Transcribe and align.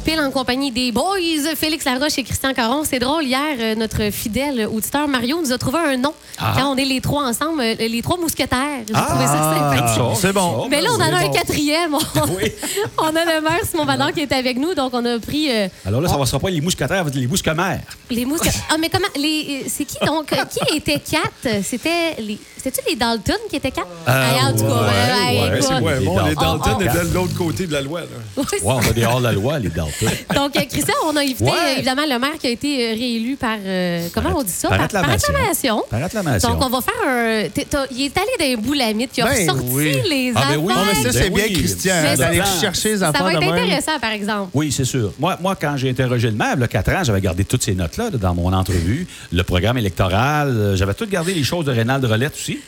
pile 0.00 0.20
en 0.20 0.30
compagnie 0.30 0.70
des 0.70 0.92
boys 0.92 1.16
Félix 1.56 1.84
Laroche 1.84 2.18
et 2.18 2.22
Christian 2.24 2.52
Caron. 2.54 2.82
C'est 2.84 2.98
drôle, 2.98 3.24
hier, 3.24 3.40
euh, 3.58 3.74
notre 3.74 4.10
fidèle 4.10 4.66
auditeur 4.72 5.08
Mario 5.08 5.40
nous 5.42 5.52
a 5.52 5.58
trouvé 5.58 5.78
un 5.78 5.96
nom. 5.96 6.12
Ah. 6.38 6.54
Quand 6.56 6.72
on 6.72 6.76
est 6.76 6.84
les 6.84 7.00
trois 7.00 7.24
ensemble, 7.24 7.60
euh, 7.62 7.74
les 7.78 8.02
trois 8.02 8.16
mousquetaires. 8.18 8.82
J'ai 8.86 8.94
Ah, 8.94 9.06
trouvé 9.08 9.26
ça 9.26 9.32
sympathique. 9.54 9.94
ça, 9.96 10.20
c'est 10.20 10.32
bon. 10.32 10.66
Mais 10.68 10.80
là, 10.80 10.90
on 10.92 10.96
en 10.96 11.00
a 11.00 11.18
un 11.18 11.26
bon. 11.26 11.32
quatrième. 11.32 11.94
On, 11.94 11.98
Oui. 12.36 12.52
on 12.98 13.04
a 13.16 13.24
le 13.24 13.40
maire 13.40 13.60
Simon 13.68 13.84
Vador 13.84 14.12
qui 14.12 14.20
est 14.20 14.32
avec 14.32 14.58
nous, 14.58 14.74
donc 14.74 14.90
on 14.94 15.04
a 15.04 15.18
pris 15.18 15.50
euh, 15.50 15.68
Alors 15.86 16.00
là, 16.00 16.08
ça 16.08 16.18
ne 16.18 16.24
sera 16.24 16.38
pas 16.40 16.50
les 16.50 16.60
mousquetaires, 16.60 17.04
les 17.14 17.26
mousquemères. 17.26 17.80
les 18.10 18.24
mousquetaires. 18.24 18.52
Ah, 18.70 18.76
mais 18.80 18.88
comment. 18.88 19.06
les- 19.16 19.64
C'est 19.68 19.84
qui 19.84 19.96
donc 20.04 20.26
Qui 20.28 20.76
était 20.76 20.98
quatre? 21.00 21.62
C'était 21.62 22.16
les. 22.18 22.38
C'était-tu 22.56 22.88
les 22.88 22.96
Dalton 22.96 23.36
qui 23.50 23.56
étaient 23.56 23.70
quatre? 23.70 23.86
Ah, 24.06 24.48
En 24.48 24.52
tout 24.52 24.60
cas, 24.64 24.64
ouais, 24.64 24.72
ouais, 24.72 25.40
ouais, 25.50 25.58
écoute. 25.58 25.68
c'est 25.68 25.84
Ouais, 25.84 26.00
Les 26.00 26.06
bon, 26.06 26.18
les 26.24 26.34
Dalton. 26.34 26.60
Oh, 26.64 26.70
oh. 26.78 26.80
étaient 26.82 27.04
de 27.08 27.14
l'autre 27.14 27.34
côté 27.36 27.66
de 27.66 27.72
la 27.72 27.82
loi. 27.82 28.00
là. 28.00 28.06
Ouais, 28.38 28.44
on 28.64 28.78
a 28.78 28.92
des 28.92 29.04
hors-la-loi, 29.04 29.58
les 29.58 29.68
Dalton. 29.68 29.83
Donc, 30.34 30.56
euh, 30.56 30.60
Christian, 30.70 30.94
on 31.06 31.16
a 31.16 31.20
invité 31.20 31.44
Ouais. 31.44 31.74
évidemment 31.76 32.02
le 32.08 32.18
maire 32.18 32.38
qui 32.40 32.46
a 32.46 32.50
été 32.50 32.86
euh, 32.86 32.94
réélu 32.94 33.36
par. 33.36 33.56
euh, 33.64 34.08
comment 34.14 34.30
Par- 34.30 34.38
on 34.38 34.42
dit 34.42 34.52
ça? 34.52 34.68
par 34.68 34.80
acclamation. 34.82 35.28
acclamation. 35.34 35.84
Par 35.90 36.02
acclamation. 36.04 36.48
Donc, 36.50 36.64
on 36.64 36.68
va 36.70 36.80
faire 36.80 36.94
un. 37.08 37.86
il 37.90 38.02
est 38.02 38.16
allé 38.18 38.28
dans 38.38 38.44
les 38.44 38.56
boulamites, 38.56 39.10
il 39.16 39.22
a 39.22 39.26
Ben 39.26 39.50
ressorti 39.50 39.64
oui. 39.72 39.96
les 40.08 40.32
Ah, 40.34 40.42
ben 40.50 40.56
oui. 40.58 40.74
Ah, 40.76 40.94
ça, 40.94 41.02
Ben 41.04 41.12
c'est 41.12 41.30
bien, 41.30 41.44
oui. 41.48 41.52
Christian, 41.52 41.94
d'aller 42.16 42.38
ça- 42.38 42.60
chercher 42.60 42.92
les 42.92 42.98
Ça 42.98 43.08
affaires 43.08 43.24
va 43.24 43.32
être 43.34 43.40
même. 43.40 43.50
intéressant, 43.52 43.98
par 44.00 44.10
exemple. 44.10 44.50
Oui, 44.54 44.72
c'est 44.72 44.84
sûr. 44.84 45.12
Moi, 45.18 45.36
moi, 45.40 45.56
quand 45.60 45.76
j'ai 45.76 45.90
interrogé 45.90 46.28
le 46.30 46.36
maire, 46.36 46.54
il 46.56 46.60
y 46.60 46.64
a 46.64 46.68
quatre 46.68 46.90
ans, 46.92 47.02
j'avais 47.04 47.20
gardé 47.20 47.44
toutes 47.44 47.62
ces 47.62 47.74
notes-là 47.74 48.10
là, 48.10 48.18
dans 48.18 48.34
mon 48.34 48.52
entrevue. 48.52 49.06
Le 49.32 49.42
programme 49.42 49.78
électoral, 49.78 50.74
j'avais 50.76 50.94
tout 50.94 51.06
gardé 51.06 51.34
les 51.34 51.44
choses 51.44 51.64
de 51.64 51.72
Rénal 51.72 52.04
Rolette 52.04 52.34
aussi. 52.34 52.58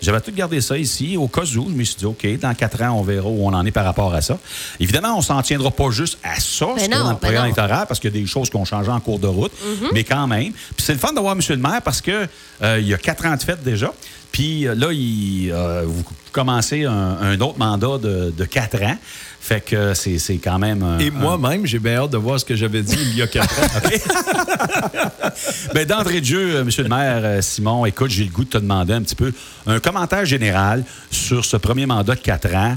J'avais 0.00 0.20
tout 0.20 0.32
gardé 0.32 0.60
ça 0.60 0.76
ici, 0.76 1.16
au 1.16 1.28
cas 1.28 1.42
où. 1.42 1.68
Je 1.70 1.74
me 1.74 1.84
suis 1.84 1.96
dit, 1.96 2.04
OK, 2.04 2.26
dans 2.38 2.54
quatre 2.54 2.80
ans, 2.82 2.98
on 2.98 3.02
verra 3.02 3.28
où 3.28 3.46
on 3.46 3.52
en 3.52 3.64
est 3.64 3.70
par 3.70 3.84
rapport 3.84 4.12
à 4.14 4.20
ça. 4.20 4.38
Évidemment, 4.80 5.16
on 5.16 5.22
s'en 5.22 5.40
tiendra 5.42 5.70
pas 5.70 5.90
juste 5.90 6.18
à 6.22 6.38
ça, 6.40 6.66
Ben 6.76 6.84
ce 6.84 6.90
non, 6.90 6.98
dans 6.98 7.08
le 7.08 7.14
ben 7.14 7.20
programme 7.20 7.44
électoral, 7.46 7.86
parce 7.86 8.00
qu'il 8.00 8.14
y 8.14 8.18
a 8.18 8.20
des 8.20 8.26
choses 8.26 8.50
qui 8.50 8.56
ont 8.56 8.64
changé 8.64 8.90
en 8.90 9.00
cours 9.00 9.18
de 9.18 9.26
route, 9.26 9.52
mais 9.92 10.04
quand 10.04 10.26
même. 10.26 10.52
Puis 10.52 10.84
c'est 10.84 10.92
le 10.92 10.98
fun 10.98 11.12
d'avoir 11.12 11.34
M. 11.34 11.40
le 11.48 11.56
maire 11.56 11.82
parce 11.82 12.00
que 12.00 12.26
euh, 12.62 12.78
il 12.80 12.86
y 12.88 12.94
a 12.94 12.98
quatre 12.98 13.24
ans 13.26 13.34
de 13.36 13.42
fête 13.42 13.62
déjà. 13.62 13.92
Puis 14.30 14.66
euh, 14.66 14.74
là, 14.74 14.88
il, 14.92 15.50
euh, 15.52 15.82
vous 15.86 16.04
commencez 16.32 16.84
un, 16.84 17.18
un 17.20 17.40
autre 17.40 17.58
mandat 17.58 17.98
de, 17.98 18.32
de 18.36 18.44
quatre 18.44 18.82
ans. 18.82 18.96
Fait 19.44 19.60
que 19.60 19.92
c'est 19.94 20.18
c'est 20.18 20.36
quand 20.36 20.58
même. 20.60 20.82
un- 20.84 20.98
Et 21.00 21.08
un- 21.08 21.10
moi-même, 21.10 21.66
j'ai 21.66 21.80
bien 21.80 21.96
hâte 21.96 22.10
de 22.12 22.16
voir 22.16 22.38
ce 22.38 22.44
que 22.44 22.54
j'avais 22.54 22.80
dit 22.82 22.96
il 22.96 23.16
y 23.16 23.22
a 23.22 23.26
quatre 23.26 23.58
ans. 23.58 23.66
Ben, 25.74 25.84
d'entrée 25.86 26.20
de 26.20 26.26
jeu, 26.26 26.56
euh, 26.56 26.64
Monsieur 26.64 26.82
le 26.84 26.88
maire 26.88 27.20
euh, 27.24 27.40
Simon, 27.42 27.84
écoute, 27.86 28.10
j'ai 28.10 28.24
le 28.24 28.30
goût 28.30 28.44
de 28.44 28.50
te 28.50 28.58
demander 28.58 28.92
un 28.92 29.02
petit 29.02 29.14
peu 29.16 29.32
un 29.66 29.80
commentaire 29.80 30.24
général 30.24 30.84
sur 31.10 31.44
ce 31.44 31.56
premier 31.56 31.86
mandat 31.86 32.14
de 32.14 32.20
quatre 32.20 32.54
ans. 32.54 32.76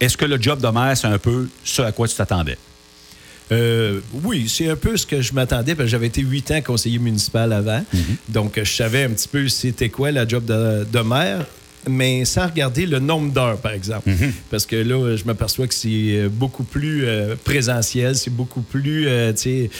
Est-ce 0.00 0.16
que 0.16 0.24
le 0.24 0.40
job 0.40 0.60
de 0.60 0.68
maire, 0.68 0.96
c'est 0.96 1.06
un 1.06 1.18
peu 1.18 1.48
ce 1.62 1.82
à 1.82 1.92
quoi 1.92 2.08
tu 2.08 2.14
t'attendais? 2.16 2.58
Euh, 3.52 4.00
oui, 4.24 4.48
c'est 4.48 4.70
un 4.70 4.76
peu 4.76 4.96
ce 4.96 5.06
que 5.06 5.20
je 5.20 5.32
m'attendais, 5.34 5.74
parce 5.74 5.86
que 5.86 5.90
j'avais 5.90 6.06
été 6.06 6.22
huit 6.22 6.50
ans 6.50 6.60
conseiller 6.62 6.98
municipal 6.98 7.52
avant. 7.52 7.84
Donc, 8.28 8.58
je 8.62 8.64
savais 8.72 9.04
un 9.04 9.10
petit 9.10 9.28
peu 9.28 9.48
c'était 9.48 9.90
quoi 9.90 10.10
la 10.10 10.26
job 10.26 10.44
de, 10.44 10.84
de 10.90 10.98
maire, 11.00 11.44
mais 11.88 12.24
sans 12.24 12.46
regarder 12.46 12.86
le 12.86 12.98
nombre 12.98 13.32
d'heures, 13.32 13.58
par 13.58 13.72
exemple. 13.72 14.10
Parce 14.50 14.66
que 14.66 14.76
là, 14.76 15.16
je 15.16 15.24
m'aperçois 15.24 15.66
que 15.66 15.74
c'est 15.74 15.88
euh, 15.88 16.28
beaucoup 16.30 16.64
plus 16.64 17.04
euh, 17.06 17.34
présentiel, 17.44 18.14
c'est 18.16 18.30
beaucoup 18.34 18.62
plus, 18.62 19.06
euh, 19.08 19.32
tu 19.32 19.38
sais... 19.38 19.70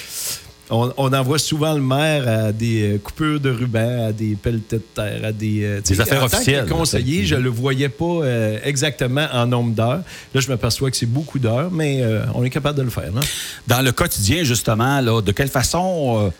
On, 0.70 0.90
on 0.96 1.12
envoie 1.12 1.38
souvent 1.38 1.74
le 1.74 1.82
maire 1.82 2.26
à 2.26 2.50
des 2.50 2.98
coupures 3.04 3.38
de 3.38 3.50
ruban, 3.50 4.06
à 4.08 4.12
des 4.12 4.34
pelletés 4.34 4.76
de 4.76 4.82
terre, 4.94 5.20
à 5.22 5.30
des... 5.30 5.80
Des 5.86 6.00
affaires 6.00 6.24
en 6.24 6.26
tant 6.26 6.30
que 6.30 6.36
officielles, 6.36 6.66
conseiller, 6.66 7.26
je 7.26 7.34
le 7.34 7.50
voyais 7.50 7.90
pas 7.90 8.04
euh, 8.22 8.58
exactement 8.64 9.26
en 9.30 9.46
nombre 9.46 9.74
d'heures. 9.74 10.00
Là, 10.32 10.40
je 10.40 10.48
m'aperçois 10.48 10.90
que 10.90 10.96
c'est 10.96 11.04
beaucoup 11.04 11.38
d'heures, 11.38 11.70
mais 11.70 12.00
euh, 12.00 12.22
on 12.34 12.42
est 12.44 12.50
capable 12.50 12.78
de 12.78 12.82
le 12.82 12.88
faire. 12.88 13.12
là. 13.14 13.20
Dans 13.66 13.82
le 13.82 13.92
quotidien, 13.92 14.42
justement, 14.42 15.02
là, 15.02 15.20
de 15.20 15.32
quelle 15.32 15.48
façon. 15.48 16.24
euh, 16.28 16.30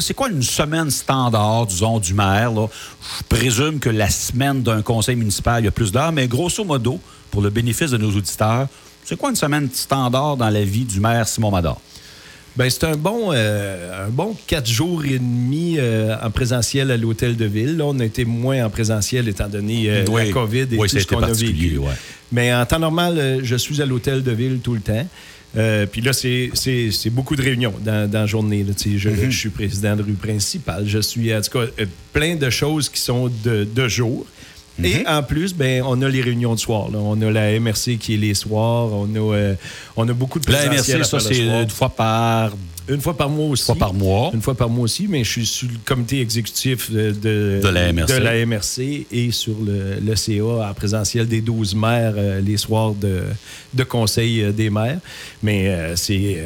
c'est 0.00 0.14
quoi 0.14 0.28
une 0.30 0.42
semaine 0.42 0.90
standard, 0.90 1.66
disons, 1.66 1.98
du 1.98 2.14
maire? 2.14 2.52
là? 2.52 2.66
Je 3.18 3.24
présume 3.28 3.78
que 3.78 3.90
la 3.90 4.08
semaine 4.10 4.62
d'un 4.62 4.82
conseil 4.82 5.16
municipal, 5.16 5.62
il 5.62 5.66
y 5.66 5.68
a 5.68 5.72
plus 5.72 5.92
d'heures, 5.92 6.12
mais 6.12 6.28
grosso 6.28 6.64
modo, 6.64 7.00
pour 7.30 7.42
le 7.42 7.50
bénéfice 7.50 7.90
de 7.90 7.96
nos 7.96 8.10
auditeurs, 8.14 8.68
c'est 9.04 9.16
quoi 9.16 9.30
une 9.30 9.36
semaine 9.36 9.68
standard 9.72 10.36
dans 10.36 10.50
la 10.50 10.62
vie 10.64 10.84
du 10.84 11.00
maire 11.00 11.26
Simon 11.26 11.50
Mador? 11.50 11.80
Ben, 12.56 12.68
c'est 12.68 12.84
un 12.84 12.96
bon, 12.96 13.30
euh, 13.32 14.06
un 14.06 14.10
bon 14.10 14.36
quatre 14.46 14.68
jours 14.68 15.04
et 15.04 15.18
demi 15.20 15.76
euh, 15.78 16.16
en 16.20 16.30
présentiel 16.30 16.90
à 16.90 16.96
l'hôtel 16.96 17.36
de 17.36 17.44
ville. 17.44 17.76
Là, 17.76 17.84
on 17.86 17.98
a 18.00 18.04
été 18.04 18.24
moins 18.24 18.64
en 18.66 18.70
présentiel 18.70 19.28
étant 19.28 19.48
donné 19.48 19.88
euh, 19.88 20.04
Oui. 20.10 20.26
la 20.26 20.32
COVID 20.32 20.66
et 20.72 20.76
Oui, 20.76 20.88
tout 20.88 20.98
ce 20.98 21.06
qu'on 21.06 21.22
a 21.22 21.32
vécu. 21.32 21.78
ouais. 21.78 21.92
Mais 22.32 22.52
en 22.52 22.66
temps 22.66 22.80
normal, 22.80 23.38
je 23.42 23.56
suis 23.56 23.80
à 23.80 23.86
l'hôtel 23.86 24.22
de 24.24 24.32
ville 24.32 24.58
tout 24.62 24.74
le 24.74 24.80
temps. 24.80 25.06
Euh, 25.56 25.86
Puis 25.86 26.00
là, 26.00 26.12
c'est- 26.12 26.50
beaucoup 27.10 27.34
de 27.36 27.42
réunions 27.42 27.74
dans, 27.84 28.08
dans 28.08 28.20
la 28.20 28.26
journée. 28.26 28.62
là. 28.62 28.72
Je, 28.78 29.08
Mm-hmm. 29.08 29.30
je 29.30 29.36
suis 29.38 29.48
président 29.50 29.96
de 29.96 30.02
rue 30.02 30.12
principale. 30.12 30.84
Je 30.86 30.98
suis, 31.00 31.34
en 31.34 31.40
tout 31.40 31.50
cas, 31.58 31.64
euh, 31.80 31.86
plein 32.12 32.36
de 32.36 32.50
choses 32.50 32.88
qui 32.88 33.00
sont 33.00 33.30
de, 33.44 33.64
de 33.64 33.88
jour. 33.88 34.24
Mm-hmm. 34.80 34.86
Et 34.86 35.06
en 35.08 35.22
plus, 35.22 35.52
ben, 35.54 35.82
on 35.84 36.00
a 36.02 36.08
les 36.08 36.22
réunions 36.22 36.54
de 36.54 36.60
soir. 36.60 36.88
là. 36.90 36.98
On 36.98 37.20
a 37.20 37.30
la 37.30 37.58
MRC 37.58 37.96
qui 37.98 38.14
est 38.14 38.16
les 38.16 38.34
soirs. 38.34 38.92
On 38.92 39.08
a, 39.14 39.34
euh, 39.34 39.54
on 39.96 40.08
a 40.08 40.12
beaucoup 40.12 40.38
de 40.38 40.50
La 40.50 40.66
MRC, 40.70 41.04
ça, 41.04 41.18
c'est 41.20 41.38
une 41.38 41.68
fois 41.70 41.88
par, 41.90 42.52
Une 42.90 43.00
fois 43.00 43.16
par 43.16 43.28
mois 43.30 43.46
aussi. 43.46 43.64
fois 43.64 43.74
par 43.76 43.94
mois. 43.94 44.30
Une 44.34 44.42
fois 44.42 44.54
par 44.54 44.68
mois 44.68 44.84
aussi, 44.84 45.06
mais 45.08 45.22
je 45.24 45.30
suis 45.30 45.46
sur 45.46 45.68
le 45.68 45.74
comité 45.84 46.20
exécutif 46.20 46.90
de, 46.90 47.12
de, 47.12 47.60
De 47.62 47.68
la 47.68 47.92
MRC. 47.92 48.08
de 48.08 48.18
la 48.18 48.46
MRC 48.46 49.06
et 49.12 49.30
sur 49.30 49.54
le, 49.64 50.00
le 50.04 50.16
CA 50.16 50.68
en 50.70 50.74
présentiel 50.74 51.26
des 51.26 51.40
12 51.40 51.74
maires 51.74 52.14
euh, 52.16 52.40
les 52.40 52.56
soirs 52.56 52.94
de, 52.94 53.22
de 53.74 53.84
conseil 53.84 54.42
euh, 54.42 54.52
des 54.52 54.70
maires. 54.70 54.98
Mais 55.42 55.68
euh, 55.68 55.94
c'est. 55.96 56.44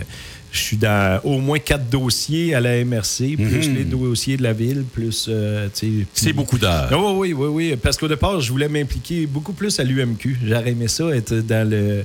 je 0.53 0.59
suis 0.59 0.77
dans 0.77 1.21
au 1.25 1.38
moins 1.41 1.59
quatre 1.59 1.88
dossiers 1.88 2.54
à 2.54 2.60
la 2.60 2.84
MRC, 2.84 3.37
plus 3.37 3.71
les 3.71 3.84
dossiers 3.84 4.37
de 4.37 4.43
la 4.43 4.53
ville, 4.53 4.84
plus. 4.93 5.28
Mhm. 5.28 6.04
C'est 6.12 6.33
beaucoup 6.33 6.59
d'heures. 6.59 6.88
oui, 6.93 7.33
oui, 7.33 7.47
oui, 7.49 7.49
oui. 7.71 7.77
Parce 7.83 7.97
qu'au 7.97 8.09
départ, 8.09 8.41
je 8.41 8.50
voulais 8.53 8.69
m'impliquer 8.69 9.27
beaucoup 9.27 9.53
plus 9.53 9.81
à 9.81 9.84
l'UMQ. 9.84 10.38
J'aurais 10.44 10.71
aimé 10.71 10.88
ça, 10.88 11.04
être 11.09 11.34
dans 11.34 11.69
le, 11.69 12.04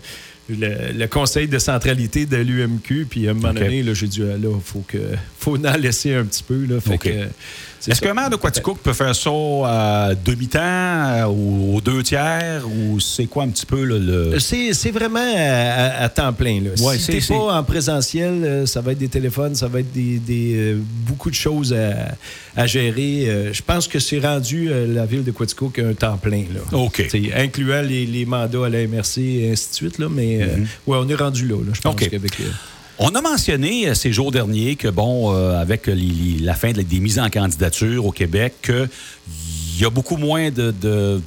le, 0.50 0.92
le 0.98 1.08
conseil 1.08 1.48
de 1.48 1.60
centralité 1.60 2.26
de 2.26 2.38
l'UMQ. 2.38 3.08
Puis 3.10 3.28
à 3.28 3.32
un 3.32 3.34
moment 3.34 3.54
donné, 3.54 3.84
là, 3.84 3.94
j'ai 3.94 4.08
dit, 4.08 4.22
ah, 4.24 4.38
là, 4.38 4.50
faut 4.64 4.84
que 4.88 4.98
faut 5.40 5.58
en 5.58 5.78
laisser 5.78 6.14
un 6.16 6.26
petit 6.26 6.44
peu. 6.44 6.66
Là, 6.66 6.80
fait 6.82 6.94
OK. 6.96 7.04
que, 7.04 7.10
c'est 7.80 7.92
Est-ce 7.92 8.02
qu'un 8.02 8.14
maire 8.14 8.30
de 8.30 8.36
Quaticook 8.36 8.80
peut 8.80 8.92
faire 8.94 9.16
ça 9.16 9.30
à 9.66 10.14
demi-temps 10.14 10.60
euh, 10.60 11.26
ou 11.28 11.78
aux 11.78 11.82
deux 11.82 12.04
tiers 12.04 12.64
ou 12.68 13.00
c'est 13.00 13.26
quoi 13.28 13.44
un 13.44 13.50
petit 13.50 13.66
peu 13.66 13.84
là, 13.86 13.98
le. 13.98 14.38
C'est, 14.40 14.74
c'est 14.74 14.92
vraiment 14.92 15.20
à, 15.20 15.40
à- 15.40 16.04
à 16.04 16.10
temps 16.10 16.34
plein. 16.34 16.60
Là. 16.62 16.72
Ouais, 16.84 16.98
si 16.98 17.08
t'es 17.12 17.22
pas 17.34 17.58
en 17.58 17.64
présentiel, 17.64 18.44
euh, 18.44 18.66
ça 18.66 18.82
va 18.82 18.92
être 18.92 18.98
des 18.98 19.08
téléphones, 19.08 19.56
ça 19.56 19.68
va 19.70 19.80
être 19.80 19.94
des, 19.94 20.20
des, 20.20 20.54
euh, 20.58 20.78
beaucoup 21.08 21.30
de 21.30 21.36
choses 21.36 21.74
à, 21.74 22.16
à 22.62 22.68
gérer. 22.68 23.30
Euh, 23.30 23.54
je 23.54 23.62
pense 23.62 23.88
que 23.88 24.00
c'est 24.00 24.20
rendu 24.20 24.70
euh, 24.70 24.86
la 24.94 25.06
ville 25.06 25.24
de 25.24 25.32
Quaticook 25.32 25.80
un 25.80 25.94
temps 25.94 26.18
plein. 26.18 26.44
Là. 26.54 26.78
OK. 26.78 27.08
T'sais, 27.08 27.32
incluant 27.34 27.82
les, 27.82 28.06
les 28.06 28.26
mandats 28.26 28.66
à 28.66 28.70
la 28.70 28.86
MRC 28.88 29.20
et 29.20 29.52
ainsi 29.54 29.70
de 29.70 29.76
suite. 29.76 30.00
Là, 30.00 30.08
mais 30.12 30.39
euh, 30.42 30.56
ouais, 30.88 30.98
on 31.02 31.08
est 31.10 31.16
rendu 31.16 31.48
là. 31.48 31.56
là. 31.58 31.72
Je 31.74 31.82
pense 31.82 31.96
qu'avec... 31.96 32.40
euh, 32.40 32.50
On 33.00 33.10
a 33.16 33.22
mentionné 33.22 33.88
euh, 33.88 33.94
ces 33.94 34.12
jours 34.12 34.32
derniers 34.32 34.76
que, 34.76 34.88
bon, 34.90 35.34
euh, 35.34 35.60
avec 35.60 35.88
les- 35.88 35.96
les- 35.96 36.40
la 36.40 36.54
fin 36.54 36.72
de- 36.72 36.82
des 36.82 37.00
mises 37.00 37.20
en 37.20 37.30
candidature 37.30 38.06
au 38.06 38.12
Québec, 38.12 38.56
qu'il 38.62 38.90
y 39.80 39.86
a 39.86 39.90
beaucoup 39.90 40.18
moins 40.18 40.50
de, 40.52 40.72
de- 40.72 41.22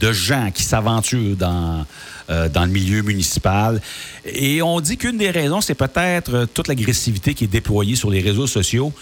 de 0.00 0.12
gens 0.12 0.50
qui 0.52 0.64
s'aventurent 0.64 1.36
dans, 1.36 1.86
euh, 2.30 2.48
dans 2.48 2.64
le 2.64 2.70
milieu 2.72 3.02
municipal. 3.02 3.80
Et 4.24 4.60
on 4.60 4.80
dit 4.80 4.96
qu'une 4.96 5.16
des 5.18 5.30
raisons, 5.30 5.60
c'est 5.60 5.76
peut-être 5.76 6.46
toute 6.52 6.66
l'agressivité 6.68 7.32
qui 7.34 7.44
est 7.44 7.48
déployée 7.48 7.94
sur 7.96 8.10
les 8.10 8.20
réseaux 8.20 8.48
sociaux. 8.48 8.92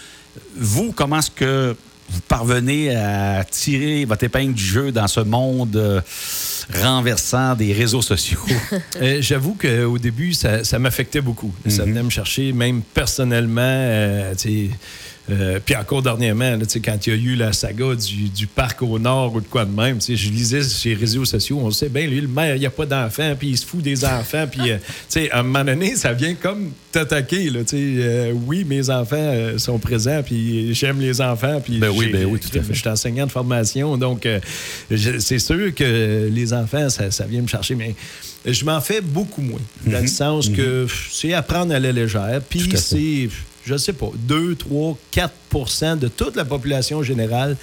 Vous, 0.55 0.91
comment 0.91 1.17
est-ce 1.19 1.31
que 1.31 1.75
vous 2.13 2.21
parvenez 2.27 2.95
à 2.95 3.43
tirer 3.49 4.05
votre 4.05 4.23
épingle 4.23 4.53
du 4.53 4.63
jeu 4.63 4.91
dans 4.91 5.07
ce 5.07 5.19
monde 5.21 5.75
euh, 5.75 6.01
renversant 6.81 7.55
des 7.55 7.73
réseaux 7.73 8.01
sociaux? 8.01 8.39
Euh, 9.01 9.17
J'avoue 9.21 9.55
qu'au 9.59 9.97
début, 9.97 10.33
ça, 10.33 10.63
ça 10.63 10.77
m'affectait 10.79 11.21
beaucoup. 11.21 11.53
Ça 11.67 11.83
venait 11.83 12.03
me 12.03 12.09
chercher, 12.09 12.53
même 12.53 12.81
personnellement. 12.81 13.61
euh, 13.61 14.33
euh, 15.31 15.59
puis 15.65 15.73
encore 15.75 16.01
dernièrement, 16.01 16.57
là, 16.57 16.65
quand 16.83 17.07
il 17.07 17.13
y 17.13 17.15
a 17.15 17.19
eu 17.19 17.35
la 17.35 17.53
saga 17.53 17.95
du, 17.95 18.27
du 18.29 18.45
parc 18.45 18.81
au 18.81 18.99
nord 18.99 19.33
ou 19.35 19.39
de 19.41 19.47
quoi 19.47 19.63
de 19.63 19.71
même, 19.73 19.99
je 20.01 20.29
lisais 20.29 20.61
sur 20.63 20.89
les 20.89 20.95
réseaux 20.97 21.23
sociaux, 21.23 21.59
on 21.63 21.71
sait 21.71 21.87
bien, 21.87 22.05
lui, 22.07 22.19
le 22.19 22.27
maire, 22.27 22.55
il 22.55 22.59
n'y 22.59 22.65
a 22.65 22.69
pas 22.69 22.85
d'enfants, 22.85 23.33
puis 23.39 23.49
il 23.49 23.57
se 23.57 23.65
fout 23.65 23.81
des 23.81 24.03
enfants, 24.03 24.45
puis 24.51 24.71
euh, 24.71 24.77
à 25.31 25.39
un 25.39 25.43
moment 25.43 25.63
donné, 25.63 25.95
ça 25.95 26.11
vient 26.11 26.33
comme 26.35 26.71
t'attaquer. 26.91 27.49
euh, 27.73 28.33
oui, 28.45 28.65
mes 28.65 28.89
enfants 28.89 29.33
sont 29.57 29.79
présents, 29.79 30.21
puis 30.25 30.73
j'aime 30.73 30.99
les 30.99 31.21
enfants, 31.21 31.61
puis 31.63 31.77
Ben 31.77 31.89
oui, 31.89 32.09
ben 32.11 32.25
oui, 32.25 32.39
tout 32.39 32.57
à 32.57 32.61
fait. 32.61 32.73
je 32.73 32.79
suis 32.79 32.89
enseignant 32.89 33.25
de 33.25 33.31
formation, 33.31 33.95
donc 33.97 34.27
c'est 34.93 35.39
sûr 35.39 35.73
que 35.73 36.29
les 36.29 36.53
enfants, 36.53 36.89
ça, 36.89 37.11
ça 37.11 37.25
vient 37.25 37.41
me 37.41 37.47
chercher, 37.47 37.75
mais 37.75 37.95
je 38.45 38.65
m'en 38.65 38.81
fais 38.81 38.99
beaucoup 38.99 39.41
moins, 39.41 39.61
dans 39.85 40.01
le 40.01 40.07
sens 40.07 40.49
que 40.49 40.83
pff, 40.83 41.09
c'est 41.13 41.31
apprendre 41.33 41.73
à 41.73 41.79
la 41.79 41.91
légère, 41.93 42.41
puis 42.49 42.59
Mhm. 42.63 42.75
C'est, 42.75 43.29
je 43.65 43.77
sais 43.77 43.93
pas, 43.93 44.11
2, 44.15 44.55
3, 44.55 44.97
4% 45.11 45.97
de 45.99 46.07
toute 46.07 46.35
la 46.35 46.45
population 46.45 47.03
générale 47.03 47.55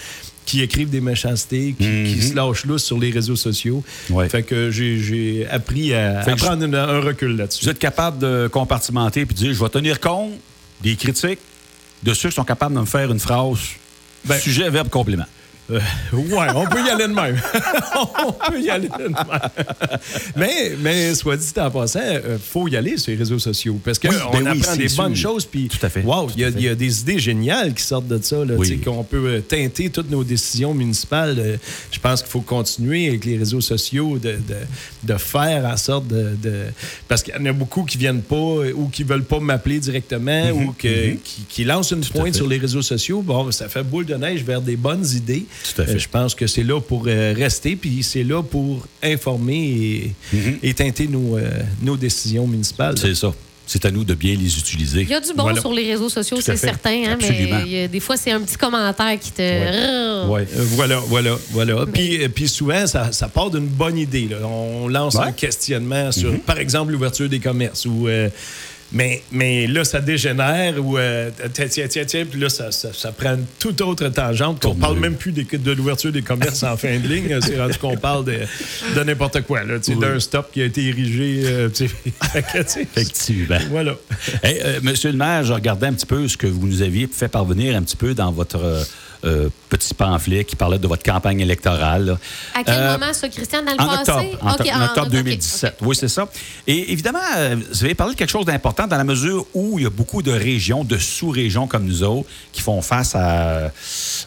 qui 0.46 0.62
écrivent 0.62 0.90
des 0.90 1.00
méchancetés, 1.00 1.74
qui, 1.78 1.84
qui 1.84 2.16
Mhm. 2.16 2.20
se 2.22 2.34
lâchent 2.34 2.64
lousse 2.64 2.84
sur 2.84 2.98
les 2.98 3.10
réseaux 3.10 3.36
sociaux. 3.36 3.84
Ouais. 4.08 4.28
Fait 4.28 4.42
que 4.42 4.70
j'ai- 4.70 5.46
appris 5.48 5.94
à, 5.94 6.24
prendre 6.36 6.64
un 6.76 7.00
recul 7.00 7.36
là-dessus. 7.36 7.64
Vous 7.64 7.70
êtes 7.70 7.78
capable 7.78 8.18
de 8.18 8.48
compartimenter 8.50 9.26
puis 9.26 9.34
de 9.34 9.40
dire 9.40 9.52
je 9.54 9.62
vais 9.62 9.68
tenir 9.68 10.00
compte 10.00 10.32
des 10.82 10.96
critiques 10.96 11.38
de 12.02 12.14
ceux 12.14 12.30
qui 12.30 12.34
sont 12.34 12.44
capables 12.44 12.74
de 12.74 12.80
me 12.80 12.86
faire 12.86 13.12
une 13.12 13.20
phrase 13.20 13.58
Ben- 14.24 14.38
sujet, 14.40 14.68
verbe, 14.70 14.88
complément. 14.88 15.26
Euh, 15.70 15.78
ouais, 16.12 16.46
on 16.54 16.66
peut 16.66 16.84
y 16.84 16.90
aller 16.90 17.06
de 17.06 17.12
même. 17.14 17.40
on 18.26 18.32
peut 18.32 18.60
y 18.60 18.70
aller 18.70 18.88
de 18.88 19.02
même. 19.02 19.16
mais, 20.36 20.72
mais 20.80 21.14
soit 21.14 21.36
dit 21.36 21.46
en 21.58 21.70
passant, 21.70 22.00
il 22.02 22.38
faut 22.38 22.68
y 22.68 22.76
aller 22.76 22.96
sur 22.96 23.10
les 23.12 23.18
réseaux 23.18 23.38
sociaux 23.38 23.78
parce 23.84 23.98
qu'on 23.98 24.08
Oui, 24.08 24.14
ben 24.32 24.38
oui, 24.52 24.60
apprend 24.60 24.72
c'est 24.72 24.78
des 24.78 24.88
sûr. 24.88 25.02
bonnes 25.04 25.16
choses. 25.16 25.44
Puis, 25.46 25.68
Tout 25.68 25.84
à 25.84 25.88
fait. 25.88 26.02
Wow, 26.02 26.28
il 26.36 26.40
y, 26.40 26.44
a- 26.44 26.48
y 26.72 26.76
des 26.76 27.00
idées 27.00 27.18
géniales 27.18 27.74
qui 27.74 27.82
sortent 27.82 28.08
de 28.08 28.20
ça, 28.22 28.40
Oui. 28.56 28.80
qu'on 28.80 29.04
peut 29.04 29.26
euh, 29.26 29.40
teinter 29.40 29.90
toutes 29.90 30.10
nos 30.10 30.24
décisions 30.24 30.74
municipales. 30.74 31.36
Euh, 31.38 31.56
Je 31.90 31.98
pense 31.98 32.22
qu'il 32.22 32.30
faut 32.30 32.40
continuer 32.40 33.08
avec 33.08 33.24
les 33.24 33.36
réseaux 33.36 33.60
sociaux 33.60 34.18
de, 34.18 34.32
de, 34.32 34.56
de 35.12 35.18
faire 35.18 35.64
en 35.66 35.76
sorte 35.76 36.06
de. 36.08 36.30
de- 36.42 36.64
parce 37.08 37.22
qu'il 37.22 37.34
y 37.34 37.38
en 37.38 37.46
a 37.46 37.52
beaucoup 37.52 37.84
qui 37.84 37.98
viennent 37.98 38.22
pas 38.22 38.34
euh, 38.36 38.72
ou 38.74 38.88
qui 38.88 39.02
veulent 39.04 39.24
pas 39.24 39.40
m'appeler 39.40 39.78
directement 39.80 40.50
ou 40.50 40.72
que- 40.72 41.12
qui, 41.22 41.42
qui 41.48 41.64
lancent 41.64 41.90
une 41.92 41.98
Mhm. 42.00 42.04
pointe 42.20 42.34
sur 42.34 42.46
les 42.48 42.58
réseaux 42.58 42.82
sociaux. 42.82 43.22
Bon, 43.22 43.50
ça 43.52 43.68
fait 43.68 43.82
boule 43.82 44.06
de 44.06 44.14
neige 44.14 44.42
vers 44.44 44.60
des 44.60 44.76
bonnes 44.76 45.06
idées. 45.14 45.44
Tout 45.62 45.82
à 45.82 45.84
fait. 45.86 45.92
Euh, 45.94 45.98
je 45.98 46.08
pense 46.08 46.34
que 46.34 46.46
c'est 46.46 46.62
là 46.62 46.80
pour 46.80 47.04
euh, 47.06 47.34
rester, 47.36 47.76
puis 47.76 48.02
c'est 48.02 48.24
là 48.24 48.42
pour 48.42 48.86
informer 49.02 49.58
et, 50.32 50.36
Mhm. 50.36 50.58
et 50.62 50.74
teinter 50.74 51.06
nos, 51.08 51.36
euh, 51.36 51.48
nos 51.82 51.96
décisions 51.96 52.46
municipales. 52.46 52.96
C'est 52.98 53.14
ça. 53.14 53.32
C'est 53.66 53.84
à 53.84 53.90
nous 53.92 54.02
de 54.02 54.14
bien 54.14 54.34
les 54.34 54.58
utiliser. 54.58 55.02
Il 55.02 55.08
y 55.10 55.14
a 55.14 55.20
du 55.20 55.32
bon 55.32 55.44
Voilà. 55.44 55.60
sur 55.60 55.72
les 55.72 55.92
réseaux 55.92 56.08
sociaux, 56.08 56.38
c'est 56.40 56.56
fait. 56.56 56.66
certain, 56.66 57.04
hein, 57.06 57.12
Absolument. 57.12 57.58
mais 57.58 57.62
il 57.66 57.70
y 57.72 57.78
a- 57.82 57.86
des 57.88 58.00
fois, 58.00 58.16
c'est 58.16 58.32
un 58.32 58.40
petit 58.40 58.56
commentaire 58.56 59.16
qui 59.20 59.30
te. 59.30 59.42
Ouais. 59.42 60.44
Euh, 60.56 60.64
voilà, 60.74 60.98
voilà, 61.06 61.36
voilà. 61.52 61.86
Puis, 61.86 62.28
puis 62.30 62.48
souvent, 62.48 62.84
ça, 62.88 63.12
ça 63.12 63.28
part 63.28 63.48
d'une 63.50 63.68
bonne 63.68 63.96
idée. 63.96 64.26
là. 64.28 64.38
On 64.44 64.88
lance 64.88 65.14
Ouais. 65.14 65.26
un 65.26 65.32
questionnement 65.32 66.10
sur, 66.10 66.36
par 66.40 66.58
exemple, 66.58 66.90
l'ouverture 66.90 67.28
des 67.28 67.38
commerces. 67.38 67.86
Ou, 67.86 68.08
euh, 68.08 68.28
mais, 68.92 69.22
mais 69.32 69.66
là, 69.66 69.84
ça 69.84 70.00
dégénère 70.00 70.74
ou 70.84 70.98
euh, 70.98 71.30
tiens, 71.52 71.66
tiens, 71.68 71.86
tiens, 71.88 72.04
tiens, 72.04 72.24
puis 72.30 72.40
là, 72.40 72.48
ça, 72.48 72.72
ça, 72.72 72.88
ça 72.92 73.12
prend 73.12 73.34
une 73.34 73.44
toute 73.58 73.80
autre 73.80 74.08
tangente. 74.08 74.60
qu'on 74.62 74.70
Comme 74.70 74.78
parle 74.78 74.94
le- 74.96 75.00
même 75.00 75.14
plus 75.16 75.32
des- 75.32 75.44
de 75.44 75.72
l'ouverture 75.72 76.10
des 76.12 76.22
commerces 76.22 76.62
en 76.62 76.76
fin 76.76 76.98
de 76.98 77.06
ligne. 77.06 77.38
C'est 77.40 77.60
rendu 77.60 77.78
qu'on 77.78 77.96
parle 77.96 78.24
de, 78.24 78.38
de 78.96 79.02
n'importe 79.04 79.42
quoi. 79.42 79.62
là, 79.64 79.74
Oui. 79.86 79.96
D'un 79.96 80.18
stop 80.20 80.50
qui 80.52 80.62
a 80.62 80.64
été 80.64 80.86
érigé. 80.86 81.42
euh, 81.44 81.68
Effectivement. 82.34 83.58
Voilà. 83.70 83.94
Hey, 84.42 84.60
euh, 84.64 84.80
Monsieur 84.82 85.10
le 85.12 85.16
maire, 85.18 85.44
je 85.44 85.52
regardais 85.52 85.86
un 85.86 85.92
petit 85.92 86.06
peu 86.06 86.26
ce 86.28 86.36
que 86.36 86.46
vous 86.46 86.66
nous 86.66 86.82
aviez 86.82 87.08
fait 87.12 87.28
parvenir 87.28 87.76
un 87.76 87.82
petit 87.82 87.96
peu 87.96 88.14
dans 88.14 88.32
votre 88.32 88.86
euh, 89.24 89.48
petit 89.68 89.94
pamphlet 89.94 90.44
qui 90.44 90.56
parlait 90.56 90.78
de 90.78 90.86
votre 90.88 91.02
campagne 91.02 91.40
électorale. 91.40 92.06
là. 92.06 92.18
À 92.54 92.64
quel 92.64 92.74
Euh, 92.74 92.92
moment, 92.98 93.12
ça, 93.12 93.28
Christian, 93.28 93.62
dans 93.62 93.72
le 93.72 93.80
En 93.80 93.96
passé? 93.96 94.10
octobre, 94.10 94.38
en, 94.42 94.84
octobre 94.84 95.06
ok, 95.06 95.12
2017. 95.12 95.76
ok. 95.80 95.86
Oui, 95.88 95.96
c'est 95.96 96.08
ça. 96.08 96.28
Et 96.66 96.92
évidemment, 96.92 97.18
euh, 97.36 97.56
vous 97.70 97.84
avez 97.84 97.94
parlé 97.94 98.14
de 98.14 98.18
quelque 98.18 98.30
chose 98.30 98.46
d'important 98.46 98.86
dans 98.86 98.96
la 98.96 99.04
mesure 99.04 99.46
où 99.54 99.78
il 99.78 99.82
y 99.82 99.86
a 99.86 99.90
beaucoup 99.90 100.22
de 100.22 100.32
régions, 100.32 100.84
de 100.84 100.96
sous-régions 100.98 101.66
comme 101.66 101.84
nous 101.84 102.02
autres, 102.02 102.28
qui 102.52 102.62
font 102.62 102.80
face 102.82 103.14
à. 103.14 103.70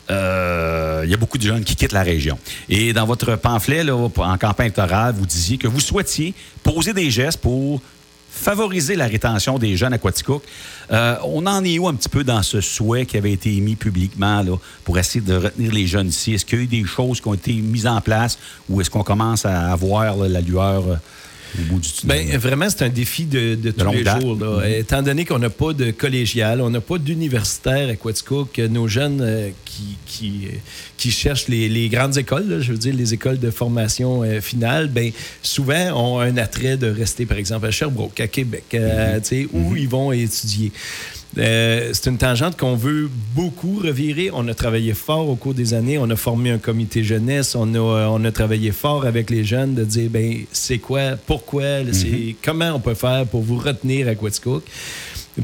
euh, 0.10 1.02
il 1.06 1.10
y 1.10 1.14
a 1.14 1.18
beaucoup 1.18 1.38
de 1.38 1.44
jeunes 1.44 1.64
qui 1.64 1.76
quittent 1.76 1.92
la 1.92 2.04
région. 2.04 2.38
Et 2.70 2.94
dans 2.94 3.06
votre 3.06 3.36
pamphlet, 3.36 3.84
là, 3.84 3.96
en 3.96 4.38
campagne 4.38 4.68
électorale, 4.68 5.16
vous 5.18 5.26
disiez 5.26 5.58
que 5.58 5.68
vous 5.68 5.80
souhaitiez 5.80 6.34
poser 6.64 6.94
des 6.94 7.12
gestes 7.12 7.40
pour 7.42 7.82
favoriser 8.34 8.96
la 8.96 9.06
rétention 9.06 9.60
des 9.60 9.78
jeunes 9.78 9.94
à 9.94 9.98
Quaticook. 9.98 10.44
Euh, 10.92 11.16
on 11.24 11.46
en 11.46 11.64
est 11.64 11.78
où 11.78 11.88
un 11.88 11.94
petit 11.94 12.10
peu 12.10 12.24
dans 12.24 12.42
ce 12.42 12.62
souhait 12.62 13.06
qui 13.06 13.16
avait 13.16 13.32
été 13.32 13.56
émis 13.56 13.76
publiquement 13.76 14.44
pour 14.84 14.98
essayer 14.98 15.22
de 15.22 15.36
retenir 15.36 15.72
les 15.72 15.88
jeunes 15.88 16.08
ici? 16.08 16.34
Est-ce 16.34 16.46
qu'il 16.46 16.58
y 16.58 16.62
a 16.62 16.66
eu 16.66 16.68
des 16.68 16.84
choses 16.84 17.22
qui 17.22 17.28
ont 17.28 17.34
été 17.36 17.54
mises 17.54 17.88
en 17.88 18.02
place 18.02 18.38
ou 18.70 18.82
est-ce 18.82 18.90
qu'on 18.90 19.04
commence 19.04 19.46
à 19.46 19.72
avoir 19.72 20.18
la 20.18 20.42
lueur 20.42 20.84
euh, 20.88 20.96
au 21.60 21.62
bout 21.74 21.80
du 21.80 21.90
tunnel? 21.92 22.28
Ben, 22.28 22.38
vraiment, 22.38 22.70
c'est 22.70 22.84
un 22.84 22.90
défi 22.90 23.26
de, 23.26 23.56
de 23.56 23.72
tous 23.72 23.92
les 23.92 24.04
date. 24.04 24.22
jours. 24.22 24.38
là. 24.40 24.60
Mhm. 24.68 24.74
Étant 24.80 25.02
donné 25.02 25.26
qu'on 25.26 25.40
n'a 25.40 25.50
pas 25.50 25.74
de 25.74 25.92
collégial, 25.92 26.62
on 26.62 26.70
n'a 26.70 26.82
pas 26.82 26.98
d'universitaire 26.98 27.90
à 27.90 27.96
Quaticook, 27.96 28.52
que 28.54 28.68
nos 28.68 28.88
jeunes 28.88 29.22
euh, 29.22 29.50
qui, 29.66 29.98
qui, 30.06 30.48
euh, 30.48 30.56
qui 30.98 31.12
cherchent 31.12 31.48
les, 31.48 31.70
les 31.70 31.90
grandes 31.90 32.18
écoles, 32.18 32.48
là, 32.48 32.60
je 32.60 32.72
veux 32.72 32.78
dire 32.78 32.94
les 32.96 33.14
écoles 33.14 33.40
de 33.40 33.52
formation 33.52 34.24
euh, 34.24 34.42
finale, 34.42 34.88
ben, 34.88 35.12
souvent 35.42 35.92
ont 36.16 36.20
un 36.20 36.38
attrait 36.38 36.78
de 36.78 36.88
rester, 36.88 37.26
par 37.26 37.38
exemple, 37.38 37.66
à 37.66 37.72
Sherbrooke, 37.72 38.20
à 38.20 38.28
Québec, 38.28 38.64
euh, 38.74 39.20
tu 39.20 39.26
sais, 39.28 39.48
où 39.54 39.76
ils 39.76 39.88
vont 39.90 40.12
étudier. 40.12 40.72
Euh, 41.38 41.90
c'est 41.94 42.10
une 42.10 42.18
tangente 42.18 42.58
qu'on 42.58 42.76
veut 42.76 43.10
beaucoup 43.36 43.80
revirer. 43.84 44.30
On 44.34 44.48
a 44.48 44.54
travaillé 44.54 44.94
fort 44.94 45.30
au 45.30 45.36
cours 45.36 45.54
des 45.54 45.74
années. 45.74 45.98
On 45.98 46.10
a 46.10 46.16
formé 46.16 46.52
un 46.52 46.58
comité 46.58 47.04
jeunesse. 47.04 47.56
On 47.56 47.74
a, 47.74 47.78
euh, 47.78 48.08
on 48.08 48.24
a 48.24 48.32
travaillé 48.32 48.72
fort 48.72 49.06
avec 49.06 49.30
les 49.30 49.44
jeunes 49.44 49.74
de 49.74 49.84
dire, 49.84 50.10
ben, 50.10 50.46
c'est 50.52 50.78
quoi, 50.78 51.18
pourquoi, 51.26 51.64
c'est 51.92 52.36
comment 52.44 52.74
on 52.74 52.80
peut 52.80 52.94
faire 52.94 53.26
pour 53.26 53.42
vous 53.42 53.58
retenir 53.58 54.08
à 54.08 54.16
Quaticook. 54.16 54.64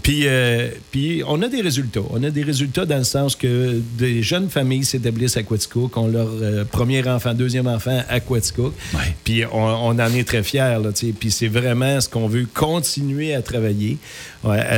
Puis, 0.03 0.27
euh, 0.27 0.69
puis, 0.91 1.23
on 1.27 1.41
a 1.41 1.47
des 1.47 1.61
résultats. 1.61 2.01
On 2.11 2.23
a 2.23 2.29
des 2.29 2.43
résultats 2.43 2.85
dans 2.85 2.99
le 2.99 3.03
sens 3.03 3.35
que 3.35 3.81
des 3.97 4.21
jeunes 4.21 4.49
familles 4.49 4.83
s'établissent 4.83 5.37
à 5.37 5.43
Quaticook, 5.43 5.97
ont 5.97 6.07
leur 6.07 6.27
euh, 6.29 6.63
premier 6.63 7.07
enfant, 7.07 7.33
deuxième 7.33 7.65
enfant 7.65 8.03
à 8.07 8.19
Quaticook. 8.19 8.73
Ouais. 8.93 9.15
Puis 9.23 9.43
on, 9.51 9.57
on 9.57 9.99
en 9.99 10.13
est 10.13 10.27
très 10.27 10.43
fiers. 10.43 10.77
Là, 10.81 10.91
puis 11.19 11.31
c'est 11.31 11.47
vraiment 11.47 11.99
ce 12.01 12.07
qu'on 12.07 12.27
veut 12.27 12.45
continuer 12.53 13.33
à 13.33 13.41
travailler, 13.41 13.97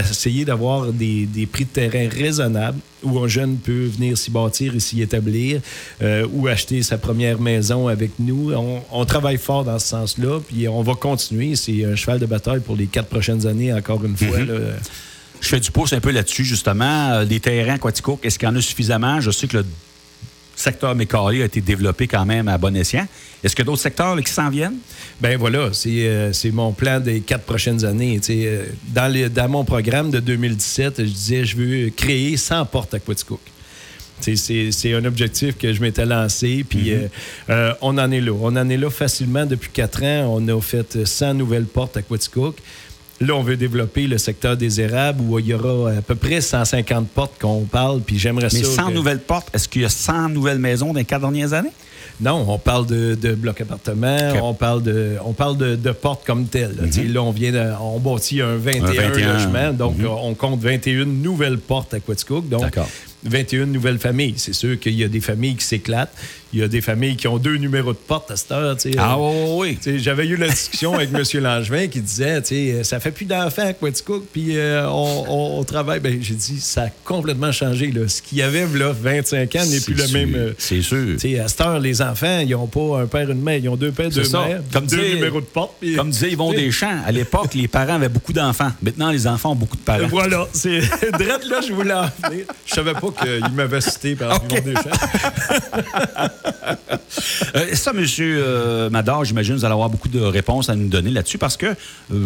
essayer 0.10 0.44
d'avoir 0.46 0.92
des, 0.92 1.26
des 1.26 1.46
prix 1.46 1.66
de 1.66 1.70
terrain 1.70 2.08
raisonnables 2.10 2.80
où 3.04 3.20
un 3.20 3.28
jeune 3.28 3.58
peut 3.58 3.86
venir 3.86 4.18
s'y 4.18 4.32
bâtir 4.32 4.76
et 4.76 4.80
s'y 4.80 5.02
établir 5.02 5.62
euh, 6.02 6.28
ou 6.34 6.48
acheter 6.48 6.84
sa 6.84 6.98
première 6.98 7.40
maison 7.40 7.88
avec 7.88 8.12
nous. 8.20 8.54
On, 8.54 8.82
on 8.92 9.06
travaille 9.06 9.38
fort 9.38 9.64
dans 9.64 9.78
ce 9.80 9.88
sens-là, 9.88 10.40
puis 10.48 10.68
on 10.68 10.82
va 10.82 10.94
continuer. 10.96 11.56
C'est 11.56 11.86
un 11.86 11.96
cheval 11.96 12.20
de 12.20 12.26
bataille 12.26 12.60
pour 12.62 12.76
les 12.76 12.88
quatre 12.88 13.08
prochaines 13.10 13.46
années, 13.48 13.72
encore 13.74 14.04
une 14.06 14.18
fois. 14.18 14.40
là. 14.40 14.54
Je 15.40 15.48
fais 15.48 15.60
du 15.60 15.72
pouce 15.72 15.94
un 15.94 16.00
peu 16.00 16.12
là-dessus, 16.12 16.46
justement. 16.46 17.12
Euh, 17.14 17.24
Les 17.24 17.40
terrains 17.40 17.78
Quaticook, 17.80 18.24
est-ce 18.26 18.38
qu'il 18.38 18.48
y 18.48 18.52
en 18.52 18.56
a 18.56 18.62
suffisamment? 18.62 19.20
Je 19.22 19.32
sais 19.32 19.48
que 19.48 19.58
le 19.58 19.66
secteur 20.62 20.96
Mécalé 20.96 21.42
a 21.42 21.46
été 21.46 21.60
développé 21.62 22.08
quand 22.08 22.26
même 22.26 22.48
à 22.48 22.58
bon 22.58 22.76
escient. 22.76 23.08
Est-ce 23.44 23.56
qu'il 23.56 23.64
y 23.64 23.68
a 23.68 23.70
d'autres 23.72 23.82
secteurs 23.82 24.16
là, 24.16 24.22
qui 24.22 24.32
s'en 24.32 24.50
viennent? 24.50 24.78
Ben 25.20 25.38
voilà, 25.38 25.70
c'est 25.74 26.08
euh, 26.08 26.32
mon 26.54 26.72
plan 26.72 27.00
des 27.00 27.22
quatre 27.22 27.44
prochaines 27.44 27.84
années. 27.86 28.20
Euh, 28.30 28.66
dans, 28.94 29.12
les- 29.12 29.30
dans 29.30 29.50
mon 29.50 29.64
programme 29.66 30.12
de 30.12 30.20
2017, 30.20 30.96
je 31.00 31.04
disais 31.04 31.46
je 31.46 31.58
veux 31.58 31.90
créer 31.90 32.38
100 32.38 32.66
portes 32.66 32.94
à 32.94 33.00
Quaticook. 33.00 33.40
C'est 34.20 34.94
un 34.94 35.04
objectif 35.06 35.58
que 35.58 35.74
je 35.74 35.82
m'étais 35.82 36.06
lancé, 36.06 36.64
puis 36.68 36.92
euh, 36.94 37.08
euh, 37.50 37.74
on 37.82 37.98
en 37.98 38.12
est 38.12 38.22
là. 38.22 38.32
On 38.40 38.56
en 38.56 38.70
est 38.70 38.78
là 38.78 38.92
facilement 38.92 39.48
depuis 39.48 39.72
quatre 39.74 40.04
ans. 40.04 40.38
On 40.40 40.48
a 40.48 40.62
fait 40.62 41.06
100 41.06 41.34
nouvelles 41.34 41.66
portes 41.66 41.98
à 41.98 42.04
Quaticook. 42.04 42.58
Là, 43.22 43.36
on 43.36 43.44
veut 43.44 43.56
développer 43.56 44.08
le 44.08 44.18
secteur 44.18 44.58
des 44.58 44.82
érables 44.82 45.22
où 45.22 45.38
il 45.40 45.46
y 45.46 45.54
aura 45.54 45.92
à 45.92 46.02
peu 46.02 46.16
près 46.16 46.42
150 46.42 47.08
portes 47.10 47.40
qu'on 47.40 47.62
parle, 47.62 48.02
puis 48.02 48.18
j'aimerais 48.18 48.50
ça. 48.50 48.58
Mais 48.58 48.64
100 48.64 48.88
que- 48.88 48.94
nouvelles 48.94 49.20
portes, 49.20 49.50
est-ce 49.54 49.68
qu'il 49.70 49.84
y 49.84 49.86
a 49.86 49.90
100 49.90 50.30
nouvelles 50.30 50.58
maisons 50.60 50.88
dans 50.88 51.00
les 51.00 51.06
quatre 51.06 51.22
dernières 51.22 51.54
années? 51.54 51.72
non, 52.20 52.46
on 52.48 52.60
parle 52.60 52.86
de, 52.86 53.16
de 53.16 53.34
blocs 53.34 53.62
appartements, 53.62 54.34
on 54.44 54.54
parle 54.54 54.84
de, 54.84 55.16
on 55.26 55.34
parle 55.34 55.58
de, 55.58 55.76
de 55.76 55.92
portes 55.92 56.24
comme 56.26 56.46
telles. 56.46 56.76
là. 56.80 57.04
Là, 57.04 57.24
on 57.24 57.32
vient 57.32 57.52
de, 57.52 57.64
on 57.82 58.00
bâtit 58.00 58.42
un 58.42 58.58
21, 58.58 58.84
Un 58.84 58.92
21, 59.10 59.34
logements, 59.34 59.74
donc 59.74 59.98
mhm. 59.98 60.08
on 60.08 60.34
compte 60.36 60.60
21 60.60 61.06
nouvelles 61.06 61.58
portes 61.58 61.94
à 61.94 62.00
Quaticook. 62.00 62.48
Donc, 62.48 62.62
D'accord. 62.62 62.88
21 63.24 63.66
nouvelles 63.68 64.00
familles. 64.00 64.34
C'est 64.38 64.54
sûr 64.54 64.80
qu'il 64.80 64.94
y 64.96 65.04
a 65.04 65.08
des 65.08 65.22
familles 65.22 65.56
qui 65.56 65.66
s'éclatent. 65.66 66.14
Il 66.54 66.60
y 66.60 66.64
a 66.64 66.68
des 66.68 66.82
familles 66.82 67.16
qui 67.16 67.30
ont 67.30 67.38
deux 67.38 67.56
numéros 67.56 67.94
de 67.94 67.98
porte 67.98 68.30
à 68.30 68.36
cette 68.36 68.52
heure. 68.52 68.76
Ah 68.98 69.16
Euh, 69.18 69.56
oui, 69.56 69.78
oui, 69.86 70.00
J'avais 70.00 70.28
eu 70.28 70.36
la 70.36 70.50
discussion 70.50 70.96
avec 70.96 71.10
M. 71.14 71.24
Langevin 71.42 71.88
qui 71.88 72.02
disait, 72.02 72.42
sais, 72.44 72.84
ça 72.84 73.00
fait 73.00 73.12
plus 73.12 73.24
d'enfants 73.26 73.68
à 73.68 73.72
Quaticook, 73.72 74.26
puis 74.34 74.58
euh, 74.58 74.86
on, 74.90 75.26
on- 75.30 75.60
on 75.60 75.64
travaille. 75.64 76.02
Ben, 76.02 76.18
j'ai 76.22 76.34
dit, 76.34 76.60
ça 76.60 76.84
a 76.84 76.90
complètement 77.06 77.54
changé. 77.54 77.90
Là. 77.92 78.06
Ce 78.10 78.22
qu'il 78.22 78.40
y 78.40 78.42
avait 78.42 78.66
là, 78.78 78.92
25 78.92 79.56
ans 79.56 79.66
n'est 79.66 79.80
plus 79.80 79.94
le 79.94 80.08
même. 80.10 80.36
euh, 80.36 80.52
C'est 80.58 80.82
sûr. 80.82 81.16
à 81.42 81.48
cette 81.48 81.62
heure, 81.62 81.80
les 81.80 82.02
enfants, 82.02 82.40
ils 82.42 82.50
n'ont 82.50 82.68
pas 82.68 83.00
un 83.02 83.06
père 83.06 83.30
et 83.30 83.32
une 83.32 83.42
mère. 83.42 83.58
Ils 83.58 83.70
ont 83.70 83.78
deux 83.78 83.92
pères, 83.94 84.10
deux 84.10 84.26
ça. 84.26 84.46
mères, 84.46 84.62
Comme 84.74 84.88
deux 84.88 84.98
disait- 84.98 85.16
numéros 85.16 85.40
de 85.40 85.46
porte. 85.46 85.76
puis- 85.80 85.96
Comme 85.96 86.10
disait 86.10 86.32
Yvon 86.32 86.52
Deschamps, 86.52 87.00
à 87.06 87.14
l'époque, 87.14 87.54
les 87.54 87.70
parents 87.70 87.94
avaient 87.96 88.10
beaucoup 88.10 88.34
d'enfants. 88.34 88.72
Maintenant, 88.82 89.10
les 89.12 89.26
enfants 89.26 89.52
ont 89.54 89.56
beaucoup 89.56 89.78
de 89.78 89.84
parents. 89.84 90.08
Voilà, 90.10 90.46
c'est 90.52 90.80
drette 91.14 91.46
là, 91.50 91.62
je 91.66 91.72
voulais 91.72 91.94
en 91.94 92.10
venir. 92.30 92.46
Je 92.66 92.74
savais 92.74 92.92
pas 92.94 93.11
qu'il 93.12 93.54
m'avait 93.56 93.82
cité 93.82 94.16
par 94.16 94.36
Ok. 94.44 94.52
Yvon 94.52 94.72
Deschamps. 94.72 94.90
Euh, 97.56 97.76
ça, 97.76 97.92
monsieur 97.92 98.42
euh, 98.42 98.90
Mador, 98.90 99.26
j'imagine 99.26 99.56
que 99.56 99.60
vous 99.60 99.66
allez 99.66 99.74
avoir 99.74 99.90
beaucoup 99.90 100.08
de 100.08 100.22
réponses 100.22 100.70
à 100.70 100.76
nous 100.76 100.88
donner 100.88 101.10
là-dessus 101.10 101.38
parce 101.38 101.58
que 101.58 101.66
euh, 101.66 101.76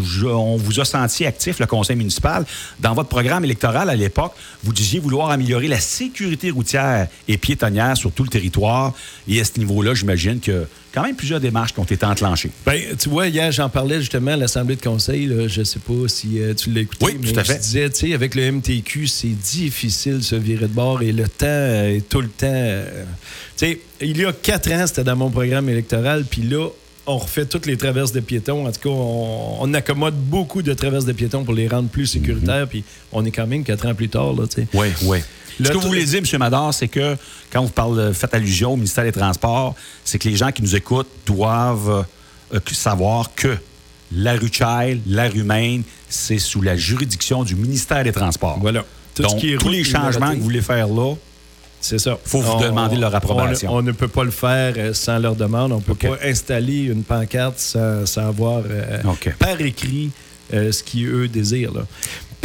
je- 0.03 0.27
on 0.27 0.55
vous 0.57 0.79
a 0.79 0.85
senti 0.85 1.25
actif, 1.25 1.57
le 1.59 1.65
conseil 1.65 1.95
municipal. 1.95 2.45
Dans 2.79 2.93
votre 2.93 3.09
programme 3.09 3.43
électoral 3.43 3.89
à 3.89 3.95
l'époque, 3.95 4.33
vous 4.63 4.71
disiez 4.73 4.99
vouloir 4.99 5.31
améliorer 5.31 5.67
la 5.67 5.79
sécurité 5.79 6.51
routière 6.51 7.07
et 7.27 7.37
piétonnière 7.37 7.97
sur 7.97 8.11
tout 8.11 8.23
le 8.23 8.29
territoire. 8.29 8.93
Et 9.27 9.41
à 9.41 9.43
ce 9.43 9.57
niveau-là, 9.57 9.95
j'imagine 9.95 10.39
que, 10.39 10.67
quand 10.95 11.03
même 11.03 11.15
plusieurs 11.15 11.39
démarches 11.41 11.73
qui 11.73 11.79
ont 11.79 11.83
été 11.83 12.05
enclenchées. 12.05 12.49
Ben, 12.65 12.81
tu 12.97 13.09
vois, 13.09 13.27
hier, 13.27 13.51
j'en 13.51 13.69
parlais 13.69 13.99
justement 13.99 14.31
à 14.31 14.37
l'Assemblée 14.37 14.75
de 14.77 14.81
conseil. 14.81 15.27
là. 15.27 15.47
je 15.47 15.59
ne 15.59 15.65
sais 15.65 15.79
pas 15.79 16.07
si 16.07 16.39
euh, 16.39 16.53
tu 16.53 16.71
l'as 16.71 16.81
écouté. 16.81 17.05
Oui, 17.05 17.17
mais 17.21 17.31
tout 17.31 17.39
à 17.39 17.43
je 17.43 17.51
fait. 17.51 17.59
disais, 17.59 17.89
tu 17.89 18.07
sais, 18.07 18.13
avec 18.13 18.33
le 18.33 18.51
MTQ, 18.51 19.05
c'est 19.07 19.27
difficile 19.27 20.19
de 20.19 20.23
se 20.23 20.35
virer 20.35 20.67
de 20.67 20.73
bord 20.73 21.01
et 21.01 21.11
le 21.11 21.27
temps 21.27 21.45
euh, 21.45 21.97
est 21.97 22.07
tout 22.09 22.21
le 22.21 22.29
temps. 22.29 22.47
euh, 22.49 23.03
tu 23.57 23.65
sais, 23.67 23.79
il 24.01 24.17
y 24.17 24.25
a 24.25 24.31
quatre 24.33 24.71
ans, 24.71 24.87
c'était 24.87 25.03
dans 25.03 25.15
mon 25.15 25.29
programme 25.29 25.69
électoral, 25.69 26.25
puis 26.25 26.41
là, 26.41 26.69
on 27.07 27.17
refait 27.17 27.45
toutes 27.45 27.65
les 27.67 27.77
traverses 27.77 28.11
de 28.13 28.19
piétons. 28.19 28.65
En 28.65 28.71
tout 28.71 28.79
cas, 28.81 28.89
on, 28.89 29.57
on 29.61 29.73
accommode 29.73 30.15
beaucoup 30.15 30.61
de 30.63 30.73
traverses 30.73 31.05
de 31.05 31.13
piétons 31.13 31.43
pour 31.43 31.53
les 31.53 31.67
rendre 31.67 31.89
plus 31.89 32.07
sécuritaires, 32.07 32.67
puis 32.67 32.83
on 33.11 33.23
est 33.25 33.31
quand 33.31 33.45
même 33.47 33.63
quatre 33.63 33.85
ans 33.85 33.93
plus 33.93 34.09
tard, 34.09 34.33
là, 34.33 34.47
tu 34.47 34.61
sais. 34.61 34.67
Oui, 34.73 34.87
oui. 35.03 35.19
Ce 35.63 35.69
que 35.69 35.73
vous 35.77 35.87
voulez 35.87 36.05
dire, 36.05 36.19
M. 36.19 36.39
Mador, 36.39 36.73
c'est 36.73 36.87
que 36.87 37.15
quand 37.51 37.61
vous 37.63 37.69
parlez, 37.69 38.13
faites 38.13 38.33
allusion 38.33 38.73
au 38.73 38.75
ministère 38.75 39.03
des 39.03 39.11
Transports, 39.11 39.75
c'est 40.03 40.19
que 40.19 40.27
les 40.27 40.35
gens 40.35 40.51
qui 40.51 40.61
nous 40.61 40.75
écoutent 40.75 41.09
doivent 41.25 42.05
euh, 42.53 42.59
savoir 42.71 43.33
que 43.35 43.57
la 44.11 44.33
rue 44.33 44.51
Child, 44.51 45.01
la 45.07 45.29
rue 45.29 45.43
Maine, 45.43 45.83
c'est 46.09 46.37
sous 46.39 46.61
la 46.61 46.75
juridiction 46.75 47.43
du 47.43 47.55
ministère 47.55 48.03
des 48.03 48.11
Transports. 48.11 48.57
Voilà. 48.61 48.83
Tout 49.15 49.23
ce 49.23 49.27
Donc, 49.29 49.39
qui 49.39 49.53
est 49.53 49.57
tous 49.57 49.69
les 49.69 49.83
changements 49.83 50.31
que 50.31 50.35
vous 50.37 50.43
voulez 50.43 50.61
faire 50.61 50.87
là, 50.87 51.13
C'est 51.79 51.99
ça. 51.99 52.17
Faut 52.25 52.41
vous 52.41 52.61
demander 52.61 52.97
leur 52.97 53.15
approbation. 53.15 53.71
On, 53.71 53.77
on 53.77 53.81
ne 53.81 53.91
peut 53.93 54.07
pas 54.09 54.23
le 54.23 54.31
faire 54.31 54.73
euh, 54.77 54.93
sans 54.93 55.17
leur 55.19 55.35
demande. 55.35 55.71
On 55.71 55.77
ne 55.77 55.81
peut 55.81 55.95
pas 55.95 56.17
installer 56.23 56.83
une 56.83 57.03
pancarte 57.03 57.57
sans, 57.59 58.05
sans 58.05 58.27
avoir 58.27 58.61
euh, 58.69 59.01
par 59.39 59.59
écrit 59.61 60.11
euh, 60.53 60.71
ce 60.71 60.83
qu'eux 60.83 61.27
désirent. 61.27 61.73
là. 61.73 61.85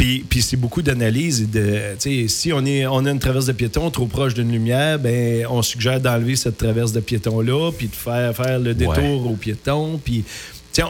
Puis, 0.01 0.25
puis 0.27 0.41
c'est 0.41 0.57
beaucoup 0.57 0.81
d'analyse. 0.81 1.47
de, 1.51 1.79
si 2.27 2.51
on, 2.51 2.65
est, 2.65 2.87
on 2.87 3.05
a 3.05 3.11
une 3.11 3.19
traverse 3.19 3.45
de 3.45 3.51
piéton 3.51 3.91
trop 3.91 4.07
proche 4.07 4.33
d'une 4.33 4.51
lumière, 4.51 4.97
ben, 4.97 5.45
on 5.47 5.61
suggère 5.61 6.01
d'enlever 6.01 6.35
cette 6.35 6.57
traverse 6.57 6.91
de 6.91 7.01
piéton-là, 7.01 7.69
puis 7.71 7.87
de 7.87 7.93
faire, 7.93 8.35
faire 8.35 8.57
le 8.57 8.73
détour 8.73 8.97
Ouais. 8.97 9.31
au 9.31 9.35
piéton. 9.35 9.99
Puis, 10.03 10.23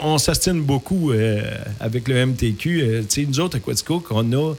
on 0.01 0.17
s'astine 0.17 0.61
beaucoup 0.61 1.11
euh, 1.11 1.41
avec 1.81 2.07
le 2.07 2.25
MTQ. 2.25 2.81
Euh, 2.81 3.01
nous 3.27 3.39
autres, 3.41 3.57
à 3.57 3.59
Quaticook, 3.59 4.05
on 4.11 4.31
a 4.31 4.53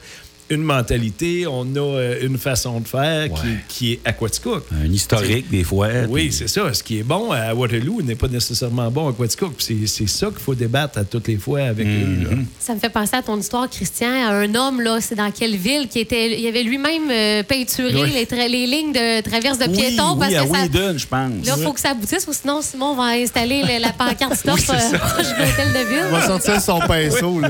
une 0.53 0.63
mentalité, 0.63 1.45
on 1.47 1.63
a 1.75 1.79
euh, 1.79 2.17
une 2.27 2.37
façon 2.37 2.79
de 2.79 2.87
faire 2.87 3.27
qui, 3.27 3.33
Ouais. 3.33 3.57
qui 3.67 3.91
est 3.93 3.99
Aquaticook. 4.05 4.65
un 4.71 4.85
historique 4.91 5.49
des 5.49 5.63
fois. 5.63 5.87
Oui, 6.09 6.23
puis- 6.27 6.33
c'est 6.33 6.47
ça. 6.47 6.73
Ce 6.73 6.81
qui 6.83 6.99
est 6.99 7.03
bon 7.03 7.31
à 7.31 7.53
Waterloo 7.53 8.01
n'est 8.01 8.15
pas 8.15 8.27
nécessairement 8.27 8.89
bon 8.91 9.09
à 9.09 9.13
Quaticook. 9.13 9.55
C'est 9.59 9.87
c'est 9.87 10.07
ça 10.07 10.27
qu'il 10.27 10.39
faut 10.39 10.55
débattre 10.55 10.97
à 10.99 11.03
toutes 11.03 11.27
les 11.27 11.37
fois 11.37 11.61
avec 11.61 11.85
eux. 11.87 12.23
là. 12.23 12.37
Ça 12.59 12.73
me 12.75 12.79
fait 12.79 12.89
penser 12.89 13.15
à 13.15 13.21
ton 13.21 13.37
histoire, 13.39 13.69
Christian, 13.69 14.09
à 14.27 14.33
un 14.33 14.55
homme, 14.55 14.81
là, 14.81 14.99
c'est 15.01 15.15
dans 15.15 15.31
quelle 15.31 15.55
ville, 15.55 15.87
qui 15.89 15.99
était. 15.99 16.39
Il 16.39 16.47
avait 16.47 16.63
lui-même 16.63 17.09
euh, 17.11 17.43
peinturé 17.43 18.01
Oui. 18.03 18.11
les, 18.13 18.25
tra- 18.25 18.49
les 18.49 18.67
lignes 18.67 18.91
de 18.93 19.21
traverse 19.21 19.57
de 19.57 19.65
Oui, 19.65 19.75
piétons 19.77 20.15
parce 20.17 20.31
oui, 20.31 20.35
à 20.37 20.43
que 20.43 20.47
ça. 20.47 20.61
Whedon, 20.63 20.97
je 20.97 21.07
pense. 21.07 21.45
Là, 21.45 21.55
il 21.57 21.63
faut 21.63 21.73
que 21.73 21.79
ça 21.79 21.89
aboutisse, 21.91 22.25
ou 22.27 22.33
sinon, 22.33 22.61
Simon 22.61 22.95
va 22.95 23.03
installer 23.19 23.61
le- 23.63 23.81
la 23.81 23.91
pancarte 23.91 24.35
stop 24.37 24.57
euh, 24.59 24.97
proche 24.97 25.27
de 25.27 25.39
l'hôtel 25.39 25.73
de 25.73 25.89
ville. 25.89 26.03
Il 26.05 26.11
va 26.11 26.27
sortir 26.27 26.61
son 26.61 26.79
pinceau, 26.87 27.39
là. 27.39 27.49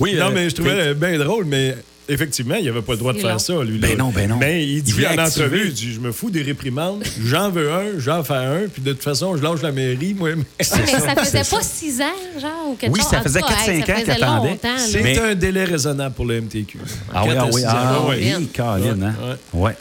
Oui, 0.00 0.14
Non, 0.16 0.26
euh, 0.26 0.30
mais 0.34 0.50
je 0.50 0.54
trouvais 0.54 0.94
bien 0.94 1.18
drôle, 1.18 1.44
mais 1.46 1.74
effectivement, 2.08 2.54
il 2.56 2.64
n'avait 2.66 2.82
pas 2.82 2.92
le 2.92 2.98
droit 2.98 3.12
de 3.12 3.18
faire 3.18 3.40
ça, 3.40 3.54
lui. 3.62 3.78
Ben 3.78 3.96
non, 3.96 4.10
ben 4.10 4.28
non. 4.28 4.36
Mais 4.38 4.64
il 4.64 4.78
Il 4.78 4.82
dit 4.82 5.06
en 5.06 5.18
entrevue, 5.22 5.66
il 5.66 5.72
dit, 5.72 5.92
je 5.92 6.00
me 6.00 6.12
fous 6.12 6.30
des 6.30 6.42
réprimandes, 6.42 7.02
j'en 7.24 7.50
veux 7.50 7.72
un, 7.72 7.98
j'en 7.98 8.22
fais 8.24 8.34
un, 8.34 8.68
puis 8.72 8.82
de 8.82 8.92
toute 8.92 9.02
façon, 9.02 9.36
je 9.36 9.42
lâche 9.42 9.62
la 9.62 9.72
mairie, 9.72 10.14
moi. 10.14 10.30
Mais 10.36 10.64
ça 10.64 10.76
faisait 11.16 11.44
pas 11.44 11.62
six 11.62 12.00
ans, 12.00 12.40
genre, 12.40 12.70
ou 12.70 12.74
quelque 12.74 12.92
Oui, 12.92 13.00
chose. 13.00 13.10
ça 13.10 13.20
faisait 13.22 13.40
cas, 13.40 13.46
4-5 13.66 13.70
hey, 13.70 13.80
ans 13.82 13.84
qu'il 14.02 14.10
attendait. 14.10 14.58
C'est 14.78 15.02
Mais- 15.02 15.18
un 15.18 15.34
délai 15.34 15.64
raisonnable 15.64 16.14
pour 16.14 16.24
le 16.26 16.40
MTQ. 16.40 16.78
Ah 17.14 17.22
oui, 17.26 17.34
ah 17.38 17.46
oui, 17.52 17.62
ah 17.66 18.00
oui. 18.08 18.48
Caroline, 18.52 19.02
hein? 19.04 19.36
Ouais. 19.54 19.60
Ouais. 19.68 19.76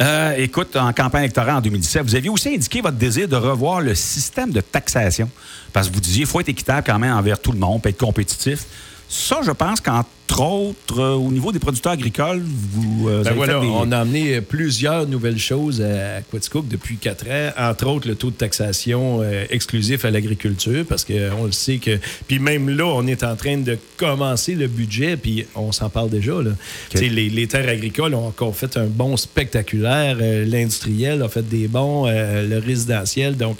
Euh, 0.00 0.34
écoute, 0.38 0.74
en 0.74 0.92
campagne 0.92 1.22
électorale 1.22 1.56
en 1.56 1.60
2017, 1.60 2.02
vous 2.02 2.16
aviez 2.16 2.28
aussi 2.28 2.48
indiqué 2.52 2.80
votre 2.80 2.96
désir 2.96 3.28
de 3.28 3.36
revoir 3.36 3.80
le 3.80 3.94
système 3.94 4.50
de 4.50 4.60
taxation. 4.60 5.30
Parce 5.74 5.88
que 5.88 5.94
vous 5.94 6.00
disiez 6.00 6.20
qu'il 6.20 6.26
faut 6.26 6.40
être 6.40 6.48
équitable 6.48 6.84
quand 6.86 6.98
même 6.98 7.12
envers 7.12 7.38
tout 7.38 7.52
le 7.52 7.58
monde, 7.58 7.82
puis 7.82 7.90
être 7.90 7.98
compétitif. 7.98 8.60
Ça, 9.06 9.40
je 9.44 9.50
pense 9.50 9.80
qu'entre 9.82 10.40
autres, 10.40 10.98
euh, 10.98 11.14
au 11.14 11.30
niveau 11.30 11.52
des 11.52 11.58
producteurs 11.58 11.92
agricoles, 11.92 12.42
vous 12.42 13.08
euh, 13.08 13.22
Ben 13.22 13.26
avez 13.26 13.36
voilà, 13.36 13.60
fait 13.60 13.66
des... 13.66 13.72
on 13.72 13.92
a 13.92 13.98
amené 13.98 14.40
plusieurs 14.40 15.06
nouvelles 15.06 15.38
choses 15.38 15.82
à 15.82 16.22
Quaticook 16.22 16.66
depuis 16.68 16.96
quatre 16.96 17.26
ans, 17.28 17.50
entre 17.70 17.86
autres 17.88 18.08
le 18.08 18.14
taux 18.14 18.30
de 18.30 18.36
taxation 18.36 19.20
euh, 19.20 19.44
exclusif 19.50 20.04
à 20.04 20.10
l'agriculture, 20.10 20.84
parce 20.88 21.04
qu'on 21.04 21.44
le 21.44 21.52
sait 21.52 21.76
que... 21.76 21.98
Puis 22.26 22.38
même 22.38 22.70
là, 22.70 22.86
on 22.86 23.06
est 23.06 23.22
en 23.22 23.36
train 23.36 23.58
de 23.58 23.76
commencer 23.96 24.54
le 24.54 24.68
budget, 24.68 25.16
puis 25.16 25.44
on 25.54 25.70
s'en 25.70 25.90
parle 25.90 26.08
déjà. 26.08 26.40
Là. 26.40 26.52
Les, 26.94 27.10
les 27.10 27.46
terres 27.46 27.68
agricoles 27.68 28.14
ont 28.14 28.26
encore 28.28 28.56
fait 28.56 28.76
un 28.76 28.86
bond 28.86 29.16
spectaculaire, 29.16 30.16
euh, 30.20 30.46
l'industriel 30.46 31.22
a 31.22 31.28
fait 31.28 31.46
des 31.46 31.68
bons, 31.68 32.06
euh, 32.06 32.48
le 32.48 32.58
résidentiel, 32.58 33.36
donc... 33.36 33.58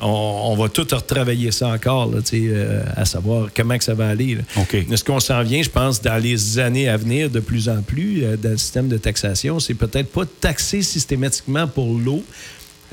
On, 0.00 0.06
on 0.52 0.56
va 0.56 0.68
tout 0.68 0.86
retravailler 0.90 1.50
ça 1.50 1.68
encore, 1.68 2.10
là, 2.10 2.18
euh, 2.32 2.82
à 2.96 3.04
savoir 3.04 3.48
comment 3.54 3.76
que 3.76 3.84
ça 3.84 3.94
va 3.94 4.08
aller. 4.08 4.36
là. 4.36 4.42
Ce 4.96 5.02
qu'on 5.04 5.20
s'en 5.20 5.42
vient, 5.42 5.62
je 5.62 5.70
pense, 5.70 6.00
dans 6.02 6.22
les 6.22 6.58
années 6.58 6.88
à 6.88 6.96
venir, 6.96 7.30
de 7.30 7.40
plus 7.40 7.68
en 7.68 7.82
plus, 7.82 8.24
euh, 8.24 8.36
dans 8.36 8.50
le 8.50 8.56
système 8.56 8.88
de 8.88 8.96
taxation, 8.98 9.58
c'est 9.60 9.74
peut-être 9.74 10.08
pas 10.10 10.24
taxer 10.40 10.82
systématiquement 10.82 11.66
pour 11.66 11.98
l'eau 11.98 12.22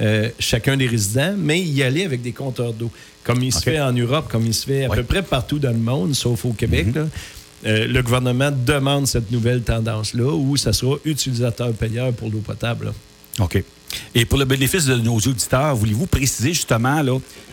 euh, 0.01 0.29
chacun 0.39 0.75
des 0.75 0.87
résidents, 0.87 1.35
mais 1.37 1.61
y 1.61 1.81
aller 1.81 2.03
avec 2.03 2.21
des 2.21 2.33
compteurs 2.33 2.73
d'eau. 2.73 2.91
Comme 3.23 3.41
il 3.41 3.53
se 3.53 3.61
fait 3.61 3.79
en 3.79 3.93
Europe, 3.93 4.27
comme 4.29 4.45
il 4.45 4.53
se 4.53 4.65
fait 4.65 4.85
à 4.85 4.89
Ouais. 4.89 4.97
peu 4.97 5.03
près 5.03 5.21
partout 5.23 5.57
dans 5.57 5.71
le 5.71 5.77
monde, 5.77 6.13
sauf 6.13 6.43
au 6.45 6.51
Québec. 6.53 6.87
là. 6.93 7.07
Euh, 7.65 7.87
le 7.87 8.01
gouvernement 8.03 8.51
demande 8.51 9.07
cette 9.07 9.31
nouvelle 9.31 9.61
tendance-là 9.61 10.31
où 10.33 10.57
ça 10.57 10.73
sera 10.73 10.97
utilisateur-payeur 11.05 12.11
pour 12.13 12.29
l'eau 12.29 12.39
potable. 12.45 12.85
là. 12.87 12.91
OK. 13.45 13.63
Et 14.13 14.25
pour 14.25 14.37
le 14.39 14.45
bénéfice 14.45 14.85
de 14.85 14.95
nos 14.95 15.17
auditeurs, 15.17 15.75
voulez-vous 15.75 16.07
préciser 16.07 16.53
justement 16.53 17.03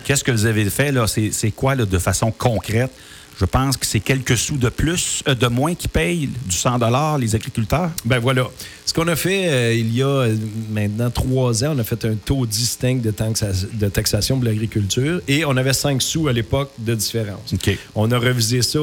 qu'est-ce 0.05 0.25
que 0.25 0.33
vous 0.33 0.47
avez 0.47 0.69
fait? 0.71 0.93
C'est 1.07 1.51
quoi 1.51 1.77
de 1.77 1.99
façon 1.99 2.31
concrète? 2.31 2.91
Je 3.39 3.45
pense 3.45 3.77
que 3.77 3.87
c'est 3.87 4.01
quelques 4.01 4.37
sous 4.37 4.57
de 4.57 4.69
plus, 4.69 5.23
euh, 5.29 5.35
de 5.35 5.47
moins 5.49 5.75
qui 5.75 5.89
payent 5.89 6.29
du 6.47 6.57
100 6.57 6.79
les 7.19 7.35
agriculteurs. 7.35 7.91
Ben 8.05 8.19
voilà. 8.19 8.47
Ce 8.85 8.93
qu'on 8.93 9.07
a 9.09 9.17
fait 9.17 9.49
euh, 9.49 9.75
il 9.75 9.95
y 9.95 10.03
a 10.03 10.07
euh, 10.07 10.37
maintenant 10.71 11.09
trois 11.11 11.65
ans, 11.65 11.73
on 11.75 11.79
a 11.79 11.85
fait 11.85 12.05
un 12.05 12.15
taux 12.15 12.47
distinct 12.47 12.97
de, 13.01 13.11
taxa- 13.13 13.67
de 13.73 13.89
taxation 13.89 14.37
pour 14.37 14.45
l'agriculture 14.45 15.21
et 15.29 15.45
on 15.45 15.57
avait 15.57 15.73
5 15.73 16.03
sous 16.03 16.29
à 16.29 16.33
l'époque 16.33 16.71
de 16.79 16.95
différence. 16.95 17.53
On 17.95 18.11
a 18.11 18.19
revisé 18.19 18.61
ça. 18.63 18.79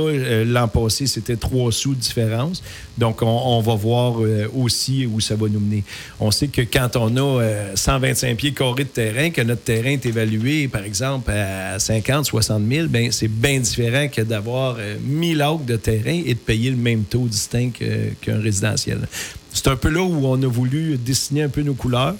L'an 0.45 0.67
passé, 0.67 1.05
c'était 1.05 1.35
3 1.35 1.71
sous 1.71 1.95
de 1.95 1.99
différence. 1.99 2.63
Donc, 2.97 3.21
on, 3.21 3.27
on 3.27 3.61
va 3.61 3.75
voir 3.75 4.15
aussi 4.55 5.05
où 5.05 5.19
ça 5.21 5.35
va 5.35 5.47
nous 5.47 5.59
mener. 5.59 5.83
On 6.19 6.31
sait 6.31 6.47
que 6.47 6.61
quand 6.61 6.95
on 6.95 7.15
a 7.17 7.41
euh, 7.41 7.71
125 7.75 8.35
pieds 8.37 8.51
carrés 8.53 8.83
de 8.85 8.89
terrain, 8.89 9.29
que 9.29 9.41
notre 9.41 9.63
terrain 9.63 9.91
est 9.91 10.05
évalué, 10.05 10.67
par 10.67 10.83
exemple, 10.83 11.31
à 11.31 11.77
50, 11.79 12.25
60 12.25 12.61
000, 12.69 12.87
ben, 12.87 13.11
c'est 13.11 13.27
bien 13.29 13.59
différent 13.59 14.07
que 14.07 14.21
d'avoir 14.21 14.38
euh, 14.47 14.97
1000 15.01 15.41
acres 15.41 15.65
de 15.65 15.75
terrain 15.75 16.21
et 16.25 16.33
de 16.33 16.39
payer 16.39 16.69
le 16.69 16.77
même 16.77 17.03
taux 17.03 17.27
distinct 17.27 17.71
qu'un 18.21 18.39
résidentiel. 18.39 19.07
C'est 19.51 19.67
un 19.67 19.75
peu 19.75 19.89
là 19.89 20.01
où 20.01 20.25
on 20.25 20.41
a 20.41 20.47
voulu 20.47 20.97
dessiner 20.97 21.43
un 21.43 21.49
peu 21.49 21.61
nos 21.61 21.73
couleurs. 21.73 22.15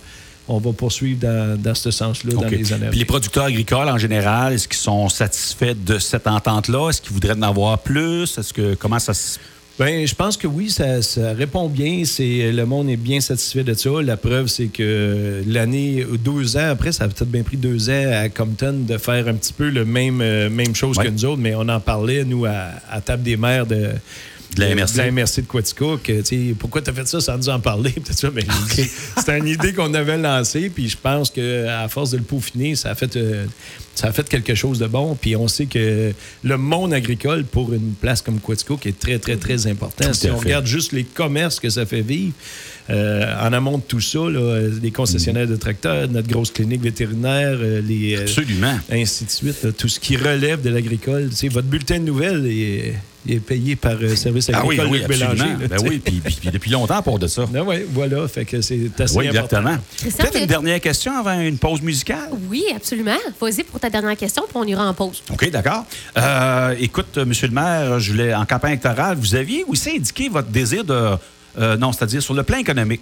On 0.47 0.57
va 0.57 0.73
poursuivre 0.73 1.19
dans, 1.19 1.61
dans 1.61 1.75
ce 1.75 1.91
sens-là 1.91 2.33
dans 2.33 2.47
les 2.47 2.73
années 2.73 2.87
Puis 2.89 2.99
les 2.99 3.05
producteurs 3.05 3.45
agricoles, 3.45 3.87
en 3.87 3.99
général, 3.99 4.53
est-ce 4.53 4.67
qu'ils 4.67 4.77
sont 4.77 5.07
satisfaits 5.07 5.75
de 5.75 5.99
cette 5.99 6.25
entente-là? 6.25 6.89
Est-ce 6.89 7.01
qu'ils 7.01 7.13
voudraient 7.13 7.37
en 7.37 7.43
avoir 7.43 7.77
plus? 7.77 8.35
Est-ce 8.37 8.51
que 8.51 8.73
comment 8.73 8.97
ça 8.97 9.13
se. 9.13 9.37
Ben, 9.79 10.05
je 10.05 10.13
pense 10.13 10.35
que 10.35 10.45
oui, 10.45 10.69
ça, 10.69 11.01
ça 11.01 11.31
répond 11.31 11.69
bien. 11.69 12.03
C'est 12.03 12.51
le 12.51 12.65
monde 12.65 12.89
est 12.89 12.97
bien 12.97 13.21
satisfait 13.21 13.63
de 13.63 13.73
ça. 13.73 13.89
La 14.03 14.17
preuve, 14.17 14.47
c'est 14.47 14.67
que 14.67 15.41
l'année, 15.47 16.05
deux 16.21 16.57
ans 16.57 16.69
après, 16.69 16.91
ça 16.91 17.05
a 17.05 17.07
peut-être 17.07 17.31
bien 17.31 17.43
pris 17.43 17.55
deux 17.55 17.89
ans 17.89 18.11
à 18.13 18.27
Compton 18.27 18.73
de 18.85 18.97
faire 18.97 19.27
un 19.29 19.35
petit 19.35 19.53
peu 19.53 19.69
le 19.69 19.85
même, 19.85 20.19
euh, 20.21 20.49
même 20.49 20.75
chose 20.75 20.97
Ouais. 20.97 21.05
que 21.05 21.09
nous 21.11 21.23
autres, 21.23 21.41
mais 21.41 21.55
on 21.55 21.69
en 21.69 21.79
parlait, 21.79 22.25
nous, 22.25 22.43
à, 22.45 22.71
à 22.91 22.99
table 22.99 23.23
des 23.23 23.37
maires 23.37 23.65
de. 23.65 23.87
De 24.55 24.61
la 24.61 24.75
MRC. 24.75 24.93
De 24.93 24.97
la 24.97 25.11
MRC 25.11 25.41
de 25.41 25.47
Quaticook. 25.47 26.11
Pourquoi 26.57 26.81
tu 26.81 26.89
as 26.89 26.93
fait 26.93 27.07
ça 27.07 27.21
sans 27.21 27.37
nous 27.37 27.49
en 27.49 27.59
parler? 27.59 27.91
Peut-être 27.91 28.17
ça, 28.17 28.29
mais 28.33 28.45
C'était 29.17 29.37
une 29.37 29.47
idée 29.47 29.73
qu'on 29.73 29.93
avait 29.93 30.17
lancée, 30.17 30.69
puis 30.69 30.89
je 30.89 30.97
pense 30.97 31.29
qu'à 31.29 31.87
force 31.87 32.11
de 32.11 32.17
le 32.17 32.23
peaufiner, 32.23 32.75
ça 32.75 32.91
a 32.91 32.95
fait, 32.95 33.15
euh, 33.15 33.45
ça 33.95 34.07
a 34.07 34.11
fait 34.11 34.27
quelque 34.27 34.55
chose 34.55 34.79
de 34.79 34.87
bon. 34.87 35.15
Puis 35.15 35.35
on 35.35 35.47
sait 35.47 35.67
que 35.67 36.13
le 36.43 36.57
monde 36.57 36.93
agricole, 36.93 37.45
pour 37.45 37.73
une 37.73 37.93
place 37.93 38.21
comme 38.21 38.39
Quaticook, 38.39 38.85
est 38.85 38.99
très, 38.99 39.19
très, 39.19 39.37
très 39.37 39.67
important. 39.67 40.11
Si 40.13 40.29
on 40.29 40.37
fait. 40.37 40.45
regarde 40.45 40.65
juste 40.65 40.93
les 40.93 41.03
commerces 41.03 41.59
que 41.59 41.69
ça 41.69 41.85
fait 41.85 42.01
vivre, 42.01 42.33
en 42.89 43.53
amont 43.53 43.77
de 43.77 43.83
tout 43.83 43.99
ça, 44.01 44.19
là, 44.19 44.61
les 44.81 44.91
concessionnaires 44.91 45.47
de 45.47 45.55
tracteurs, 45.55 46.07
notre 46.09 46.27
grosse 46.27 46.51
clinique 46.51 46.81
vétérinaire, 46.81 47.57
euh, 47.61 47.81
les, 47.81 48.15
euh, 48.17 48.21
Absolument. 48.21 48.77
ainsi 48.91 49.25
de 49.25 49.29
suite, 49.29 49.63
là, 49.63 49.71
tout 49.71 49.87
ce 49.87 49.99
qui 49.99 50.17
relève 50.17 50.61
de 50.61 50.69
l'agricole. 50.69 51.29
Tu 51.29 51.35
sais, 51.35 51.47
votre 51.49 51.67
bulletin 51.67 51.99
de 51.99 52.05
nouvelles 52.05 52.45
est, 52.47 52.95
est 53.27 53.39
payé 53.39 53.75
par 53.75 53.93
euh, 54.01 54.15
Service 54.15 54.49
Ah 54.53 54.63
oui, 54.65 54.79
agricole 54.79 54.87
oui, 55.01 55.07
Bélanger, 55.07 55.31
absolument. 55.33 55.59
là, 55.59 55.67
Ben 55.67 55.77
oui, 55.83 55.99
puis, 56.03 56.21
puis- 56.23 56.37
puis 56.41 56.49
depuis 56.51 56.71
longtemps, 56.71 57.01
pour 57.03 57.19
de 57.19 57.27
ça. 57.27 57.45
Ah 57.55 57.63
ouais, 57.63 57.85
voilà, 57.91 58.27
fait 58.27 58.45
que 58.45 58.61
c'est 58.61 58.89
assez 58.99 59.15
Oui, 59.17 59.27
important. 59.27 59.57
exactement. 59.57 59.77
Christian, 59.97 60.23
Peut-être 60.25 60.41
une 60.41 60.47
dernière 60.47 60.79
question 60.81 61.11
avant 61.17 61.39
une 61.39 61.57
pause 61.57 61.81
musicale? 61.81 62.29
Oui, 62.49 62.63
absolument. 62.75 63.17
Vas-y 63.39 63.63
pour 63.65 63.79
ta 63.79 63.89
dernière 63.89 64.17
question, 64.17 64.43
puis 64.47 64.55
on 64.55 64.63
ira 64.65 64.87
en 64.87 64.93
pause. 64.93 65.21
OK, 65.31 65.49
d'accord. 65.51 65.85
Euh, 66.17 66.75
écoute, 66.79 67.17
euh, 67.17 67.25
Monsieur 67.25 67.47
le 67.47 67.53
maire, 67.53 67.99
je 67.99 68.11
voulais, 68.11 68.33
en 68.33 68.45
campagne 68.45 68.71
électorale, 68.71 69.17
vous 69.19 69.35
aviez 69.35 69.63
aussi 69.67 69.91
indiqué 69.91 70.29
votre 70.29 70.47
désir 70.49 70.83
de. 70.83 70.95
Euh, 71.59 71.77
non, 71.77 71.91
c'est-à-dire 71.91 72.21
sur 72.21 72.33
le 72.33 72.43
plan 72.43 72.57
économique. 72.57 73.01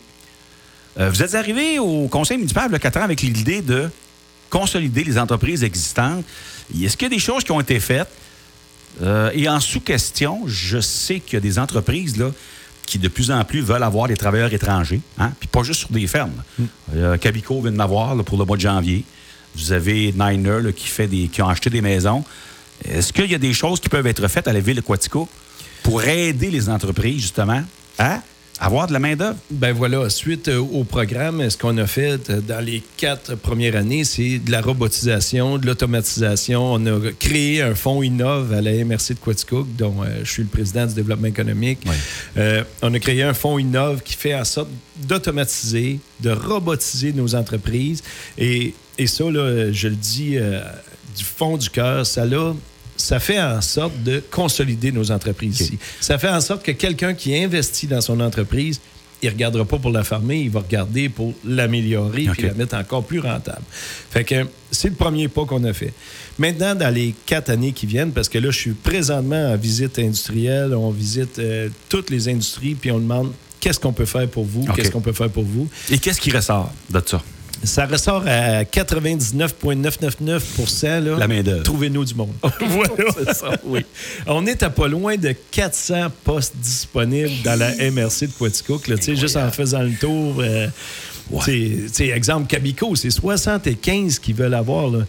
Euh, 1.00 1.10
vous 1.10 1.22
êtes 1.22 1.36
arrivé 1.36 1.80
au 1.80 2.08
conseil 2.08 2.38
municipal 2.38 2.68
il 2.70 2.74
y 2.74 2.76
a 2.76 2.80
quatre 2.80 2.98
ans 2.98 3.04
avec 3.04 3.22
l'idée 3.22 3.62
de 3.62 3.90
consolider 4.50 5.04
les 5.04 5.18
entreprises 5.18 5.64
existantes. 5.64 6.24
Est-ce 6.74 6.98
qu'il 6.98 7.06
y 7.08 7.12
a 7.12 7.16
des 7.16 7.22
choses 7.22 7.44
qui 7.44 7.52
ont 7.52 7.62
été 7.62 7.80
faites? 7.80 8.10
Euh, 9.02 9.30
et 9.34 9.48
en 9.48 9.60
sous-question, 9.60 10.44
je 10.48 10.80
sais 10.80 11.20
qu'il 11.20 11.34
y 11.34 11.38
a 11.38 11.42
des 11.42 11.60
entreprises 11.60 12.18
là, 12.18 12.32
qui 12.86 12.98
de 12.98 13.08
plus 13.10 13.30
en 13.30 13.44
plus 13.44 13.62
veulent 13.62 13.84
avoir 13.84 14.08
des 14.08 14.18
travailleurs 14.18 14.52
étrangers, 14.54 15.02
hein? 15.20 15.32
puis 15.40 15.48
pas 15.48 15.62
juste 15.62 15.82
sur 15.82 15.90
des 15.90 16.08
fermes. 16.08 16.44
Euh, 16.96 17.18
Cabico 17.18 17.62
vient 17.62 17.72
de 17.72 17.76
m'avoir 17.76 18.16
pour 18.24 18.38
le 18.40 18.46
mois 18.46 18.58
de 18.58 18.62
janvier. 18.62 19.04
Vous 19.56 19.72
avez 19.72 20.14
Niner 20.14 20.62
là, 20.62 20.72
qui, 20.72 20.88
fait 20.88 21.08
des, 21.08 21.28
qui 21.28 21.42
ont 21.42 21.50
acheté 21.50 21.70
des 21.70 21.82
maisons. 21.82 22.24
Est-ce 22.86 23.14
qu'il 23.14 23.30
y 23.30 23.36
a 23.36 23.40
des 23.40 23.54
choses 23.54 23.80
qui 23.80 23.90
peuvent 23.90 24.08
être 24.08 24.28
faites 24.28 24.48
à 24.48 24.54
la 24.54 24.62
ville 24.62 24.78
de 24.78 24.82
Quatico 24.82 25.28
pour 25.84 26.04
aider 26.04 26.50
les 26.50 26.70
entreprises, 26.70 27.22
justement, 27.22 27.64
à 27.98 28.22
avoir 28.60 28.88
de 28.88 28.94
la 28.94 29.00
main-d'œuvre? 29.00 29.38
Ben 29.52 29.74
voilà, 29.74 30.10
suite 30.10 30.48
euh, 30.48 30.60
au 30.60 30.84
programme, 30.84 31.50
ce 31.50 31.58
qu'on 31.58 31.78
a 31.78 31.88
fait 31.88 32.30
euh, 32.30 32.42
dans 32.42 32.64
les 32.64 32.82
quatre 32.98 33.36
premières 33.36 33.76
années, 33.76 34.04
c'est 34.04 34.40
de 34.40 34.52
la 34.52 34.62
robotisation, 34.62 35.58
de 35.58 35.66
l'automatisation. 35.66 36.74
On 36.74 36.86
a 36.86 37.12
créé 37.20 37.62
un 37.62 37.76
fonds 37.76 38.02
Innove 38.02 38.54
à 38.54 38.62
la 38.62 38.72
MRC 38.84 39.10
de 39.10 39.20
Quaticook, 39.24 39.68
dont 39.78 40.04
euh, 40.04 40.22
je 40.24 40.32
suis 40.32 40.44
le 40.44 40.50
président 40.50 40.86
du 40.86 40.94
développement 40.94 41.28
économique. 41.28 41.80
Oui. 41.86 41.96
Euh, 42.38 42.64
on 42.82 42.94
a 42.94 43.00
créé 43.00 43.24
un 43.24 43.34
fonds 43.34 43.60
Innove 43.60 44.02
qui 44.04 44.16
fait 44.16 44.36
en 44.36 44.46
sorte 44.46 44.70
d'automatiser, 44.98 46.00
de 46.22 46.32
robotiser 46.32 47.14
nos 47.14 47.36
entreprises. 47.36 48.04
Et, 48.38 48.74
et 48.98 49.08
ça, 49.08 49.26
là, 49.26 49.72
je 49.72 49.88
le 49.88 49.96
dis 49.96 50.38
euh, 50.38 50.62
du 51.16 51.24
fond 51.24 51.58
du 51.58 51.70
cœur, 51.70 52.06
ça 52.06 52.26
l'a 52.26 52.54
ça 52.98 53.20
fait 53.20 53.40
en 53.40 53.62
sorte 53.62 54.04
de 54.04 54.22
consolider 54.32 54.92
nos 54.92 55.12
entreprises 55.12 55.62
ici. 55.62 55.78
Ça 56.02 56.18
fait 56.18 56.30
en 56.30 56.42
sorte 56.42 56.64
que 56.64 56.72
quelqu'un 56.72 57.14
qui 57.14 57.36
investit 57.38 57.88
dans 57.88 58.02
son 58.02 58.20
entreprise, 58.20 58.82
il 59.22 59.28
ne 59.28 59.34
regardera 59.34 59.66
pas 59.66 59.78
pour 59.78 59.92
la 59.92 60.04
fermer, 60.04 60.42
il 60.42 60.50
va 60.50 60.60
regarder 60.60 61.10
pour 61.10 61.34
l'améliorer 61.44 62.28
puis 62.32 62.44
la 62.44 62.54
mettre 62.54 62.76
encore 62.76 63.04
plus 63.04 63.20
rentable. 63.20 63.64
Fait 64.12 64.24
que 64.24 64.48
c'est 64.72 64.90
le 64.90 64.96
premier 64.96 65.28
pas 65.28 65.46
qu'on 65.46 65.64
a 65.64 65.74
fait. 65.74 65.94
Maintenant, 66.38 66.76
dans 66.76 66.94
les 66.94 67.16
quatre 67.26 67.50
années 67.50 67.72
qui 67.72 67.88
viennent, 67.88 68.12
parce 68.12 68.30
que 68.30 68.38
là, 68.38 68.52
je 68.52 68.58
suis 68.58 68.74
présentement 68.74 69.54
en 69.54 69.58
visite 69.58 69.98
industrielle, 69.98 70.76
on 70.76 70.92
visite 70.92 71.40
euh, 71.40 71.70
toutes 71.90 72.10
les 72.12 72.30
industries, 72.30 72.76
puis 72.76 72.92
on 72.92 73.00
demande 73.00 73.32
qu'est-ce 73.60 73.80
qu'on 73.80 73.94
peut 73.94 74.06
faire 74.06 74.28
pour 74.28 74.46
vous, 74.46 74.66
qu'est-ce 74.76 74.92
qu'on 74.92 75.02
peut 75.02 75.14
faire 75.14 75.30
pour 75.30 75.44
vous. 75.44 75.68
Et 75.90 75.98
qu'est-ce 75.98 76.22
qui 76.22 76.32
ressort 76.32 76.72
de 76.90 77.02
ça? 77.04 77.24
Ça 77.64 77.86
ressort 77.86 78.24
à 78.28 78.64
99,999 78.66 80.44
là. 80.82 81.00
La 81.18 81.28
main-d'œuvre. 81.28 81.64
Trouvez-nous 81.64 82.06
du 82.06 82.14
monde. 82.16 82.34
voilà, 82.60 82.92
c'est 83.18 83.34
ça, 83.34 83.52
oui. 83.66 83.86
On 84.26 84.46
est 84.46 84.62
à 84.64 84.70
pas 84.70 84.88
loin 84.88 85.16
de 85.18 85.34
400 85.52 86.08
postes 86.24 86.56
disponibles 86.58 87.42
dans 87.44 87.58
la 87.58 87.72
MRC 87.92 88.28
de 88.28 88.32
Quaticook, 88.38 88.88
là, 88.88 88.98
tu 88.98 89.04
sais, 89.04 89.16
juste 89.16 89.38
en 89.38 89.52
faisant 89.52 89.82
le 89.82 89.94
tour. 90.00 90.36
euh, 90.40 90.68
sais, 91.92 92.08
exemple, 92.10 92.48
Cabico, 92.48 92.96
c'est 92.96 93.10
75 93.10 94.20
qui 94.20 94.34
veulent 94.34 94.54
avoir. 94.54 94.90
là. 94.90 95.00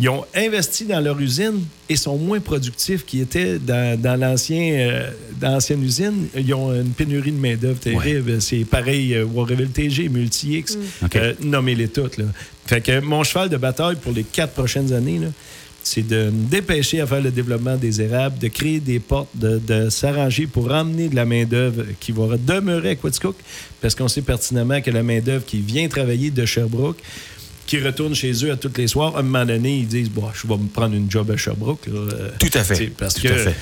Ils 0.00 0.08
ont 0.08 0.24
investi 0.34 0.84
dans 0.84 1.00
leur 1.00 1.18
usine 1.20 1.60
et 1.88 1.96
sont 1.96 2.16
moins 2.18 2.40
productifs 2.40 3.04
qu'ils 3.04 3.20
étaient 3.22 3.58
dans, 3.58 4.00
dans 4.00 4.20
euh, 4.20 5.10
l'ancienne 5.40 5.82
usine. 5.82 6.26
Ils 6.36 6.52
ont 6.54 6.72
une 6.72 6.90
pénurie 6.90 7.32
de 7.32 7.38
main-d'œuvre 7.40 7.78
terrible. 7.78 8.40
C'est 8.40 8.64
pareil, 8.64 9.14
euh, 9.14 9.24
Warreville 9.24 9.70
TG, 9.70 10.08
Multi-X, 10.08 10.78
OK. 11.04 11.16
euh, 11.16 11.34
nommez-les 11.42 11.88
toutes. 11.88 12.18
Là. 12.18 12.24
Fait 12.66 12.80
que 12.80 13.00
mon 13.00 13.24
cheval 13.24 13.48
de 13.48 13.56
bataille 13.56 13.96
pour 13.96 14.12
les 14.12 14.24
quatre 14.24 14.52
prochaines 14.52 14.92
années, 14.92 15.18
là, 15.18 15.28
c'est 15.88 16.06
de 16.06 16.30
dépêcher 16.32 17.00
à 17.00 17.06
faire 17.06 17.20
le 17.22 17.30
développement 17.30 17.76
des 17.76 18.00
érables, 18.02 18.38
de 18.38 18.48
créer 18.48 18.80
des 18.80 18.98
portes, 19.00 19.30
de, 19.34 19.58
de 19.58 19.88
s'arranger 19.88 20.46
pour 20.46 20.68
ramener 20.68 21.08
de 21.08 21.16
la 21.16 21.24
main-d'œuvre 21.24 21.84
qui 22.00 22.12
va 22.12 22.36
demeurer 22.36 22.90
à 22.90 22.94
Quaticook, 22.96 23.36
parce 23.80 23.94
qu'on 23.94 24.08
sait 24.08 24.22
pertinemment 24.22 24.80
que 24.80 24.90
la 24.90 25.02
main-d'œuvre 25.02 25.44
qui 25.46 25.58
vient 25.60 25.88
travailler 25.88 26.30
de 26.30 26.44
Sherbrooke, 26.44 26.98
qui 27.66 27.78
retourne 27.80 28.14
chez 28.14 28.32
eux 28.44 28.50
à 28.50 28.56
tous 28.56 28.72
les 28.76 28.86
soirs, 28.88 29.16
à 29.16 29.20
un 29.20 29.22
moment 29.22 29.44
donné, 29.44 29.78
ils 29.78 29.86
disent 29.86 30.10
bon, 30.10 30.24
je 30.34 30.46
vais 30.46 30.56
me 30.56 30.68
prendre 30.68 30.94
une 30.94 31.10
job 31.10 31.30
à 31.30 31.36
Sherbrooke. 31.36 31.86
là. 31.86 32.00
Tout 32.38 32.50
à 32.54 32.64
fait. 32.64 32.86
Parce 32.96 33.14
Tout 33.14 33.22
que 33.28 33.32
à 33.32 33.36
fait. 33.36 33.54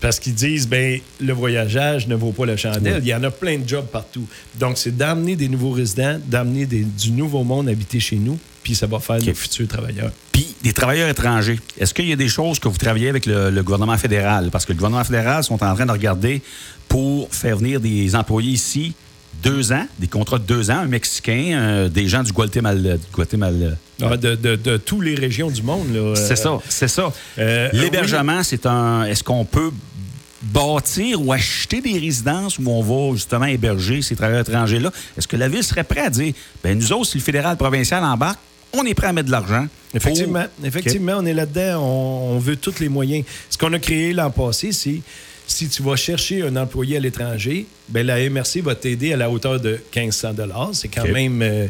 parce 0.00 0.20
qu'ils 0.20 0.34
disent, 0.34 0.68
ben 0.68 1.00
le 1.20 1.32
voyageage 1.32 2.06
ne 2.06 2.14
vaut 2.14 2.32
pas 2.32 2.44
la 2.46 2.56
chandelle. 2.58 3.00
Il 3.02 3.08
y 3.08 3.14
en 3.14 3.22
a 3.24 3.30
plein 3.30 3.58
de 3.58 3.66
jobs 3.68 3.86
partout. 3.86 4.26
Donc, 4.58 4.76
c'est 4.76 4.94
d'amener 4.96 5.34
des 5.36 5.48
nouveaux 5.48 5.70
résidents, 5.72 6.18
d'amener 6.26 6.66
du 6.66 7.10
nouveau 7.12 7.42
monde 7.42 7.68
habiter 7.68 8.00
chez 8.00 8.16
nous, 8.16 8.38
puis 8.62 8.74
ça 8.74 8.86
va 8.86 8.98
faire 9.00 9.18
nos 9.22 9.34
futurs 9.34 9.66
travailleurs. 9.68 10.12
Puis, 10.34 10.54
des 10.64 10.72
travailleurs 10.72 11.08
étrangers, 11.08 11.58
est-ce 11.78 11.94
qu'il 11.94 12.08
y 12.08 12.12
a 12.12 12.16
des 12.16 12.28
choses 12.28 12.58
que 12.58 12.66
vous 12.68 12.76
travaillez 12.76 13.08
avec 13.08 13.24
le, 13.24 13.50
le 13.50 13.62
gouvernement 13.62 13.96
fédéral? 13.96 14.50
Parce 14.50 14.64
que 14.66 14.72
le 14.72 14.76
gouvernement 14.76 15.04
fédéral 15.04 15.44
sont 15.44 15.62
en 15.62 15.74
train 15.74 15.86
de 15.86 15.92
regarder 15.92 16.42
pour 16.88 17.32
faire 17.32 17.56
venir 17.56 17.78
des 17.80 18.16
employés 18.16 18.50
ici 18.52 18.94
deux 19.44 19.72
ans, 19.72 19.86
des 20.00 20.06
contrats 20.08 20.38
de 20.38 20.44
deux 20.44 20.70
ans, 20.72 20.78
un 20.78 20.86
Mexicain, 20.86 21.52
euh, 21.54 21.88
des 21.88 22.08
gens 22.08 22.22
du 22.24 22.32
Guatemala. 22.32 22.96
du 22.96 23.04
Guatemala. 23.12 23.76
Ah, 24.02 24.16
de, 24.16 24.34
de, 24.34 24.56
de 24.56 24.76
toutes 24.76 25.04
les 25.04 25.14
régions 25.14 25.50
du 25.50 25.62
monde. 25.62 25.94
là. 25.94 26.14
C'est 26.16 26.36
ça, 26.36 26.58
c'est 26.68 26.88
ça. 26.88 27.12
euh, 27.38 27.68
L'hébergement, 27.72 28.42
c'est 28.42 28.66
un. 28.66 29.04
Est-ce 29.04 29.22
qu'on 29.22 29.44
peut 29.44 29.70
bâtir 30.42 31.20
ou 31.22 31.32
acheter 31.32 31.80
des 31.80 31.98
résidences 31.98 32.58
où 32.58 32.68
on 32.68 32.82
va 32.82 33.14
justement 33.16 33.46
héberger 33.46 34.02
ces 34.02 34.16
travailleurs 34.16 34.42
étrangers-là? 34.48 34.90
Est-ce 35.16 35.28
que 35.28 35.36
la 35.36 35.48
ville 35.48 35.62
serait 35.62 35.84
prête 35.84 36.06
à 36.06 36.10
dire, 36.10 36.32
ben 36.62 36.76
nous 36.76 36.92
autres, 36.92 37.06
si 37.10 37.18
le 37.18 37.22
fédéral 37.24 37.56
provincial 37.56 38.02
embarque, 38.02 38.38
on 38.76 38.84
est 38.86 38.94
prêt 38.94 39.08
à 39.08 39.12
mettre 39.12 39.26
de 39.26 39.32
l'argent. 39.32 39.66
Effectivement, 39.94 40.44
pour- 40.56 40.66
effectivement, 40.66 41.14
on 41.18 41.26
est 41.26 41.34
là-dedans. 41.34 41.80
On, 41.82 42.34
on 42.36 42.38
veut 42.38 42.56
tous 42.56 42.78
les 42.80 42.88
moyens. 42.88 43.24
Ce 43.50 43.56
qu'on 43.58 43.72
a 43.72 43.78
créé 43.78 44.12
l'an 44.12 44.30
passé, 44.30 44.72
c'est 44.72 45.00
si 45.46 45.68
tu 45.68 45.82
vas 45.82 45.96
chercher 45.96 46.42
un 46.42 46.56
employé 46.56 46.96
à 46.96 47.00
l'étranger, 47.00 47.66
ben 47.88 48.06
la 48.06 48.18
MRC 48.30 48.60
va 48.62 48.74
t'aider 48.74 49.12
à 49.12 49.16
la 49.16 49.30
hauteur 49.30 49.60
de 49.60 49.78
1500 49.94 50.72
C'est 50.72 50.88
quand 50.88 51.06
même 51.06 51.42
euh, 51.42 51.66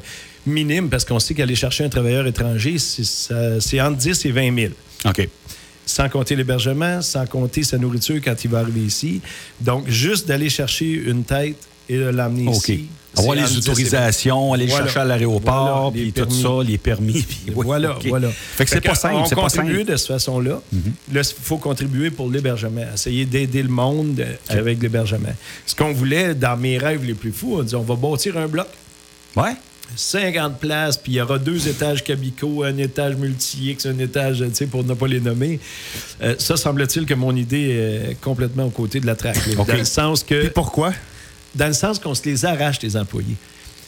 minime 0.47 0.89
parce 0.89 1.05
qu'on 1.05 1.19
sait 1.19 1.35
qu'aller 1.35 1.57
chercher 1.57 1.85
un 1.85 1.89
travailleur 1.89 2.27
étranger, 2.27 2.77
c'est 2.79 3.81
entre 3.81 3.97
10 3.97 4.27
et 4.27 4.31
20 4.31 4.55
000 4.57 4.73
OK. 5.07 5.29
sans 5.87 6.09
compter 6.09 6.37
l'hébergement, 6.37 7.03
sans 7.03 7.27
compter 7.27 7.63
sa 7.65 7.77
nourriture 7.79 8.21
quand 8.25 8.37
il 8.45 8.51
va 8.51 8.61
arriver 8.61 8.81
ici. 8.83 9.21
Donc, 9.61 9.89
juste 9.89 10.29
d'aller 10.29 10.49
chercher 10.51 10.87
une 10.93 11.25
tête 11.25 11.57
et 11.89 11.99
de 11.99 12.05
l'amener 12.05 12.51
ici. 12.51 12.87
Avoir 13.17 13.37
les 13.37 13.43
entre 13.43 13.51
10 13.53 13.57
et 13.59 13.61
20. 13.61 13.71
autorisations, 13.71 14.53
aller 14.55 14.67
Voilà. 14.67 14.81
le 14.81 14.87
chercher 14.91 15.01
à 15.01 15.05
l'aéroport, 15.05 15.91
Voilà, 15.91 15.91
puis 15.93 16.13
tout 16.13 16.27
permis. 16.27 16.43
ça, 16.43 16.49
les 16.69 16.79
permis. 16.79 17.13
puis 17.23 17.39
oui, 17.55 17.65
Voilà, 17.65 17.97
voilà. 18.09 18.29
Fait 18.31 18.65
que 18.65 18.71
c'est 18.71 18.81
pas 18.81 18.97
simple, 18.97 19.15
On 19.17 19.23
contribue 19.37 19.49
simple. 19.69 19.79
Mhm. 19.81 19.85
de 19.85 19.97
cette 19.97 20.09
façon-là. 20.09 20.61
Là, 21.13 21.21
il 21.23 21.43
faut 21.43 21.59
contribuer 21.59 22.11
pour 22.11 22.29
l'hébergement, 22.29 22.83
essayer 22.93 23.25
d'aider 23.25 23.63
le 23.63 23.69
monde 23.69 24.25
avec 24.49 24.83
l'hébergement. 24.83 25.29
Ce 25.65 25.77
qu'on 25.77 25.93
voulait, 25.93 26.35
dans 26.35 26.57
mes 26.57 26.77
rêves 26.77 27.05
les 27.05 27.15
plus 27.15 27.31
fous, 27.31 27.57
on 27.59 27.63
dit 27.63 27.77
on 27.77 27.83
va 27.83 27.95
bâtir 27.95 28.37
un 28.37 28.49
bloc, 28.49 28.67
Ouais. 29.37 29.53
50 29.95 30.59
places, 30.59 30.97
puis 30.97 31.13
il 31.13 31.15
y 31.17 31.21
aura 31.21 31.39
deux 31.39 31.69
étages 31.69 32.03
Cabico, 32.03 32.65
un 32.65 32.77
étage 32.79 33.15
Multi-X, 33.17 33.87
un 33.87 33.99
étage, 34.01 34.39
tu 34.49 34.55
sais, 34.55 34.67
pour 34.67 34.83
ne 34.83 34.95
pas 34.95 35.07
les 35.07 35.21
nommer. 35.21 35.61
Euh, 36.23 36.35
ça, 36.39 36.57
semble-t-il 36.57 37.07
que 37.07 37.15
mon 37.15 37.37
idée 37.37 38.09
est 38.11 38.21
complètement 38.21 38.65
aux 38.65 38.71
côtés 38.71 38.99
de 38.99 39.07
la 39.07 39.15
traque. 39.15 39.47
là. 39.47 39.53
OK. 39.61 39.69
Dans 39.69 39.75
le 39.77 39.85
sens 39.85 40.25
que 40.25 40.41
Puis 40.41 40.51
pourquoi? 40.51 40.93
Dans 41.55 41.67
le 41.69 41.73
sens 41.73 41.99
qu'on 41.99 42.15
se 42.15 42.25
les 42.25 42.45
arrache, 42.45 42.81
les 42.83 42.97
employés. 42.97 43.37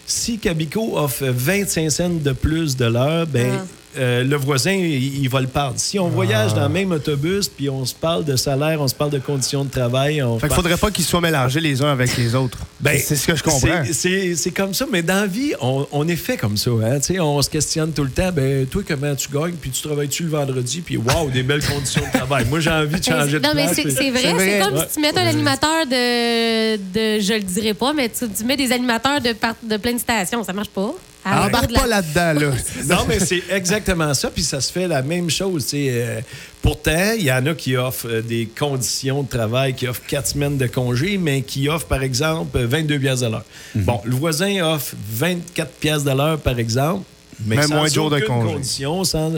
Si 0.07 0.39
Cabico 0.39 0.97
offre 0.97 1.25
25 1.27 1.91
cents 1.91 2.09
de 2.11 2.33
plus 2.33 2.77
de 2.77 2.85
l'heure, 2.85 3.27
ben, 3.27 3.61
Ah. 3.61 3.67
Euh, 3.99 4.25
le 4.25 4.37
voisin, 4.37 4.73
il, 4.73 5.23
il 5.23 5.29
va 5.29 5.41
le 5.41 5.47
perdre. 5.47 5.75
Si 5.77 5.99
on 5.99 6.09
voyage 6.09 6.55
dans 6.55 6.63
le 6.65 6.69
même 6.69 6.93
autobus, 6.93 7.49
puis 7.49 7.69
on 7.71 7.85
se 7.85 7.95
parle 7.95 8.25
de 8.25 8.37
salaire, 8.37 8.81
on 8.81 8.89
se 8.89 8.95
parle 8.95 9.11
de 9.11 9.19
conditions 9.19 9.65
de 9.65 9.71
travail, 9.71 10.23
on 10.23 10.35
Fait 10.39 10.41
qu'il 10.47 10.49
parle- 10.51 10.63
faudrait 10.63 10.77
pas 10.77 10.91
qu'ils 10.91 11.05
soient 11.05 11.21
mélangés 11.21 11.61
les 11.61 11.83
uns 11.83 11.91
avec 11.93 12.17
les 12.17 12.35
autres. 12.35 12.59
Ben, 12.79 12.99
c'est 13.03 13.17
ce 13.17 13.27
que 13.27 13.35
je 13.35 13.43
comprends. 13.43 13.83
c'est- 13.91 14.51
comme 14.55 14.75
ça, 14.75 14.85
mais 14.93 15.03
dans 15.03 15.15
la 15.23 15.27
vie, 15.27 15.55
on, 15.61 15.87
on 15.93 16.07
est 16.09 16.15
fait 16.17 16.37
comme 16.37 16.57
ça. 16.59 16.71
Hein? 16.85 16.99
Tu 17.01 17.15
sais, 17.15 17.21
On 17.21 17.41
se 17.43 17.49
questionne 17.51 17.93
tout 17.93 18.05
le 18.05 18.11
temps. 18.11 18.31
Ben, 18.33 18.67
toi, 18.67 18.83
comment 18.87 19.15
tu 19.15 19.29
gagnes? 19.33 19.55
Puis 19.61 19.71
tu 19.71 19.83
travailles-tu 19.83 20.25
le 20.25 20.29
vendredi? 20.29 20.83
Puis 20.83 20.97
waouh, 20.99 21.31
des 21.31 21.43
belles 21.43 21.65
conditions 21.65 22.03
de 22.03 22.17
travail. 22.19 22.45
Moi, 22.51 22.61
j'ai 22.61 22.71
envie 22.71 23.01
de 23.01 23.05
changer 23.05 23.39
de 23.41 23.43
non, 23.47 23.53
mais 23.55 23.67
c'est 23.73 23.83
puis- 23.83 24.11
vrai. 24.11 24.35
C'est 24.39 24.61
comme 24.61 24.75
Ouais. 24.75 24.85
si 24.89 24.95
tu 24.97 25.01
mettais 25.01 25.21
un 25.21 25.27
animateur 25.27 25.87
de, 25.87 26.77
de. 26.77 27.21
Je 27.21 27.33
le 27.35 27.41
dirais 27.41 27.75
pas, 27.75 27.93
mais 27.93 28.09
tu, 28.09 28.29
tu 28.29 28.45
mets 28.45 28.57
des 28.57 28.71
animateurs 28.73 29.21
de, 29.21 29.31
de 29.69 29.77
plein 29.79 29.95
de 29.95 29.99
stations. 29.99 30.45
Ça 30.45 30.53
marche 30.53 30.69
pas. 30.69 30.93
L'autre 31.27 31.47
Embarque 31.49 31.73
pas 31.73 31.87
là-dedans, 31.87 32.41
là. 32.41 32.57
Non, 32.87 33.05
mais 33.09 33.19
c'est 33.19 33.43
exactement 33.51 34.15
ça. 34.15 34.31
Puis 34.31 34.45
ça 34.45 34.61
se 34.61 34.71
fait 34.73 34.87
la 34.87 35.03
même 35.03 35.29
chose. 35.29 35.67
Euh, 35.75 36.21
pourtant, 36.63 37.13
il 37.19 37.25
y 37.25 37.33
en 37.33 37.45
a 37.47 37.55
qui 37.55 37.77
offrent 37.77 38.09
euh, 38.09 38.23
des 38.23 38.47
conditions 38.47 39.23
de 39.23 39.29
travail, 39.29 39.75
qui 39.75 39.89
offrent 39.89 40.07
quatre 40.07 40.29
semaines 40.29 40.57
de 40.57 40.67
congé, 40.67 41.19
mais 41.19 41.43
qui 41.43 41.69
offrent, 41.69 41.87
par 41.87 42.03
exemple, 42.03 42.59
22 42.59 42.99
pièces 42.99 43.21
de 43.21 43.27
l'heure. 43.27 43.45
Bon, 43.75 44.01
le 44.05 44.15
voisin 44.15 44.63
offre 44.65 44.95
24 45.11 45.71
pièces 45.73 46.05
de 46.05 46.13
l'heure, 46.13 46.39
par 46.39 46.59
exemple, 46.59 47.05
mais, 47.45 47.57
Mais 47.57 47.63
sans 47.63 47.75
moins 47.75 47.89
de 47.89 47.93
jours 47.95 48.11
de 48.11 48.17
aucune 48.17 48.29
congé. 48.29 48.53
condition, 48.55 49.05
sans... 49.05 49.33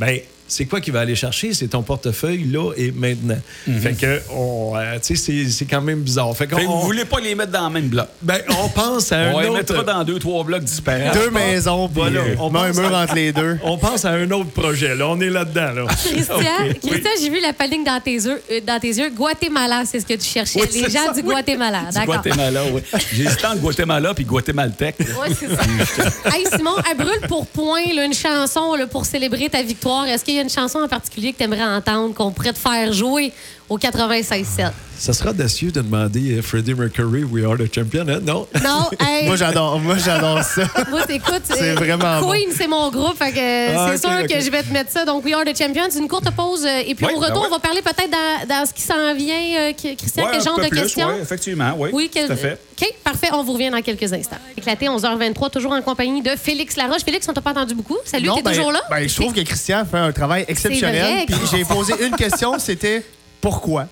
Ben, 0.00 0.20
c'est 0.52 0.66
quoi 0.66 0.80
qu'il 0.80 0.92
va 0.92 1.00
aller 1.00 1.14
chercher? 1.14 1.54
C'est 1.54 1.68
ton 1.68 1.82
portefeuille 1.82 2.44
là 2.44 2.72
et 2.76 2.92
maintenant. 2.92 3.38
Fait 3.80 3.94
que, 3.94 4.20
on, 4.30 4.74
euh, 4.76 4.98
tu 5.02 5.16
sais, 5.16 5.16
c'est- 5.16 5.50
c'est 5.50 5.64
quand 5.64 5.80
même 5.80 6.00
bizarre. 6.02 6.36
Fait 6.36 6.46
que 6.46 6.54
vous 6.54 6.70
on- 6.70 6.80
voulez 6.80 7.04
pas 7.04 7.20
les 7.20 7.34
mettre 7.34 7.52
dans 7.52 7.68
le 7.68 7.72
même 7.74 7.88
bloc. 7.88 8.06
ben, 8.20 8.40
on 8.62 8.68
pense 8.68 9.10
à 9.12 9.16
On 9.34 9.38
un 9.38 9.42
les 9.42 9.48
autre. 9.48 9.58
mettra 9.58 9.82
dans 9.84 10.04
deux, 10.04 10.18
trois 10.18 10.44
blocs 10.44 10.64
différents. 10.64 11.12
Deux 11.14 11.30
maisons, 11.30 11.88
Voilà, 11.92 12.20
euh, 12.20 12.34
on 12.38 12.50
met 12.50 12.58
un 12.60 12.72
mur 12.72 12.94
à- 12.94 13.04
entre 13.04 13.14
les 13.14 13.32
deux. 13.32 13.58
On 13.62 13.78
pense 13.78 14.04
à 14.04 14.10
un 14.10 14.30
autre 14.30 14.50
projet. 14.50 14.94
Là, 14.94 15.08
on 15.08 15.20
est 15.20 15.30
là-dedans. 15.30 15.72
Là. 15.72 15.84
Christian, 15.86 16.34
Ok. 16.70 16.80
Christian 16.80 17.10
j'ai 17.20 17.30
vu 17.30 17.40
la 17.40 17.52
paligne 17.52 17.84
dans 17.84 18.00
tes 18.00 18.12
yeux. 18.14 18.40
euh, 18.50 18.60
dans 18.66 18.78
tes 18.78 18.88
yeux. 18.88 19.10
Guatemala, 19.10 19.84
c'est 19.86 20.00
ce 20.00 20.06
que 20.06 20.14
tu 20.14 20.24
cherchais. 20.28 20.60
Oui, 20.60 20.68
Les 20.74 20.90
gens 20.90 21.06
ça, 21.06 21.12
du 21.12 21.20
oui. 21.20 21.26
Guatemala. 21.32 21.84
Du 21.88 21.94
D'accord. 21.94 22.14
Guatemala, 22.22 22.62
oui. 22.72 22.80
J'hésitais 23.12 23.46
entre 23.46 23.60
Guatemala 23.60 24.14
puis 24.14 24.24
Guatemaltèque. 24.24 24.96
Oui, 25.00 25.34
c'est 25.38 25.48
ça. 25.48 26.34
hey, 26.36 26.44
Simon, 26.56 26.74
elle 26.90 26.96
brûle 26.96 27.20
pour 27.28 27.46
point 27.46 27.80
là, 27.94 28.04
une 28.04 28.12
chanson 28.14 28.74
là, 28.74 28.86
pour 28.86 29.06
célébrer 29.06 29.48
ta 29.48 29.62
victoire. 29.62 30.06
Est-ce 30.06 30.24
qu'il 30.24 30.34
y 30.34 30.38
a 30.38 30.41
une 30.42 30.50
chanson 30.50 30.80
en 30.80 30.88
particulier 30.88 31.32
que 31.32 31.38
tu 31.38 31.44
aimerais 31.44 31.64
entendre, 31.64 32.14
qu'on 32.14 32.30
pourrait 32.30 32.52
te 32.52 32.58
faire 32.58 32.92
jouer 32.92 33.32
au 33.72 33.78
96-7? 33.78 34.70
Ça 34.98 35.12
sera 35.12 35.30
audacieux 35.30 35.72
de 35.72 35.80
demander 35.80 36.38
à 36.38 36.42
Freddie 36.42 36.74
Mercury 36.74 37.24
We 37.24 37.44
Are 37.44 37.56
the 37.56 37.74
Champion. 37.74 38.06
hein? 38.08 38.20
Non? 38.22 38.46
Non, 38.62 38.88
hey, 39.00 39.26
Moi, 39.26 39.34
j'adore 39.36 39.80
moi, 39.80 39.96
j'adore 39.98 40.42
ça. 40.44 40.62
moi, 40.90 41.00
écoute, 41.08 41.42
C'est 41.44 41.70
euh, 41.70 41.74
vraiment 41.74 42.20
bon. 42.20 42.30
Queen, 42.30 42.50
c'est 42.56 42.68
mon 42.68 42.88
groupe, 42.90 43.16
fait 43.18 43.32
que 43.32 43.76
Ah, 43.76 43.88
c'est 43.92 43.98
sûr 44.06 44.26
que 44.28 44.40
je 44.44 44.50
vais 44.50 44.62
te 44.62 44.72
mettre 44.72 44.92
ça. 44.92 45.04
Donc, 45.04 45.24
We 45.24 45.34
Are 45.34 45.44
the 45.44 45.56
Champions, 45.58 45.88
une 45.98 46.06
courte 46.06 46.30
pause. 46.36 46.64
euh, 46.64 46.82
Et 46.86 46.94
puis, 46.94 47.06
Ouais, 47.06 47.14
au 47.14 47.20
ben 47.20 47.26
retour, 47.28 47.42
ouais. 47.42 47.48
on 47.50 47.54
va 47.54 47.58
parler 47.58 47.82
peut-être 47.82 48.10
dans, 48.10 48.46
dans 48.48 48.66
ce 48.66 48.72
qui 48.74 48.82
s'en 48.82 49.14
vient. 49.14 49.34
euh, 49.34 49.72
Christian, 49.72 50.24
Ouais, 50.24 50.30
quel 50.32 50.40
un 50.40 50.44
genre 50.44 50.56
peu 50.56 50.62
de 50.64 50.68
plus, 50.68 50.80
questions? 50.82 51.08
ouais, 51.08 51.20
effectivement, 51.22 51.72
oui. 51.78 51.90
Oui, 51.92 52.10
quel- 52.12 52.26
tout 52.26 52.32
à 52.34 52.36
fait. 52.36 52.58
OK, 52.80 52.94
parfait. 53.02 53.28
On 53.32 53.42
vous 53.42 53.54
revient 53.54 53.70
dans 53.70 53.82
quelques 53.82 54.12
instants. 54.12 54.36
Éclaté, 54.56 54.86
11h23, 54.88 55.50
toujours 55.50 55.72
en 55.72 55.82
compagnie 55.82 56.22
de 56.22 56.30
Félix 56.36 56.76
Laroche. 56.76 57.02
Félix, 57.04 57.26
on 57.28 57.32
t'a 57.32 57.40
pas 57.40 57.50
entendu 57.50 57.74
beaucoup. 57.74 57.96
Salut, 58.04 58.28
t'es 58.36 58.42
ben- 58.42 58.52
toujours 58.52 58.70
là? 58.70 58.80
ben, 58.88 59.08
je 59.08 59.14
trouve 59.14 59.32
que 59.32 59.40
Christian 59.40 59.84
fait 59.90 59.98
un 59.98 60.12
travail 60.12 60.44
exceptionnel. 60.46 61.24
Puis 61.26 61.36
j'ai 61.50 61.64
posé 61.64 61.94
une 62.04 62.14
question, 62.14 62.58
c'était 62.60 63.04
pourquoi? 63.42 63.88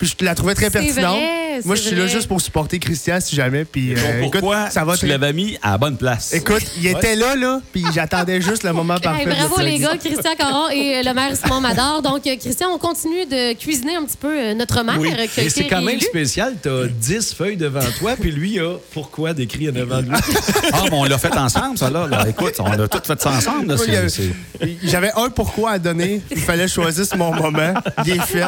Puis 0.00 0.14
je 0.18 0.24
la 0.24 0.34
trouvais 0.34 0.54
très 0.54 0.70
pertinente. 0.70 1.18
vrai, 1.18 1.60
Moi, 1.64 1.76
je 1.76 1.82
suis 1.82 1.94
là 1.94 2.06
juste 2.06 2.26
pour 2.26 2.40
supporter 2.40 2.78
Christian 2.78 3.20
si 3.20 3.36
jamais. 3.36 3.66
Puis 3.66 3.92
euh, 3.94 4.22
écoute, 4.22 4.40
pourquoi 4.40 4.70
ça 4.70 4.82
va 4.82 4.94
tu 4.94 5.00
très- 5.00 5.08
l'avais 5.08 5.32
mis 5.34 5.58
à 5.62 5.72
la 5.72 5.78
bonne 5.78 5.98
place? 5.98 6.32
Écoute, 6.32 6.62
il 6.78 6.86
était 6.86 7.14
là, 7.16 7.36
là, 7.36 7.60
puis 7.70 7.84
j'attendais 7.92 8.40
juste 8.40 8.62
le 8.64 8.72
moment 8.72 8.98
parfait. 8.98 9.28
Hey, 9.28 9.36
bravo 9.36 9.60
les 9.60 9.78
gars, 9.78 9.96
Christian 9.98 10.34
Caron 10.38 10.70
et 10.70 10.96
euh, 10.96 11.02
le 11.04 11.12
maire 11.12 11.36
Simon 11.36 11.60
Mador. 11.60 12.00
Donc, 12.00 12.26
euh, 12.26 12.34
Christian, 12.40 12.68
on 12.74 12.78
continue 12.78 13.26
de 13.26 13.52
cuisiner 13.52 13.96
un 13.96 14.04
petit 14.04 14.16
peu 14.16 14.54
notre 14.54 14.82
maire. 14.82 14.96
Oui. 14.98 15.12
Et 15.36 15.50
c'est 15.50 15.66
quand 15.66 15.82
même 15.82 16.00
spécial. 16.00 16.54
Tu 16.62 16.68
as 16.70 16.86
10 16.86 17.34
feuilles 17.34 17.58
devant 17.58 17.80
toi, 17.98 18.14
puis 18.18 18.32
lui 18.32 18.58
a 18.58 18.76
pourquoi 18.94 19.34
d'écrit 19.34 19.68
en 19.68 19.76
avant 19.76 19.98
de 20.00 20.06
lui? 20.08 20.16
Ah, 20.72 20.84
mais 20.84 20.88
on 20.96 21.04
l'a 21.04 21.18
fait 21.18 21.36
ensemble, 21.36 21.76
ça, 21.76 21.90
là. 21.90 22.06
là. 22.06 22.24
Écoute, 22.26 22.54
on 22.58 22.70
a 22.72 22.88
tout 22.88 23.02
fait 23.06 23.20
ça 23.20 23.30
ensemble. 23.32 23.66
là. 23.68 23.74
Oui, 23.78 23.84
il 23.86 23.92
y 23.92 23.96
C'est- 23.96 23.98
avait- 23.98 24.08
c'est- 24.08 24.88
J'avais 24.88 25.12
un 25.14 25.28
pourquoi 25.28 25.72
à 25.72 25.78
donner. 25.78 26.22
Il 26.30 26.38
fallait 26.40 26.68
choisir 26.68 27.04
ce 27.04 27.16
mon 27.16 27.34
moment. 27.34 27.74
Il 28.06 28.12
est 28.14 28.22
fait. 28.22 28.44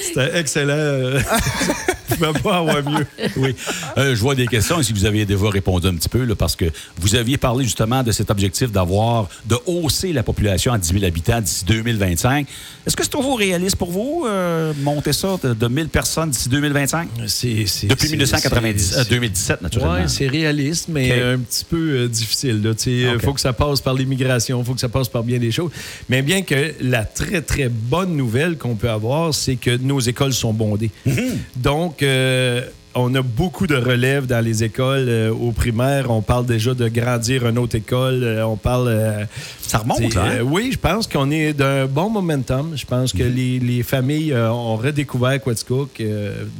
C'était 0.00 0.38
excellent. 0.38 0.73
Euh, 0.74 1.20
Je 2.18 2.24
ne 2.24 2.32
peux 2.32 2.40
pas 2.40 2.56
avoir 2.58 2.82
mieux. 2.82 3.06
Oui. 3.36 3.54
Euh, 3.98 4.14
je 4.14 4.20
vois 4.20 4.34
des 4.34 4.46
questions 4.46 4.76
que 4.80 4.92
vous 4.92 5.04
aviez 5.04 5.24
déjà 5.26 5.48
répondu 5.48 5.86
un 5.88 5.94
petit 5.94 6.08
peu, 6.08 6.24
là, 6.24 6.34
parce 6.34 6.56
que 6.56 6.66
vous 6.98 7.14
aviez 7.14 7.36
parlé 7.36 7.64
justement 7.64 8.02
de 8.02 8.12
cet 8.12 8.30
objectif 8.30 8.70
d'avoir, 8.70 9.28
de 9.46 9.56
hausser 9.66 10.12
la 10.12 10.22
population 10.22 10.72
à 10.72 10.78
10 10.78 10.92
000 10.92 11.04
habitants 11.04 11.40
d'ici 11.40 11.64
2025. 11.64 12.46
Est-ce 12.86 12.96
que 12.96 13.02
c'est 13.02 13.08
trop 13.10 13.34
réaliste 13.34 13.76
pour 13.76 13.90
vous, 13.90 14.24
euh, 14.26 14.72
monter 14.82 15.12
ça 15.12 15.36
de, 15.42 15.54
de 15.54 15.68
1000 15.68 15.88
personnes 15.88 16.30
d'ici 16.30 16.48
2025? 16.48 17.08
C'est- 17.26 17.66
c'est- 17.66 17.86
Depuis 17.86 18.06
c'est- 18.08 18.12
1990, 18.12 18.90
c'est- 18.94 18.98
euh, 19.00 19.04
2017, 19.08 19.62
naturellement. 19.62 19.94
Oui, 19.94 20.08
c'est 20.08 20.26
réaliste, 20.28 20.86
mais 20.88 21.10
OK. 21.12 21.18
un 21.34 21.38
petit 21.38 21.64
peu 21.64 21.76
euh, 21.76 22.08
difficile. 22.08 22.60
Il 22.86 23.18
faut 23.20 23.32
que 23.32 23.40
ça 23.40 23.52
passe 23.52 23.80
par 23.80 23.94
l'immigration, 23.94 24.60
il 24.60 24.64
faut 24.64 24.74
que 24.74 24.80
ça 24.80 24.88
passe 24.88 25.08
par 25.08 25.22
bien 25.22 25.38
des 25.38 25.50
choses. 25.50 25.70
Mais 26.08 26.22
bien 26.22 26.42
que 26.42 26.74
la 26.80 27.04
très, 27.04 27.40
très 27.42 27.68
bonne 27.68 28.16
nouvelle 28.16 28.56
qu'on 28.58 28.74
peut 28.74 28.90
avoir, 28.90 29.32
c'est 29.34 29.56
que 29.56 29.76
nos 29.76 30.00
écoles 30.00 30.32
sont 30.32 30.52
bondées. 30.52 30.90
Mhm. 31.06 31.38
Donc, 31.56 32.02
euh, 32.04 32.70
on 32.94 33.14
a 33.14 33.22
beaucoup 33.22 33.66
de 33.66 33.74
relève 33.74 34.26
dans 34.26 34.44
les 34.44 34.62
écoles 34.64 35.06
euh, 35.08 35.30
au 35.32 35.52
primaire. 35.52 36.10
On 36.10 36.22
parle 36.22 36.46
déjà 36.46 36.74
de 36.74 36.88
grandir 36.88 37.46
une 37.46 37.58
autre 37.58 37.76
école. 37.76 38.22
Euh, 38.22 38.46
on 38.46 38.56
parle... 38.56 38.88
euh, 38.88 39.24
Ça 39.60 39.78
remonte, 39.78 40.14
là, 40.14 40.22
hein? 40.24 40.30
euh, 40.38 40.42
oui, 40.42 40.70
je 40.72 40.78
pense 40.78 41.06
qu'on 41.06 41.30
est 41.30 41.52
d'un 41.52 41.86
bon 41.86 42.08
momentum. 42.10 42.72
Je 42.76 42.84
pense 42.86 43.12
que 43.12 43.22
Mhm. 43.24 43.34
les, 43.34 43.58
les 43.58 43.82
familles 43.82 44.34
ont 44.34 44.76
redécouvert 44.76 45.40
Quetzcook. 45.42 46.02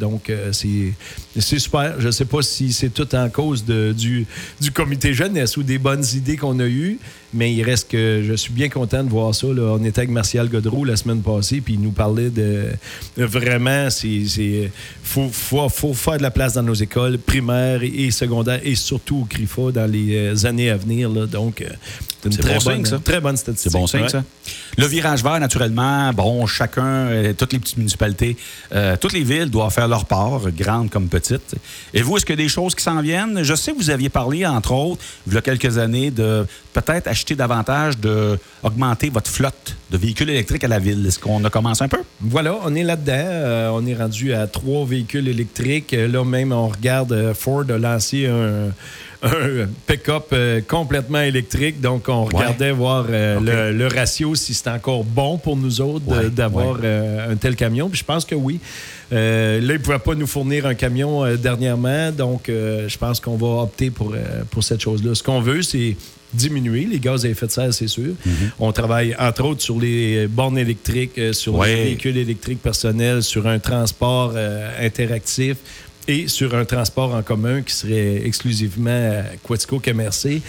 donc, 0.00 0.32
c'est 0.52 1.58
super. 1.58 2.00
Je 2.00 2.06
ne 2.06 2.12
sais 2.12 2.24
pas 2.24 2.42
si 2.42 2.72
c'est 2.72 2.90
tout 2.90 3.14
en 3.14 3.28
cause 3.28 3.64
de- 3.64 3.92
du, 3.96 4.26
du 4.60 4.70
comité 4.70 5.12
jeunesse 5.14 5.56
ou 5.56 5.62
des 5.62 5.78
bonnes 5.78 6.04
idées 6.14 6.36
qu'on 6.36 6.58
a 6.60 6.66
eues, 6.66 6.98
mais 7.32 7.52
il 7.52 7.62
reste 7.62 7.90
que 7.90 8.22
je 8.26 8.34
suis 8.34 8.52
bien 8.52 8.68
content 8.68 9.02
de 9.04 9.10
voir 9.10 9.34
ça. 9.34 9.46
là. 9.48 9.76
On 9.78 9.84
était 9.84 10.00
avec 10.00 10.10
Martial 10.10 10.48
Godreau 10.48 10.84
la 10.84 10.96
semaine 10.96 11.20
passée, 11.20 11.60
puis 11.60 11.74
il 11.74 11.80
nous 11.80 11.90
parlait 11.90 12.30
de, 12.30 12.66
de 13.16 13.24
vraiment, 13.24 13.90
c'est- 13.90 14.70
faut, 15.02 15.28
faut, 15.30 15.68
faut 15.68 15.94
faire 15.94 16.16
de 16.18 16.22
la 16.24 16.30
place 16.30 16.54
dans 16.54 16.62
nos 16.62 16.74
écoles 16.74 17.18
primaires 17.18 17.82
et, 17.82 18.10
secondaires 18.10 18.60
et 18.64 18.74
surtout 18.74 19.18
au 19.22 19.24
CRIFA 19.24 19.70
dans 19.72 19.90
les 19.90 20.16
euh, 20.16 20.46
années 20.46 20.70
à 20.70 20.76
venir. 20.76 21.08
là. 21.10 21.26
Donc, 21.26 21.60
euh, 21.60 21.68
c'est 22.22 22.30
une 22.30 22.36
très 22.38 22.58
bon 22.58 22.64
bonne, 22.64 22.74
signe, 22.76 22.84
ça. 22.86 22.98
très 22.98 23.20
bonne 23.20 23.36
statistique. 23.36 23.70
C'est 23.70 23.78
bon 23.78 23.86
signe, 23.86 24.02
Ouais. 24.02 24.08
ça. 24.08 24.24
Le 24.78 24.86
virage 24.86 25.22
vert, 25.22 25.38
naturellement, 25.38 26.12
bon, 26.12 26.46
chacun, 26.46 26.82
euh, 26.84 27.32
toutes 27.34 27.52
les 27.52 27.58
petites 27.58 27.76
municipalités, 27.76 28.36
euh, 28.72 28.96
toutes 29.00 29.12
les 29.12 29.22
villes 29.22 29.50
doivent 29.50 29.72
faire 29.72 29.86
leur 29.88 30.06
part, 30.06 30.40
grandes 30.50 30.90
comme 30.90 31.08
petites. 31.08 31.54
Et 31.92 32.02
vous, 32.02 32.16
est-ce 32.16 32.24
qu'il 32.24 32.38
y 32.38 32.40
a 32.40 32.42
des 32.42 32.48
choses 32.48 32.74
qui 32.74 32.82
s'en 32.82 33.00
viennent? 33.02 33.42
Je 33.42 33.54
sais 33.54 33.72
que 33.72 33.76
vous 33.76 33.90
aviez 33.90 34.08
parlé, 34.08 34.44
entre 34.46 34.72
autres, 34.72 35.02
il 35.26 35.34
y 35.34 35.36
a 35.36 35.42
quelques 35.42 35.78
années, 35.78 36.10
de 36.10 36.46
peut-être 36.72 37.06
acheter 37.06 37.34
davantage, 37.36 37.98
de 37.98 38.38
augmenter 38.64 39.10
votre 39.10 39.30
flotte 39.30 39.76
de 39.90 39.96
véhicules 39.96 40.30
électriques 40.30 40.64
à 40.64 40.68
la 40.68 40.78
ville? 40.78 41.06
Est-ce 41.06 41.18
qu'on 41.18 41.44
a 41.44 41.50
commencé 41.50 41.84
un 41.84 41.88
peu? 41.88 42.00
Voilà, 42.20 42.56
on 42.64 42.74
est 42.74 42.82
là-dedans. 42.82 43.12
Euh, 43.16 43.68
on 43.72 43.86
est 43.86 43.94
rendu 43.94 44.32
à 44.34 44.46
trois 44.46 44.84
véhicules 44.84 45.28
électriques. 45.28 45.92
Là 45.92 46.24
même, 46.24 46.52
on 46.52 46.68
regarde 46.68 47.12
euh, 47.12 47.34
Ford 47.34 47.64
a 47.68 47.78
lancé 47.78 48.26
un, 48.26 48.68
un 49.22 49.66
pick-up 49.86 50.24
euh, 50.32 50.60
complètement 50.66 51.20
électrique. 51.20 51.80
Donc, 51.80 52.08
on 52.08 52.24
regardait 52.24 52.72
voir 52.72 53.06
euh, 53.08 53.38
le, 53.72 53.76
le 53.76 53.86
ratio, 53.86 54.34
si 54.34 54.54
c'est 54.54 54.68
encore 54.68 55.04
bon 55.04 55.38
pour 55.38 55.56
nous 55.56 55.80
autres 55.80 56.06
Ouais, 56.06 56.30
d'avoir 56.30 56.76
ouais. 56.76 56.80
euh, 56.84 57.32
un 57.32 57.36
tel 57.36 57.54
camion. 57.56 57.88
Puis 57.88 58.00
je 58.00 58.04
pense 58.04 58.24
que 58.24 58.34
oui. 58.34 58.58
Là, 59.10 59.58
ils 59.58 59.66
ne 59.66 59.76
pouvaient 59.78 59.98
pas 60.00 60.14
nous 60.16 60.26
fournir 60.26 60.66
un 60.66 60.74
camion 60.74 61.36
dernièrement. 61.36 62.10
Donc, 62.10 62.44
je 62.48 62.98
pense 62.98 63.20
qu'on 63.20 63.36
va 63.36 63.62
opter 63.62 63.90
pour, 63.90 64.12
pour 64.50 64.64
cette 64.64 64.80
chose-là. 64.80 65.14
Ce 65.14 65.22
qu'on 65.22 65.40
veut, 65.40 65.62
c'est 65.62 65.96
diminuer 66.34 66.86
les 66.90 66.98
gaz 66.98 67.24
à 67.24 67.28
effet 67.28 67.46
de 67.46 67.50
serre, 67.52 67.72
c'est 67.74 67.88
sûr. 67.88 68.12
Mm-hmm. 68.26 68.30
On 68.60 68.72
travaille, 68.72 69.14
entre 69.18 69.44
autres, 69.44 69.62
sur 69.62 69.80
les 69.80 70.26
bornes 70.26 70.58
électriques, 70.58 71.18
euh, 71.18 71.32
sur 71.32 71.54
Ouais. 71.54 71.74
les 71.74 71.84
véhicules 71.84 72.16
électriques 72.16 72.60
personnels, 72.62 73.22
sur 73.22 73.46
un 73.46 73.58
transport 73.58 74.32
euh, 74.34 74.86
interactif 74.86 75.56
et 76.08 76.28
sur 76.28 76.54
un 76.54 76.64
transport 76.64 77.14
en 77.14 77.22
commun 77.22 77.62
qui 77.62 77.72
serait 77.74 78.22
exclusivement 78.26 78.90
à 78.90 79.36
Quatico 79.46 79.80
MRC. 79.94 80.40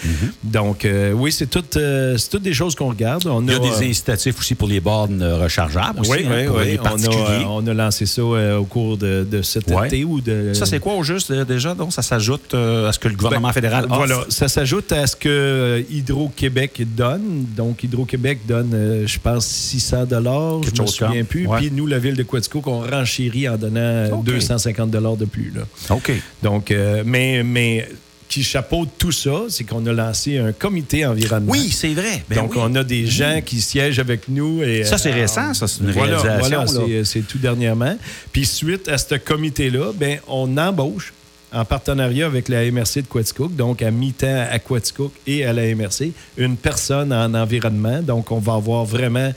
Donc, 0.44 0.84
euh, 0.84 1.12
oui, 1.12 1.32
c'est 1.32 1.46
toutes, 1.46 1.76
euh, 1.76 2.16
toutes 2.30 2.42
des 2.42 2.54
choses 2.54 2.74
qu'on 2.74 2.88
regarde. 2.88 3.26
On 3.26 3.42
Il 3.42 3.50
y 3.50 3.54
a 3.54 3.56
a, 3.56 3.58
des 3.58 3.88
incitatifs 3.90 4.38
aussi 4.38 4.54
pour 4.54 4.68
les 4.68 4.80
bornes 4.80 5.22
euh, 5.22 5.36
rechargeables 5.38 6.00
aussi, 6.00 6.10
oui, 6.10 6.24
hein, 6.26 6.32
oui, 6.40 6.46
pour 6.46 6.56
oui. 6.56 6.64
les 6.66 6.78
On 6.78 6.82
a, 6.82 6.84
particuliers. 6.90 7.16
euh, 7.18 7.44
on 7.48 7.66
a 7.66 7.74
lancé 7.74 8.06
ça 8.06 8.22
euh, 8.22 8.56
au 8.58 8.64
cours 8.64 8.96
de, 8.96 9.26
de 9.30 9.42
cet 9.42 9.70
Ouais. 9.70 9.86
été 9.88 10.04
ou 10.04 10.20
de. 10.20 10.52
Ça, 10.54 10.64
c'est 10.66 10.78
quoi 10.78 10.94
au 10.94 11.02
juste 11.02 11.30
euh, 11.30 11.44
déjà? 11.44 11.74
Donc, 11.74 11.92
ça 11.92 12.02
s'ajoute 12.02 12.54
euh, 12.54 12.88
à 12.88 12.92
ce 12.92 12.98
que 12.98 13.08
le 13.08 13.14
gouvernement 13.16 13.48
Ben, 13.48 13.54
fédéral 13.54 13.84
offre? 13.86 13.96
Voilà, 13.96 14.20
ça 14.28 14.48
s'ajoute 14.48 14.92
à 14.92 15.06
ce 15.06 15.16
que 15.16 15.28
euh, 15.28 15.82
Hydro-Québec 15.90 16.82
donne. 16.96 17.46
Donc, 17.56 17.82
Hydro-Québec 17.84 18.40
donne, 18.46 18.70
euh, 18.74 19.06
je 19.06 19.18
pense, 19.18 19.46
600 19.46 20.04
dollars. 20.06 20.62
Je 20.62 20.70
Quelque 20.70 20.82
me 20.82 20.86
souviens 20.86 21.24
plus. 21.24 21.48
Puis 21.56 21.70
nous, 21.72 21.86
la 21.86 21.98
ville 21.98 22.14
de 22.16 22.22
Quatico, 22.22 22.60
qu'on 22.60 22.80
renchérit 22.80 23.48
en 23.48 23.56
donnant 23.56 23.80
euh, 23.80 24.10
OK. 24.12 24.24
250 24.24 24.90
dollars 24.90 25.16
de 25.16 25.24
plus. 25.24 25.45
Là. 25.54 25.62
OK. 25.90 26.12
Donc, 26.42 26.70
euh, 26.70 27.02
mais, 27.06 27.42
mais 27.42 27.88
qui 28.28 28.42
chapeaute 28.42 28.88
tout 28.98 29.12
ça, 29.12 29.44
c'est 29.48 29.62
qu'on 29.64 29.86
a 29.86 29.92
lancé 29.92 30.38
un 30.38 30.50
comité 30.52 31.06
environnement. 31.06 31.52
Oui, 31.52 31.70
c'est 31.70 31.94
vrai. 31.94 32.24
Ben 32.28 32.36
Donc, 32.36 32.52
oui. 32.52 32.58
on 32.60 32.74
a 32.74 32.82
des 32.82 33.06
gens 33.06 33.40
qui 33.44 33.60
siègent 33.60 34.00
avec 34.00 34.28
nous. 34.28 34.62
Et, 34.64 34.82
Ça, 34.84 34.98
c'est 34.98 35.12
euh, 35.12 35.14
récent, 35.14 35.54
ça, 35.54 35.68
c'est 35.68 35.80
une 35.84 35.92
voilà, 35.92 36.18
réalisation, 36.18 36.64
voilà, 36.64 36.80
là. 36.80 36.86
c'est- 36.88 37.04
c'est 37.04 37.20
tout 37.26 37.38
dernièrement. 37.38 37.96
Puis 38.32 38.44
suite 38.44 38.88
à 38.88 38.98
ce 38.98 39.14
comité-là, 39.14 39.92
ben, 39.94 40.18
on 40.26 40.56
embauche 40.58 41.12
en 41.52 41.64
partenariat 41.64 42.26
avec 42.26 42.48
la 42.48 42.64
MRC 42.64 43.02
de 43.02 43.06
Quaticook, 43.06 43.54
donc 43.54 43.80
à 43.80 43.92
mi-temps 43.92 44.46
à 44.50 44.58
Quaticook 44.58 45.12
et 45.28 45.44
à 45.44 45.52
la 45.52 45.62
MRC, 45.74 46.10
une 46.36 46.56
personne 46.56 47.12
en 47.12 47.32
environnement. 47.32 48.02
Donc, 48.02 48.32
on 48.32 48.40
va 48.40 48.54
avoir 48.54 48.84
vraiment 48.84 49.32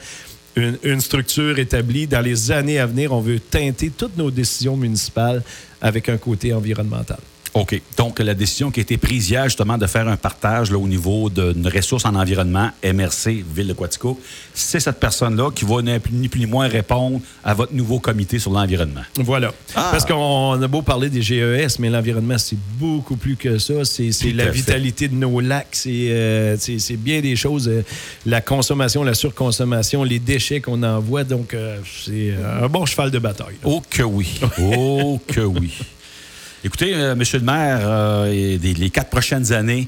une, 0.55 0.77
une 0.83 0.99
structure 0.99 1.59
établie. 1.59 2.07
Dans 2.07 2.21
les 2.21 2.51
années 2.51 2.79
à 2.79 2.87
venir, 2.87 3.13
on 3.13 3.21
veut 3.21 3.39
teinter 3.39 3.91
toutes 3.95 4.17
nos 4.17 4.31
décisions 4.31 4.75
municipales 4.75 5.43
avec 5.81 6.09
un 6.09 6.17
côté 6.17 6.53
environnemental. 6.53 7.19
OK. 7.53 7.81
Donc, 7.97 8.19
la 8.19 8.33
décision 8.35 8.69
qui 8.69 8.79
a 8.79 8.83
été 8.83 8.97
prise 8.97 9.29
hier, 9.29 9.43
justement, 9.45 9.77
de 9.77 9.87
faire 9.87 10.07
un 10.07 10.17
partage 10.17 10.71
là, 10.71 10.77
au 10.77 10.87
niveau 10.87 11.29
d'une 11.29 11.67
ressource 11.67 12.05
en 12.05 12.13
environnement, 12.15 12.69
MRC, 12.83 13.43
Ville 13.55 13.67
de 13.67 13.73
Quatico, 13.73 14.19
c'est 14.53 14.79
cette 14.79 14.99
personne-là 14.99 15.49
qui 15.53 15.65
va 15.65 15.81
ni 15.81 15.97
plus 15.99 16.13
ni 16.13 16.27
plus 16.29 16.39
ni 16.41 16.45
moins 16.45 16.67
répondre 16.67 17.19
à 17.43 17.53
votre 17.53 17.73
nouveau 17.73 17.99
comité 17.99 18.37
sur 18.39 18.51
l'environnement. 18.51 19.01
Voilà. 19.15 19.51
Ah. 19.75 19.89
Parce 19.91 20.05
qu'on 20.05 20.61
a 20.61 20.67
beau 20.67 20.81
parler 20.83 21.09
des 21.09 21.21
GES, 21.21 21.79
mais 21.79 21.89
l'environnement, 21.89 22.37
c'est 22.37 22.57
beaucoup 22.77 23.15
plus 23.15 23.35
que 23.35 23.57
ça. 23.57 23.83
C'est 23.83 24.11
la 24.33 24.45
fait. 24.45 24.51
vitalité 24.51 25.07
de 25.07 25.15
nos 25.15 25.39
lacs. 25.39 25.67
C'est 25.71 26.09
euh, 26.11 26.55
c'est- 26.57 26.79
c'est 26.79 26.97
bien 26.97 27.19
des 27.21 27.35
choses. 27.35 27.67
euh, 27.67 27.83
la 28.25 28.41
consommation, 28.41 29.03
la 29.03 29.13
surconsommation, 29.15 30.03
les 30.03 30.19
déchets 30.19 30.61
qu'on 30.61 30.83
envoie. 30.83 31.23
Donc, 31.23 31.53
euh, 31.53 31.77
c'est 32.05 32.33
un 32.61 32.67
bon 32.67 32.85
cheval 32.85 33.09
de 33.11 33.19
bataille. 33.19 33.55
là. 33.63 33.69
Oh 33.69 33.81
que 33.89 34.03
oui. 34.03 34.39
Oh 34.61 35.19
que 35.27 35.41
oui. 35.41 35.73
Écoutez, 36.61 36.93
euh, 36.93 37.15
Monsieur 37.15 37.39
le 37.39 37.45
maire, 37.45 37.79
euh, 37.83 38.57
les 38.61 38.89
quatre 38.89 39.09
prochaines 39.09 39.53
années, 39.53 39.87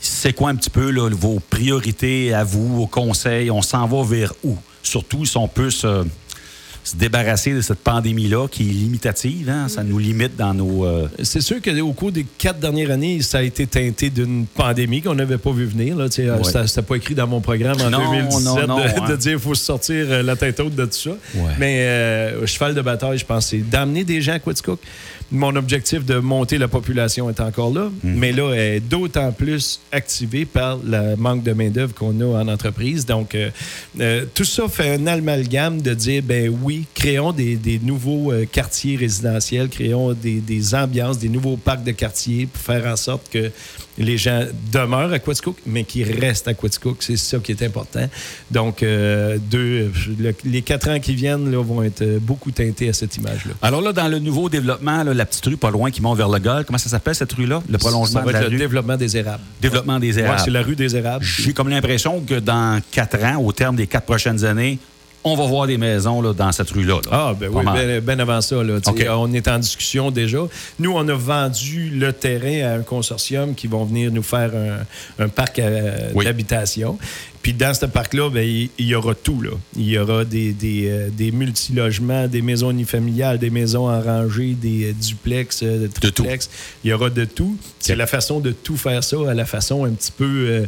c'est 0.00 0.32
quoi 0.32 0.50
un 0.50 0.56
petit 0.56 0.70
peu 0.70 0.90
vos 1.10 1.38
priorités 1.38 2.34
à 2.34 2.42
vous, 2.42 2.82
au 2.82 2.86
conseil? 2.88 3.52
On 3.52 3.62
s'en 3.62 3.86
va 3.86 4.02
vers 4.02 4.32
où? 4.42 4.56
Surtout 4.82 5.24
si 5.24 5.36
on 5.36 5.46
peut 5.46 5.70
se, 5.70 6.04
se 6.82 6.96
débarrasser 6.96 7.52
de 7.52 7.60
cette 7.60 7.80
pandémie-là 7.80 8.48
qui 8.48 8.62
est 8.68 8.72
limitative. 8.72 9.48
hein? 9.50 9.68
Ça 9.68 9.82
nous 9.82 9.98
limite 9.98 10.36
dans 10.36 10.54
nos... 10.54 10.84
euh, 10.84 11.08
C'est 11.22 11.40
sûr 11.40 11.56
qu'au 11.62 11.92
cours 11.92 12.12
des 12.12 12.24
quatre 12.38 12.58
dernières 12.58 12.90
années, 12.90 13.20
ça 13.22 13.38
a 13.38 13.42
été 13.42 13.66
teinté 13.66 14.10
d'une 14.10 14.46
pandémie 14.46 15.02
qu'on 15.02 15.14
n'avait 15.14 15.38
pas 15.38 15.52
vu 15.52 15.66
venir. 15.66 15.96
Là. 15.96 16.06
Ouais. 16.06 16.66
C'était 16.66 16.82
pas 16.82 16.96
écrit 16.96 17.14
dans 17.14 17.26
mon 17.26 17.40
programme 17.40 17.80
en 17.80 17.90
Non, 17.90 18.10
2017 18.12 18.44
non, 18.44 18.66
non, 18.66 18.76
de, 18.78 18.82
hein. 18.82 19.08
de 19.10 19.16
dire 19.16 19.32
qu'il 19.32 19.40
faut 19.40 19.54
sortir 19.54 20.06
euh, 20.08 20.22
la 20.22 20.36
tête 20.36 20.58
haute 20.60 20.74
de 20.74 20.84
tout 20.86 20.92
ça. 20.92 21.10
Ouais. 21.34 21.50
Mais 21.58 21.80
euh, 21.80 22.46
cheval 22.46 22.74
de 22.74 22.80
bataille, 22.82 23.18
je 23.18 23.26
pense, 23.26 23.46
c'est 23.48 23.58
d'amener 23.68 24.04
des 24.04 24.20
gens 24.22 24.32
à 24.34 24.38
Quaticook. 24.38 24.80
Mon 25.32 25.54
objectif 25.54 26.04
de 26.04 26.16
monter 26.16 26.58
la 26.58 26.66
population 26.66 27.30
est 27.30 27.38
encore 27.38 27.72
là, 27.72 27.88
Mhm. 28.02 28.14
mais 28.16 28.32
là, 28.32 28.50
elle 28.52 28.58
est 28.76 28.80
d'autant 28.80 29.30
plus 29.30 29.78
activé 29.92 30.44
par 30.44 30.78
le 30.84 31.14
manque 31.16 31.44
de 31.44 31.52
main-d'œuvre 31.52 31.94
qu'on 31.94 32.20
a 32.20 32.42
en 32.42 32.48
entreprise. 32.48 33.06
Donc, 33.06 33.36
euh, 33.36 34.24
tout 34.34 34.44
ça 34.44 34.66
fait 34.68 34.94
un 34.94 35.06
amalgame 35.06 35.82
de 35.82 35.94
dire, 35.94 36.22
ben 36.24 36.52
oui, 36.62 36.69
créons 36.94 37.32
des, 37.32 37.56
des 37.56 37.78
nouveaux 37.78 38.32
euh, 38.32 38.44
quartiers 38.50 38.96
résidentiels, 38.96 39.68
créons 39.68 40.12
des, 40.12 40.40
des 40.40 40.74
ambiances, 40.74 41.18
des 41.18 41.28
nouveaux 41.28 41.56
parcs 41.56 41.84
de 41.84 41.92
quartiers 41.92 42.46
pour 42.46 42.62
faire 42.62 42.86
en 42.86 42.96
sorte 42.96 43.28
que 43.30 43.50
les 43.98 44.16
gens 44.16 44.44
demeurent 44.72 45.12
à 45.12 45.18
Quaticook, 45.18 45.56
mais 45.66 45.84
qu'ils 45.84 46.10
restent 46.18 46.48
à 46.48 46.54
Quaticook. 46.54 46.96
C'est 47.00 47.16
ça 47.18 47.38
qui 47.38 47.52
est 47.52 47.62
important. 47.62 48.08
Donc, 48.50 48.82
euh, 48.82 49.36
deux, 49.50 49.90
le- 50.18 50.34
les 50.44 50.62
quatre 50.62 50.88
ans 50.88 50.98
qui 51.00 51.14
viennent 51.14 51.50
là, 51.50 51.62
vont 51.62 51.82
être 51.82 52.02
euh, 52.02 52.18
beaucoup 52.20 52.50
teintés 52.50 52.88
à 52.88 52.92
cette 52.94 53.16
image-là. 53.16 53.52
Alors 53.60 53.82
là, 53.82 53.92
dans 53.92 54.08
le 54.08 54.18
nouveau 54.18 54.48
développement, 54.48 55.02
là, 55.04 55.12
la 55.12 55.26
petite 55.26 55.44
rue 55.46 55.56
pas 55.58 55.70
loin 55.70 55.90
qui 55.90 56.00
monte 56.00 56.16
vers 56.16 56.28
le 56.30 56.38
golf, 56.38 56.64
comment 56.66 56.78
ça 56.78 56.88
s'appelle 56.88 57.14
cette 57.14 57.32
rue-là? 57.32 57.62
Le 57.68 57.76
prolongement 57.78 58.20
Ça 58.20 58.24
va 58.24 58.32
de 58.32 58.36
être 58.36 58.42
la 58.44 58.48
le 58.48 58.54
rue? 58.54 58.58
développement 58.58 58.96
des 58.96 59.16
érables. 59.16 59.42
Développement 59.60 59.98
des 59.98 60.14
Ouais, 60.16 60.22
érables. 60.22 60.40
c'est 60.44 60.50
la 60.50 60.62
rue 60.62 60.76
des 60.76 60.96
érables. 60.96 61.24
J'ai 61.24 61.52
comme 61.52 61.68
l'impression 61.68 62.20
que 62.20 62.34
dans 62.34 62.80
quatre 62.90 63.22
ans, 63.22 63.36
au 63.44 63.52
terme 63.52 63.76
des 63.76 63.86
quatre 63.86 64.06
prochaines 64.06 64.44
années, 64.44 64.78
on 65.22 65.36
va 65.36 65.46
voir 65.46 65.66
des 65.66 65.76
maisons 65.76 66.22
là, 66.22 66.32
dans 66.32 66.50
cette 66.52 66.70
rue-là. 66.70 66.94
là. 67.04 67.10
Ah, 67.10 67.34
ben 67.38 67.48
oui, 67.52 67.64
ben, 67.64 68.00
ben 68.00 68.20
avant 68.20 68.40
ça. 68.40 68.62
Là, 68.62 68.78
OK. 68.86 69.06
On 69.10 69.32
est 69.32 69.48
en 69.48 69.58
discussion 69.58 70.10
déjà. 70.10 70.38
Nous, 70.78 70.92
on 70.92 71.06
a 71.08 71.14
vendu 71.14 71.90
le 71.90 72.12
terrain 72.12 72.70
à 72.70 72.74
un 72.78 72.82
consortium 72.82 73.54
qui 73.54 73.66
vont 73.66 73.84
venir 73.84 74.10
nous 74.12 74.22
faire 74.22 74.50
un, 74.54 75.24
un 75.24 75.28
parc 75.28 75.58
euh, 75.58 76.10
Oui. 76.14 76.24
d'habitation. 76.24 76.98
Puis 77.42 77.54
dans 77.54 77.72
ce 77.72 77.86
parc-là, 77.86 78.28
ben, 78.30 78.46
il, 78.46 78.68
il 78.78 78.86
y 78.86 78.94
aura 78.94 79.14
tout. 79.14 79.40
Là. 79.40 79.50
Il 79.76 79.88
y 79.88 79.98
aura 79.98 80.24
des, 80.26 80.52
des, 80.52 80.88
euh, 80.90 81.08
des 81.10 81.30
multilogements, 81.32 82.26
des 82.28 82.42
maisons 82.42 82.70
unifamiliales, 82.70 83.38
des 83.38 83.48
maisons 83.50 83.88
en 83.90 84.00
rangée, 84.00 84.54
des 84.60 84.90
euh, 84.90 84.92
duplex, 84.92 85.62
euh, 85.62 85.82
De 85.82 85.86
tout. 85.86 86.10
triplex. 86.22 86.50
Il 86.84 86.90
y 86.90 86.92
aura 86.92 87.08
de 87.10 87.24
tout. 87.24 87.56
C'est 87.78 87.96
la 87.96 88.06
façon 88.06 88.40
de 88.40 88.52
tout 88.52 88.76
faire 88.76 89.02
ça 89.02 89.16
à 89.28 89.32
la 89.34 89.46
façon 89.46 89.84
un 89.86 89.90
petit 89.90 90.12
peu, 90.12 90.24
euh, 90.24 90.60
euh, 90.60 90.66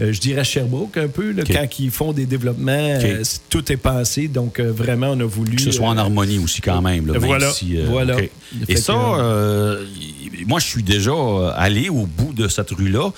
je 0.00 0.18
dirais 0.20 0.44
Sherbrooke 0.44 0.96
un 0.96 1.08
peu, 1.08 1.32
là, 1.32 1.42
OK. 1.42 1.52
quand 1.52 1.78
ils 1.78 1.90
font 1.90 2.12
des 2.12 2.26
développements, 2.26 2.72
euh, 2.72 3.22
tout 3.48 3.70
est 3.70 3.76
pensé. 3.76 4.28
Donc 4.28 4.58
euh, 4.60 4.72
vraiment, 4.72 5.08
on 5.10 5.20
a 5.20 5.24
voulu... 5.24 5.56
Que 5.56 5.62
ce 5.62 5.70
soit 5.72 5.88
en 5.88 5.96
euh, 5.96 6.00
harmonie 6.00 6.38
aussi 6.38 6.60
quand 6.60 6.80
même. 6.82 7.06
là, 7.06 7.12
même 7.14 7.22
Voilà, 7.22 7.50
si, 7.52 7.76
euh, 7.78 7.86
voilà. 7.88 8.16
Et 8.68 8.76
ça, 8.76 8.94
euh, 8.94 9.84
moi, 10.46 10.60
je 10.60 10.66
suis 10.66 10.82
déjà 10.82 11.12
euh, 11.12 11.52
allé 11.54 11.88
au 11.88 12.06
bout 12.06 12.32
de 12.32 12.48
cette 12.48 12.70
rue-là, 12.70 13.10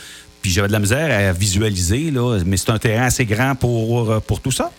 puis 0.43 0.51
j'avais 0.51 0.69
de 0.69 0.73
la 0.73 0.79
misère 0.81 1.29
à 1.29 1.33
visualiser, 1.33 2.11
là, 2.11 2.39
mais 2.45 2.57
c'est 2.57 2.71
un 2.71 2.79
terrain 2.79 3.07
assez 3.07 3.25
grand 3.25 3.55
pour, 3.55 4.11
euh, 4.11 4.21
pour 4.21 4.41
tout 4.41 4.51
ça. 4.53 4.71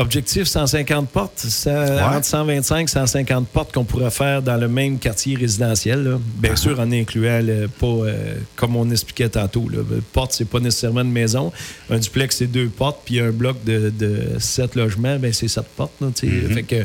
Objectif 0.00 0.44
150 0.44 1.10
portes, 1.10 1.38
ça, 1.40 2.14
entre 2.16 2.24
125 2.24 2.84
et 2.84 2.86
150 2.86 3.46
portes 3.48 3.74
qu'on 3.74 3.84
pourrait 3.84 4.10
faire 4.10 4.40
dans 4.40 4.56
le 4.56 4.66
même 4.66 4.98
quartier 4.98 5.36
résidentiel. 5.36 6.02
là. 6.02 6.18
Bien 6.38 6.56
sûr, 6.56 6.80
en 6.80 6.90
incluant 6.90 7.42
pas, 7.78 7.86
euh, 7.86 8.36
comme 8.56 8.76
on 8.76 8.90
expliquait 8.90 9.28
tantôt. 9.28 9.68
Là. 9.68 9.80
Porte, 10.14 10.32
c'est 10.32 10.46
pas 10.48 10.58
nécessairement 10.58 11.02
une 11.02 11.12
maison. 11.12 11.52
Un 11.90 11.98
duplex, 11.98 12.38
c'est 12.38 12.46
deux 12.46 12.68
portes, 12.68 13.00
puis 13.04 13.20
un 13.20 13.30
bloc 13.30 13.62
de, 13.64 13.90
de 13.90 14.38
sept 14.38 14.74
logements, 14.74 15.18
ben, 15.18 15.34
c'est 15.34 15.48
sept 15.48 15.66
portes. 15.76 15.92
là. 16.00 16.08
Fait 16.14 16.62
que, 16.62 16.76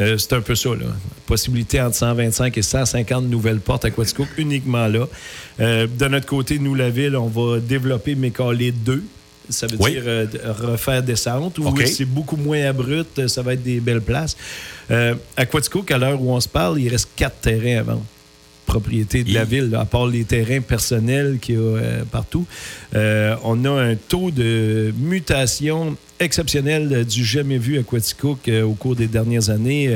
euh, 0.00 0.18
c'est 0.18 0.32
un 0.32 0.40
peu 0.40 0.56
ça. 0.56 0.70
Là. 0.70 0.86
Possibilité 1.26 1.80
entre 1.80 1.94
125 1.94 2.58
et 2.58 2.62
150 2.62 3.24
nouvelles 3.26 3.60
portes 3.60 3.84
à 3.84 3.90
Quaticook, 3.92 4.28
uniquement 4.36 4.88
là. 4.88 5.06
Euh, 5.60 5.86
de 5.86 6.08
notre 6.08 6.26
côté, 6.26 6.58
nous, 6.58 6.74
la 6.74 6.90
ville, 6.90 7.16
on 7.16 7.28
va 7.28 7.60
développer 7.60 8.16
Mécalé 8.16 8.72
2. 8.72 9.04
Ça 9.50 9.66
veut 9.66 9.76
Oui. 9.80 9.92
dire 9.92 10.02
euh, 10.06 10.26
refaire 10.60 11.02
descente. 11.02 11.58
OK. 11.58 11.82
c'est 11.86 12.04
beaucoup 12.04 12.36
moins 12.36 12.62
abrupt. 12.66 13.18
euh, 13.18 13.28
Ça 13.28 13.42
va 13.42 13.54
être 13.54 13.62
des 13.62 13.80
belles 13.80 14.00
places. 14.02 14.36
Euh, 14.90 15.14
à 15.36 15.46
Quaticook, 15.46 15.90
à 15.90 15.98
l'heure 15.98 16.20
où 16.20 16.30
on 16.32 16.40
se 16.40 16.48
parle, 16.48 16.80
il 16.80 16.88
reste 16.88 17.08
quatre 17.16 17.40
terrains 17.40 17.80
à 17.80 17.82
vendre. 17.82 18.04
Propriété 18.66 19.24
de 19.24 19.32
la 19.32 19.44
ville, 19.44 19.70
là, 19.70 19.80
à 19.80 19.84
part 19.86 20.06
les 20.06 20.24
terrains 20.24 20.60
personnels 20.60 21.38
qu'il 21.40 21.54
y 21.54 21.58
a 21.58 21.60
euh, 21.62 22.02
partout. 22.04 22.44
Euh, 22.94 23.34
on 23.42 23.64
a 23.64 23.70
un 23.70 23.94
taux 23.94 24.30
de 24.30 24.92
mutation 24.98 25.96
exceptionnel 26.20 26.88
euh, 26.92 27.04
du 27.04 27.24
jamais 27.24 27.56
vu 27.56 27.78
à 27.78 27.82
Quaticook 27.82 28.50
au 28.64 28.72
cours 28.74 28.94
des 28.94 29.06
dernières 29.06 29.48
années. 29.48 29.90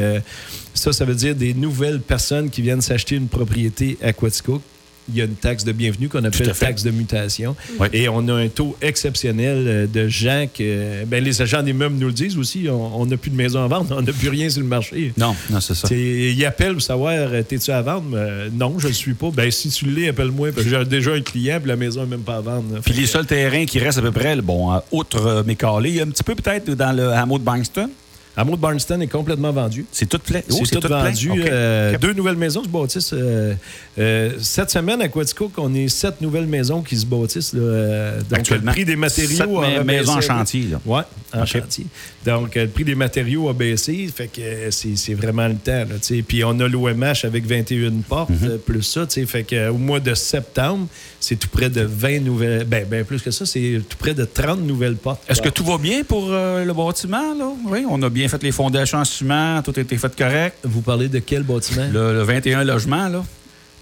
Ça, 0.73 0.93
ça 0.95 1.05
veut 1.05 1.15
dire 1.15 1.35
des 1.35 1.53
nouvelles 1.53 2.01
personnes 2.01 2.49
qui 2.49 2.63
viennent 2.63 2.81
s'acheter 2.81 3.17
une 3.17 3.29
propriété 3.29 3.99
à 4.03 4.15
Quaticook. 4.15 4.63
Il 5.09 5.17
y 5.17 5.21
a 5.21 5.25
une 5.25 5.35
taxe 5.35 5.65
de 5.65 5.73
bienvenue 5.73 6.09
qu'on 6.09 6.23
appelle 6.25 6.53
taxe 6.53 6.83
de 6.85 6.91
mutation. 6.91 7.57
Oui. 7.81 7.89
Et 7.93 8.09
on 8.09 8.27
a 8.29 8.35
un 8.35 8.49
taux 8.49 8.77
exceptionnel 8.81 9.65
euh, 9.67 9.87
de 9.87 10.07
gens 10.09 10.47
que. 10.53 11.05
Ben, 11.07 11.23
les 11.23 11.43
agents 11.43 11.63
d'immeubles 11.63 11.97
nous 11.99 12.07
le 12.07 12.13
disent 12.13 12.39
aussi. 12.39 12.67
On 12.71 13.05
n'a 13.07 13.17
plus 13.17 13.31
de 13.31 13.37
maison 13.37 13.65
à 13.65 13.67
vendre. 13.69 13.95
On 13.99 14.03
n'a 14.03 14.13
plus 14.13 14.29
rien 14.29 14.49
sur 14.49 14.61
le 14.63 14.69
marché. 14.69 15.13
Non, 15.17 15.35
non, 15.51 15.61
c'est 15.61 15.75
ça. 15.75 15.89
Ils 15.93 16.45
appellent 16.45 16.75
pour 16.75 16.83
savoir 16.83 17.13
euh, 17.15 17.43
t'es-tu 17.43 17.71
à 17.73 17.83
vendre? 17.83 18.11
Euh, 18.15 18.49
non, 18.53 18.79
je 18.79 18.85
ne 18.85 18.89
le 18.91 18.95
suis 18.95 19.15
pas. 19.15 19.31
Ben, 19.31 19.51
si 19.51 19.71
tu 19.71 19.87
l'es, 19.87 20.09
appelle-moi. 20.09 20.53
Parce 20.53 20.65
que 20.67 20.71
j'ai 20.71 20.85
déjà 20.85 21.13
un 21.13 21.21
client, 21.21 21.59
puis 21.59 21.69
la 21.69 21.77
maison 21.77 22.03
n'est 22.03 22.11
même 22.11 22.21
pas 22.21 22.37
à 22.37 22.41
vendre. 22.41 22.81
Puis 22.85 22.95
les 22.95 23.03
que- 23.03 23.09
seuls 23.09 23.27
terrains 23.27 23.65
qui 23.67 23.79
restent 23.81 23.99
à 23.99 24.03
peu 24.03 24.13
près, 24.13 24.37
bon, 24.37 24.81
outre 24.93 25.27
euh, 25.27 25.43
Mécalé, 25.43 25.91
il 25.91 25.97
y 25.97 26.01
a 26.01 26.05
un 26.05 26.09
petit 26.11 26.23
peu 26.23 26.35
peut-être 26.35 26.71
dans 26.75 26.93
le 26.93 27.11
hameau 27.11 27.39
de 27.39 27.45
Bankston. 27.45 27.91
Hameau 28.37 28.57
de 28.57 28.61
Barnston 28.61 29.01
est 29.01 29.09
complètement 29.09 29.53
vendu. 29.53 29.85
C'est 29.93 30.09
tout 30.09 30.19
plein. 30.19 30.41
Oh, 30.51 30.61
c'est 30.65 30.77
tout, 30.77 30.81
plein? 30.81 31.05
vendu. 31.05 31.31
Euh. 31.47 31.99
Deux 31.99 32.15
nouvelles 32.15 32.37
maisons 32.37 32.63
se 32.65 32.69
bâtissent. 32.69 33.13
euh, 33.13 33.53
euh, 33.99 34.31
cette 34.41 34.71
semaine, 34.71 35.03
à 35.03 35.09
Quaticook, 35.09 35.53
on 35.59 35.75
est 35.75 35.89
sept 35.89 36.21
nouvelles 36.23 36.47
maisons 36.47 36.81
qui 36.81 36.97
se 36.97 37.05
bâtissent. 37.05 37.53
là, 37.53 38.13
donc, 38.31 38.39
Actuellement. 38.39 38.71
le 38.71 38.73
prix 38.73 38.85
des 38.87 38.97
matériaux 38.97 39.37
Sept 39.37 39.47
a 39.49 39.79
ma- 39.79 39.85
maisons 39.85 40.13
en 40.15 40.21
chantier, 40.23 40.63
là. 40.71 40.81
Oui, 40.87 41.01
en 41.35 41.45
chantier. 41.45 41.87
Donc, 42.25 42.55
le 42.55 42.69
prix 42.69 42.85
des 42.85 42.95
matériaux 42.95 43.49
a 43.51 43.53
baissé. 43.53 44.09
Fait 44.15 44.29
que 44.29 44.71
c'est 44.71 45.15
vraiment 45.15 45.47
le 45.49 45.57
temps. 45.57 45.85
Là. 45.85 46.23
Puis, 46.27 46.43
on 46.45 46.59
a 46.61 46.69
l'OMH 46.69 47.25
avec 47.25 47.45
21 47.47 48.01
portes, 48.09 48.31
Mhm. 48.31 48.59
plus 48.65 48.83
ça. 48.83 49.07
Fait 49.27 49.43
que, 49.45 49.69
au 49.69 49.77
mois 49.79 50.01
de 50.01 50.15
septembre, 50.15 50.87
c'est 51.21 51.37
tout 51.37 51.49
près 51.49 51.69
de 51.69 51.83
20 51.83 52.21
nouvelles. 52.21 52.65
Ben, 52.65 52.87
ben 52.89 53.05
plus 53.05 53.21
que 53.21 53.31
ça, 53.31 53.45
c'est 53.45 53.81
tout 53.89 53.97
près 53.99 54.15
de 54.15 54.25
30 54.25 54.61
nouvelles 54.63 54.97
portes. 54.97 55.21
Est-ce 55.29 55.43
que 55.43 55.49
tout 55.51 55.65
va 55.65 55.77
bien 55.77 56.03
pour 56.03 56.31
le 56.31 56.73
bâtiment? 56.73 57.35
Là? 57.35 57.53
Oui, 57.67 57.85
on 57.91 58.03
a 58.03 58.09
bien 58.09 58.22
fait 58.29 58.43
les 58.43 58.53
fondations 58.53 58.99
en 58.99 59.05
ciment, 59.05 59.63
tout 59.63 59.73
a 59.77 59.81
été 59.81 59.97
fait 59.97 60.15
correct. 60.17 60.57
Vous 60.65 60.83
parlez 60.83 61.09
de 61.09 61.19
quel 61.19 61.43
bâtiment? 61.43 61.89
Le, 61.93 62.15
le 62.15 62.23
21 62.23 62.65
logements, 62.65 63.09
là. 63.09 63.23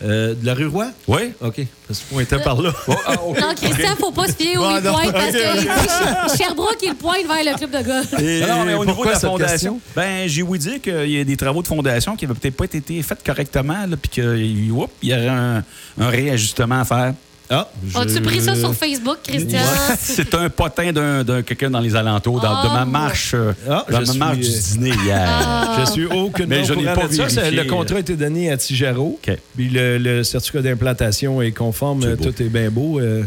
Euh, 0.03 0.35
de 0.35 0.47
la 0.47 0.55
rue 0.55 0.67
Roy? 0.67 0.87
Oui. 1.09 1.33
OK. 1.43 1.61
Parce 1.87 2.01
qu'on 2.01 2.21
était 2.21 2.39
par 2.39 2.61
là. 2.63 2.73
Oh, 2.89 2.95
ah, 3.07 3.23
OK. 3.23 3.39
Non, 3.39 3.49
Christian, 3.55 3.97
faut 3.99 4.13
pas 4.13 4.29
se 4.29 4.33
fier 4.33 4.57
au 4.57 4.61
Bon, 4.61 4.81
non, 4.81 4.93
pointe 4.93 5.13
parce 5.13 5.33
que 5.33 6.33
il 6.33 6.39
Sherbrooke, 6.39 6.79
il 6.83 6.95
pointe 6.95 7.27
vers 7.27 7.53
le 7.53 7.59
club 7.59 7.71
de 7.71 7.87
golf. 7.87 8.19
Et 8.19 8.41
Non, 8.41 8.65
mais 8.65 8.75
au 8.75 8.87
niveau 8.87 9.05
de 9.05 9.11
la 9.11 9.21
fondation, 9.21 9.79
ben, 9.95 10.27
j'ai 10.27 10.43
ouï 10.43 10.59
dire 10.59 10.81
qu'il 10.81 11.11
y 11.11 11.21
a 11.21 11.25
des 11.25 11.37
travaux 11.37 11.61
de 11.61 11.69
fondation 11.69 12.17
qui 12.17 12.27
n'avaient 12.27 12.39
peut-être 12.39 12.57
pas 12.57 12.65
été 12.65 13.03
faits 13.03 13.23
correctement, 13.25 13.85
puis 14.01 14.11
qu'il 14.11 14.67
y 15.03 15.13
aurait 15.13 15.29
un, 15.29 15.65
un 15.99 16.09
réajustement 16.09 16.81
à 16.81 16.85
faire. 16.87 17.15
Ah, 17.53 17.69
As-tu 17.97 18.21
pris 18.21 18.41
ça 18.41 18.55
sur 18.55 18.73
Facebook, 18.75 19.19
Christian? 19.27 19.59
C'est 19.99 20.33
un 20.35 20.49
potin 20.49 20.93
d'un 20.93 21.25
d'un 21.25 21.43
quelqu'un 21.43 21.69
dans 21.71 21.81
les 21.81 21.97
alentours, 21.97 22.41
dans- 22.41 22.63
de 22.63 22.69
ma 22.69 22.85
Oh. 22.85 22.87
marche, 22.87 23.33
euh, 23.35 23.53
Ah, 23.69 23.85
dans 23.91 24.01
ma 24.03 24.15
marche 24.15 24.39
du 24.39 24.47
euh, 24.47 24.59
dîner 24.73 24.93
hier. 25.05 25.77
Je 25.81 25.91
suis 25.91 26.05
aucunement 26.07 26.49
Mais 26.57 26.65
je 26.65 26.73
n'ai 26.75 26.85
pas 26.85 27.09
de 27.09 27.13
ça. 27.29 27.51
Le 27.51 27.65
contrat 27.65 27.97
a 27.97 28.01
été 28.01 28.15
donné 28.17 28.51
à 28.53 28.57
Tijaro. 28.57 29.19
OK. 29.23 29.37
Puis 29.57 29.69
le, 29.69 29.99
le 29.99 30.23
certificat 30.23 30.63
d'implantation 30.63 31.43
est 31.43 31.51
conforme. 31.53 32.17
Tout 32.17 32.41
est 32.41 32.49
bien 32.49 32.71
beau. 32.71 33.01
euh. 33.01 33.23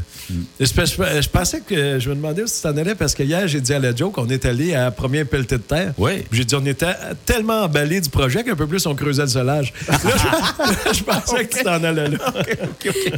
Je, 0.59 0.65
je- 0.65 1.21
je 1.21 1.29
pensais 1.29 1.59
que 1.61 1.99
je 1.99 2.09
me 2.09 2.15
demandais 2.15 2.43
si 2.47 2.55
tu 2.57 2.61
t'en 2.61 2.77
allais 2.77 2.95
parce 2.95 3.13
que 3.13 3.23
hier, 3.23 3.45
j'ai 3.47 3.59
dit 3.59 3.73
à 3.73 3.79
la 3.79 3.93
joke 3.93 4.13
qu'on 4.13 4.29
est 4.29 4.45
allé 4.45 4.73
à 4.73 4.85
la 4.85 4.91
première 4.91 5.25
pelletée 5.27 5.57
de 5.57 5.61
terre. 5.63 5.93
Oui. 5.97 6.23
J'ai 6.31 6.45
dit 6.45 6.55
on 6.55 6.65
était 6.65 6.95
tellement 7.25 7.63
emballé 7.63 7.99
du 7.99 8.09
projet 8.09 8.43
qu'un 8.43 8.55
peu 8.55 8.67
plus 8.67 8.85
on 8.85 8.95
creusait 8.95 9.23
le 9.23 9.27
solage. 9.27 9.73
Là, 9.87 9.97
je, 10.91 10.93
je 10.99 11.03
pensais 11.03 11.45
que 11.45 11.57
tu 11.57 11.63
t'en 11.63 11.83
allais 11.83 12.07
là. 12.09 12.17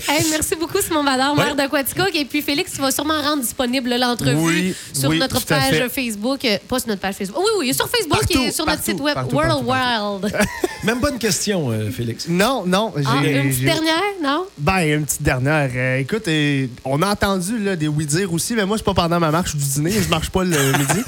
Hey, 0.10 0.26
merci 0.32 0.56
beaucoup, 0.60 0.80
Simon 0.82 0.95
Vador, 1.04 1.36
maire 1.36 1.56
Ouais. 1.56 1.64
de 1.66 1.70
Quaticook. 1.70 2.16
Et 2.16 2.26
puis, 2.26 2.42
Félix, 2.42 2.74
tu 2.74 2.82
vas 2.82 2.92
sûrement 2.92 3.22
rendre 3.22 3.42
disponible 3.42 3.90
l'entrevue 4.00 4.36
Oui, 4.38 4.76
sur 4.94 5.10
oui, 5.10 5.20
notre 5.20 5.44
page. 5.46 5.88
Facebook. 5.90 6.44
Euh, 6.46 6.58
Pas 6.68 6.80
sur 6.80 6.90
notre 6.90 7.02
page 7.02 7.16
Facebook. 7.16 7.40
Oui, 7.40 7.68
oui, 7.68 7.74
sur 7.74 7.88
Facebook 7.90 8.20
Partout, 8.20 8.42
et 8.42 8.52
sur 8.52 8.66
notre 8.66 8.84
site 8.84 9.00
web 9.00 9.14
partout, 9.16 9.36
World 9.36 9.66
partout, 9.66 10.24
Wild. 10.26 10.36
Même 10.84 11.00
une 11.12 11.18
question, 11.20 11.72
euh, 11.72 11.90
Félix. 11.90 12.28
Non, 12.28 12.64
non. 12.66 12.94
Ah, 13.06 13.18
une 13.26 13.50
petite 13.50 13.64
dernière, 13.64 14.02
non? 14.24 14.46
Ben, 14.58 14.80
une 15.00 15.06
petite 15.06 15.24
dernière. 15.24 15.70
Euh, 15.76 15.98
écoute, 16.00 16.28
euh, 16.28 16.68
on 16.84 17.02
a 17.02 17.08
entendu 17.08 17.58
là, 17.60 17.76
des 17.76 17.88
oui-dire 17.88 18.32
aussi, 18.34 18.54
mais 18.56 18.66
moi, 18.66 18.78
c'est 18.78 18.84
pas 18.84 18.94
pendant 18.94 19.20
ma 19.20 19.32
marche 19.32 19.56
du 19.56 19.64
dîner. 19.66 19.92
Je 19.92 20.10
marche 20.10 20.30
pas 20.30 20.44
le 20.44 20.50
midi. 20.78 21.02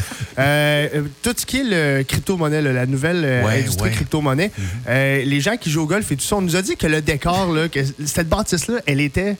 Tout 1.23 1.33
ce 1.37 1.45
qui 1.45 1.59
est 1.59 1.63
le 1.63 2.03
crypto-monnaie, 2.03 2.61
la 2.61 2.85
nouvelle 2.85 3.23
euh, 3.25 3.43
Ouais, 3.45 3.59
industrie 3.59 3.89
ouais. 3.89 3.95
crypto-monnaie, 3.95 4.51
euh, 4.87 5.23
les 5.23 5.41
gens 5.41 5.57
qui 5.57 5.69
jouent 5.69 5.83
au 5.83 5.87
golf 5.87 6.11
et 6.11 6.15
tout 6.15 6.23
ça, 6.23 6.35
on 6.37 6.41
nous 6.41 6.55
a 6.55 6.61
dit 6.61 6.75
que 6.75 6.87
le 6.87 7.01
décor, 7.01 7.51
là, 7.53 7.67
que 7.67 7.79
cette 8.05 8.29
bâtisse-là, 8.29 8.79
elle 8.85 9.01
était 9.01 9.35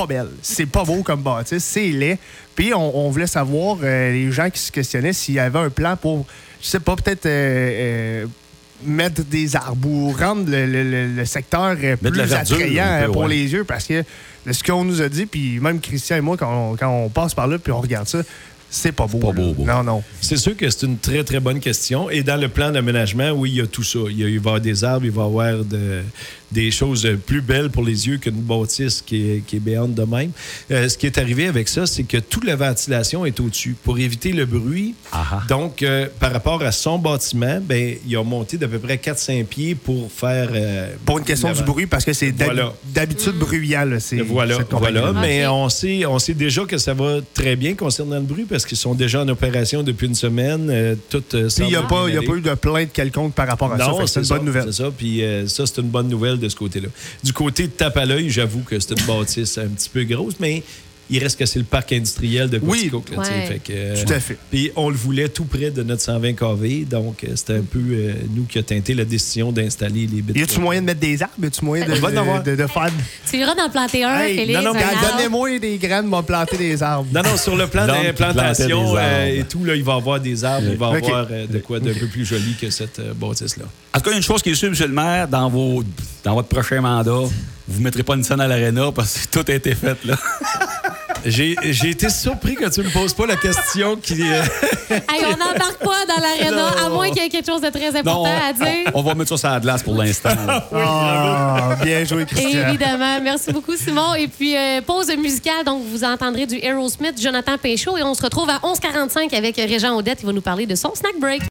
pas 0.00 0.06
belle. 0.06 0.28
C'est 0.42 0.66
pas 0.66 0.84
beau 0.84 1.02
comme 1.02 1.22
bâtisse, 1.22 1.64
c'est 1.64 1.88
laid. 1.88 2.18
Puis 2.54 2.72
on, 2.74 3.06
on 3.06 3.10
voulait 3.10 3.26
savoir, 3.26 3.78
euh, 3.82 4.12
les 4.12 4.30
gens 4.32 4.50
qui 4.50 4.60
se 4.60 4.70
questionnaient, 4.72 5.12
s'il 5.12 5.34
y 5.34 5.38
avait 5.38 5.58
un 5.58 5.70
plan 5.70 5.96
pour, 5.96 6.26
je 6.62 6.66
sais 6.68 6.80
pas, 6.80 6.96
peut-être 6.96 7.26
euh, 7.26 8.22
euh, 8.22 8.26
mettre 8.84 9.22
des 9.24 9.56
arbres 9.56 9.88
ou 9.88 10.10
rendre 10.12 10.50
le, 10.50 10.66
le- 10.66 10.82
le- 10.90 11.06
le 11.16 11.24
secteur 11.24 11.76
euh, 11.82 11.96
plus 11.96 12.10
verdure, 12.12 12.56
attrayant 12.56 13.02
peu, 13.06 13.12
pour 13.12 13.22
ouais. 13.22 13.28
les 13.30 13.52
yeux 13.52 13.64
parce 13.64 13.86
que 13.86 14.02
ce 14.50 14.62
qu'on 14.62 14.84
nous 14.84 15.00
a 15.00 15.08
dit, 15.08 15.26
puis 15.26 15.58
même 15.60 15.80
Christian 15.80 16.16
et 16.16 16.20
moi, 16.20 16.36
quand 16.36 16.72
on, 16.72 16.76
quand 16.76 16.90
on 16.90 17.08
passe 17.08 17.34
par 17.34 17.46
là 17.46 17.58
puis 17.58 17.72
on 17.72 17.80
regarde 17.80 18.06
ça, 18.06 18.18
c'est 18.68 18.92
pas 18.92 19.06
beau. 19.06 19.18
pas 19.18 19.32
beau, 19.32 19.54
beau. 19.54 19.64
Non, 19.64 19.82
non. 19.84 20.02
C'est 20.20 20.36
sûr 20.36 20.56
que 20.56 20.68
c'est 20.68 20.84
une 20.86 20.98
très, 20.98 21.22
très 21.24 21.38
bonne 21.40 21.60
question. 21.60 22.10
Et 22.10 22.22
dans 22.24 22.36
le 22.38 22.48
plan 22.48 22.70
d'aménagement, 22.72 23.30
oui, 23.30 23.50
il 23.52 23.56
y 23.56 23.60
a 23.60 23.66
tout 23.66 23.84
ça. 23.84 24.00
Il, 24.10 24.18
y 24.18 24.24
a- 24.24 24.28
il 24.28 24.40
va 24.40 24.50
y 24.50 24.54
avoir 24.54 24.60
des 24.60 24.82
arbres, 24.84 25.04
il 25.06 25.12
va 25.12 25.22
y 25.22 25.26
avoir 25.26 25.64
de- 25.64 26.02
des 26.52 26.70
choses 26.70 27.08
plus 27.26 27.40
belles 27.40 27.70
pour 27.70 27.82
les 27.84 28.06
yeux 28.08 28.18
qu'une 28.18 28.40
bâtisse 28.40 29.02
qui 29.04 29.30
est, 29.30 29.40
qui 29.46 29.56
est 29.56 29.60
béante 29.60 29.94
de 29.94 30.04
même. 30.04 30.30
Euh, 30.70 30.88
ce 30.88 30.96
qui 30.96 31.06
est 31.06 31.18
arrivé 31.18 31.46
avec 31.48 31.68
ça, 31.68 31.86
c'est 31.86 32.04
que 32.04 32.18
toute 32.18 32.44
la 32.44 32.56
ventilation 32.56 33.26
est 33.26 33.38
au-dessus 33.40 33.74
pour 33.82 33.98
éviter 33.98 34.32
le 34.32 34.46
bruit. 34.46 34.94
Donc, 35.48 35.82
euh, 35.82 36.06
par 36.20 36.32
rapport 36.32 36.62
à 36.62 36.72
son 36.72 36.98
bâtiment, 36.98 37.58
ben, 37.62 37.96
ils 38.06 38.16
ont 38.16 38.24
monté 38.24 38.56
d'à 38.56 38.68
peu 38.68 38.78
près 38.78 38.96
4-5 38.96 39.44
pieds 39.44 39.74
pour 39.74 40.10
faire... 40.10 40.50
euh, 40.52 40.94
Pour 41.04 41.18
une 41.18 41.24
question 41.24 41.52
du 41.52 41.62
bruit, 41.62 41.86
parce 41.86 42.04
que 42.04 42.12
c'est 42.12 42.32
d'hab- 42.32 42.46
Voilà. 42.54 42.72
d'habitude 42.94 43.34
bruyant. 43.34 43.84
Là, 43.84 43.96
Voilà, 44.28 44.56
cette 44.58 44.70
voilà. 44.72 45.12
Mais 45.12 45.46
on 45.46 45.68
sait, 45.68 46.06
on 46.06 46.18
sait 46.18 46.34
déjà 46.34 46.64
que 46.64 46.78
ça 46.78 46.94
va 46.94 47.18
très 47.34 47.56
bien 47.56 47.74
concernant 47.74 48.16
le 48.16 48.22
bruit 48.22 48.44
parce 48.48 48.64
qu'ils 48.64 48.76
sont 48.76 48.94
déjà 48.94 49.22
en 49.22 49.28
opération 49.28 49.82
depuis 49.82 50.06
une 50.06 50.14
semaine. 50.14 50.68
euh, 50.70 50.94
tout, 51.10 51.22
euh, 51.34 51.48
Puis 51.48 51.64
il 51.64 51.68
n'y 51.68 51.76
a, 51.76 51.82
pas- 51.82 52.06
eu 52.08 52.40
de 52.40 52.54
plainte 52.54 52.92
quelconque 52.92 53.34
par 53.34 53.46
rapport 53.48 53.72
à 53.72 53.78
ça. 53.78 53.88
Non, 53.88 53.98
que 53.98 54.06
c'est 54.06 54.20
une 54.20 54.26
bonne 54.26 54.44
nouvelle. 54.44 54.64
C'est 54.66 54.82
ça. 54.82 54.90
Puis 54.96 55.22
euh, 55.22 55.46
ça, 55.46 55.64
c'est 55.66 55.80
une 55.80 55.88
bonne 55.88 56.08
nouvelle 56.08 56.35
de 56.36 56.48
ce 56.48 56.56
côté-là. 56.56 56.88
Du 57.22 57.32
côté 57.32 57.64
de 57.64 57.72
tape 57.72 57.96
à 57.96 58.04
l'œil, 58.04 58.30
j'avoue 58.30 58.60
que 58.60 58.78
c'est 58.78 58.98
une 58.98 59.06
bâtisse 59.06 59.58
un 59.58 59.68
petit 59.68 59.88
peu 59.88 60.04
grosse, 60.04 60.34
mais 60.40 60.62
il 61.08 61.22
reste 61.22 61.38
que 61.38 61.46
c'est 61.46 61.58
le 61.58 61.64
parc 61.64 61.92
industriel 61.92 62.50
de 62.50 62.58
Oui. 62.62 62.78
Quaticook. 62.90 63.10
Ouais. 63.16 63.46
Fait 63.46 63.58
que, 63.58 63.72
euh, 63.72 64.04
Tout 64.04 64.12
à 64.12 64.20
fait. 64.20 64.36
Puis 64.50 64.70
on 64.76 64.88
le 64.90 64.96
voulait 64.96 65.28
tout 65.28 65.44
près 65.44 65.70
de 65.70 65.82
notre 65.82 66.02
120 66.02 66.32
kV, 66.34 66.84
donc 66.84 67.22
euh, 67.24 67.28
c'était 67.36 67.54
un 67.54 67.62
peu 67.62 67.78
euh, 67.90 68.12
nous 68.34 68.44
qui 68.44 68.58
a 68.58 68.62
teinté 68.62 68.94
la 68.94 69.04
décision 69.04 69.52
d'installer 69.52 70.06
les 70.12 70.22
bits. 70.22 70.38
Y 70.38 70.42
a-tu 70.42 70.58
moyen 70.60 70.80
de 70.80 70.86
mettre 70.86 71.00
des 71.00 71.22
arbres? 71.22 71.34
Y 71.42 71.46
a-tu 71.46 71.64
moyen 71.64 71.86
de, 71.86 71.92
de, 71.92 72.50
de- 72.50 72.56
de 72.62 72.66
faire. 72.66 72.90
Tu 73.30 73.36
iras 73.38 73.54
d'en 73.54 73.68
planter 73.70 74.04
un, 74.04 74.18
Hey, 74.20 74.36
Félix. 74.36 74.58
non, 74.60 74.72
non. 74.74 74.80
Donnez-moi 75.12 75.58
des 75.58 75.78
graines, 75.78 76.06
m'ont 76.06 76.22
planter 76.22 76.56
des 76.56 76.82
arbres. 76.82 77.06
Non, 77.12 77.22
non, 77.22 77.36
sur 77.36 77.54
le 77.56 77.66
plan 77.66 77.86
d'implantation 77.86 78.94
euh, 78.96 79.26
et 79.40 79.44
tout, 79.44 79.64
là, 79.64 79.74
il 79.74 79.84
va 79.84 79.94
y 79.94 79.96
avoir 79.96 80.20
des 80.20 80.44
arbres, 80.44 80.66
il 80.70 80.76
va 80.76 80.92
y 80.92 80.96
avoir 81.04 81.26
euh, 81.30 81.46
de 81.46 81.58
quoi 81.58 81.78
d'un 81.80 81.92
peu 81.94 82.06
plus 82.06 82.24
joli 82.24 82.54
que 82.60 82.70
cette 82.70 82.98
euh, 82.98 83.12
bâtisse-là. 83.14 83.64
En 83.94 83.98
tout 83.98 84.04
cas, 84.04 84.10
il 84.10 84.12
y 84.12 84.14
a 84.14 84.16
une 84.18 84.22
chose 84.22 84.42
qui 84.42 84.50
est 84.50 84.54
sûre, 84.54 84.70
monsieur 84.70 84.86
le 84.88 84.92
maire, 84.94 85.28
dans, 85.28 85.48
vos, 85.48 85.82
dans 86.24 86.34
votre 86.34 86.48
prochain 86.48 86.80
mandat, 86.80 87.12
vous 87.68 87.78
ne 87.78 87.84
mettrez 87.84 88.02
pas 88.02 88.14
une 88.14 88.22
scène 88.24 88.40
à 88.40 88.46
l'aréna 88.46 88.92
parce 88.92 89.26
que 89.26 89.38
tout 89.40 89.50
a 89.50 89.54
été 89.54 89.74
fait. 89.74 89.96
Là. 90.04 90.16
J'ai 91.26 91.56
j'ai 91.62 91.90
été 91.90 92.08
surpris 92.08 92.54
que 92.54 92.68
tu 92.68 92.82
me 92.82 92.90
poses 92.90 93.12
pas 93.12 93.26
la 93.26 93.36
question 93.36 93.96
qui. 93.96 94.20
euh, 94.22 94.42
Hey, 94.90 95.24
on 95.24 95.30
n'embarque 95.30 95.78
pas 95.78 96.06
dans 96.06 96.20
l'aréna, 96.22 96.68
à 96.84 96.88
moins 96.88 97.08
qu'il 97.10 97.22
y 97.22 97.26
ait 97.26 97.28
quelque 97.28 97.50
chose 97.50 97.60
de 97.60 97.68
très 97.70 97.88
important 97.88 98.24
Non, 98.24 98.30
à 98.48 98.52
dire. 98.52 98.90
on, 98.94 99.00
on 99.00 99.02
va 99.02 99.14
mettre 99.14 99.30
ça 99.30 99.36
sur 99.36 99.48
la 99.50 99.58
glace 99.60 99.82
pour 99.82 99.96
l'instant. 99.96 100.28
là. 100.46 100.68
Ah, 100.72 101.76
bien 101.82 102.04
joué, 102.04 102.24
Christian. 102.24 102.68
Évidemment. 102.68 103.20
Merci 103.20 103.52
beaucoup, 103.52 103.74
Simon. 103.76 104.14
Et 104.14 104.28
puis, 104.28 104.56
euh, 104.56 104.80
pause 104.82 105.08
musicale. 105.16 105.64
Donc, 105.64 105.82
vous 105.90 106.04
entendrez 106.04 106.46
du 106.46 106.56
Aerosmith, 106.62 107.20
Jonathan 107.20 107.58
Péchaud. 107.58 107.96
Et 107.96 108.02
on 108.02 108.14
se 108.14 108.22
retrouve 108.22 108.48
à 108.48 108.58
11h45 108.58 109.34
avec 109.36 109.56
Régent 109.56 109.96
Odette. 109.96 110.18
Il 110.22 110.26
va 110.26 110.32
nous 110.32 110.40
parler 110.40 110.66
de 110.66 110.74
son 110.76 110.94
snack 110.94 111.18
break. 111.18 111.42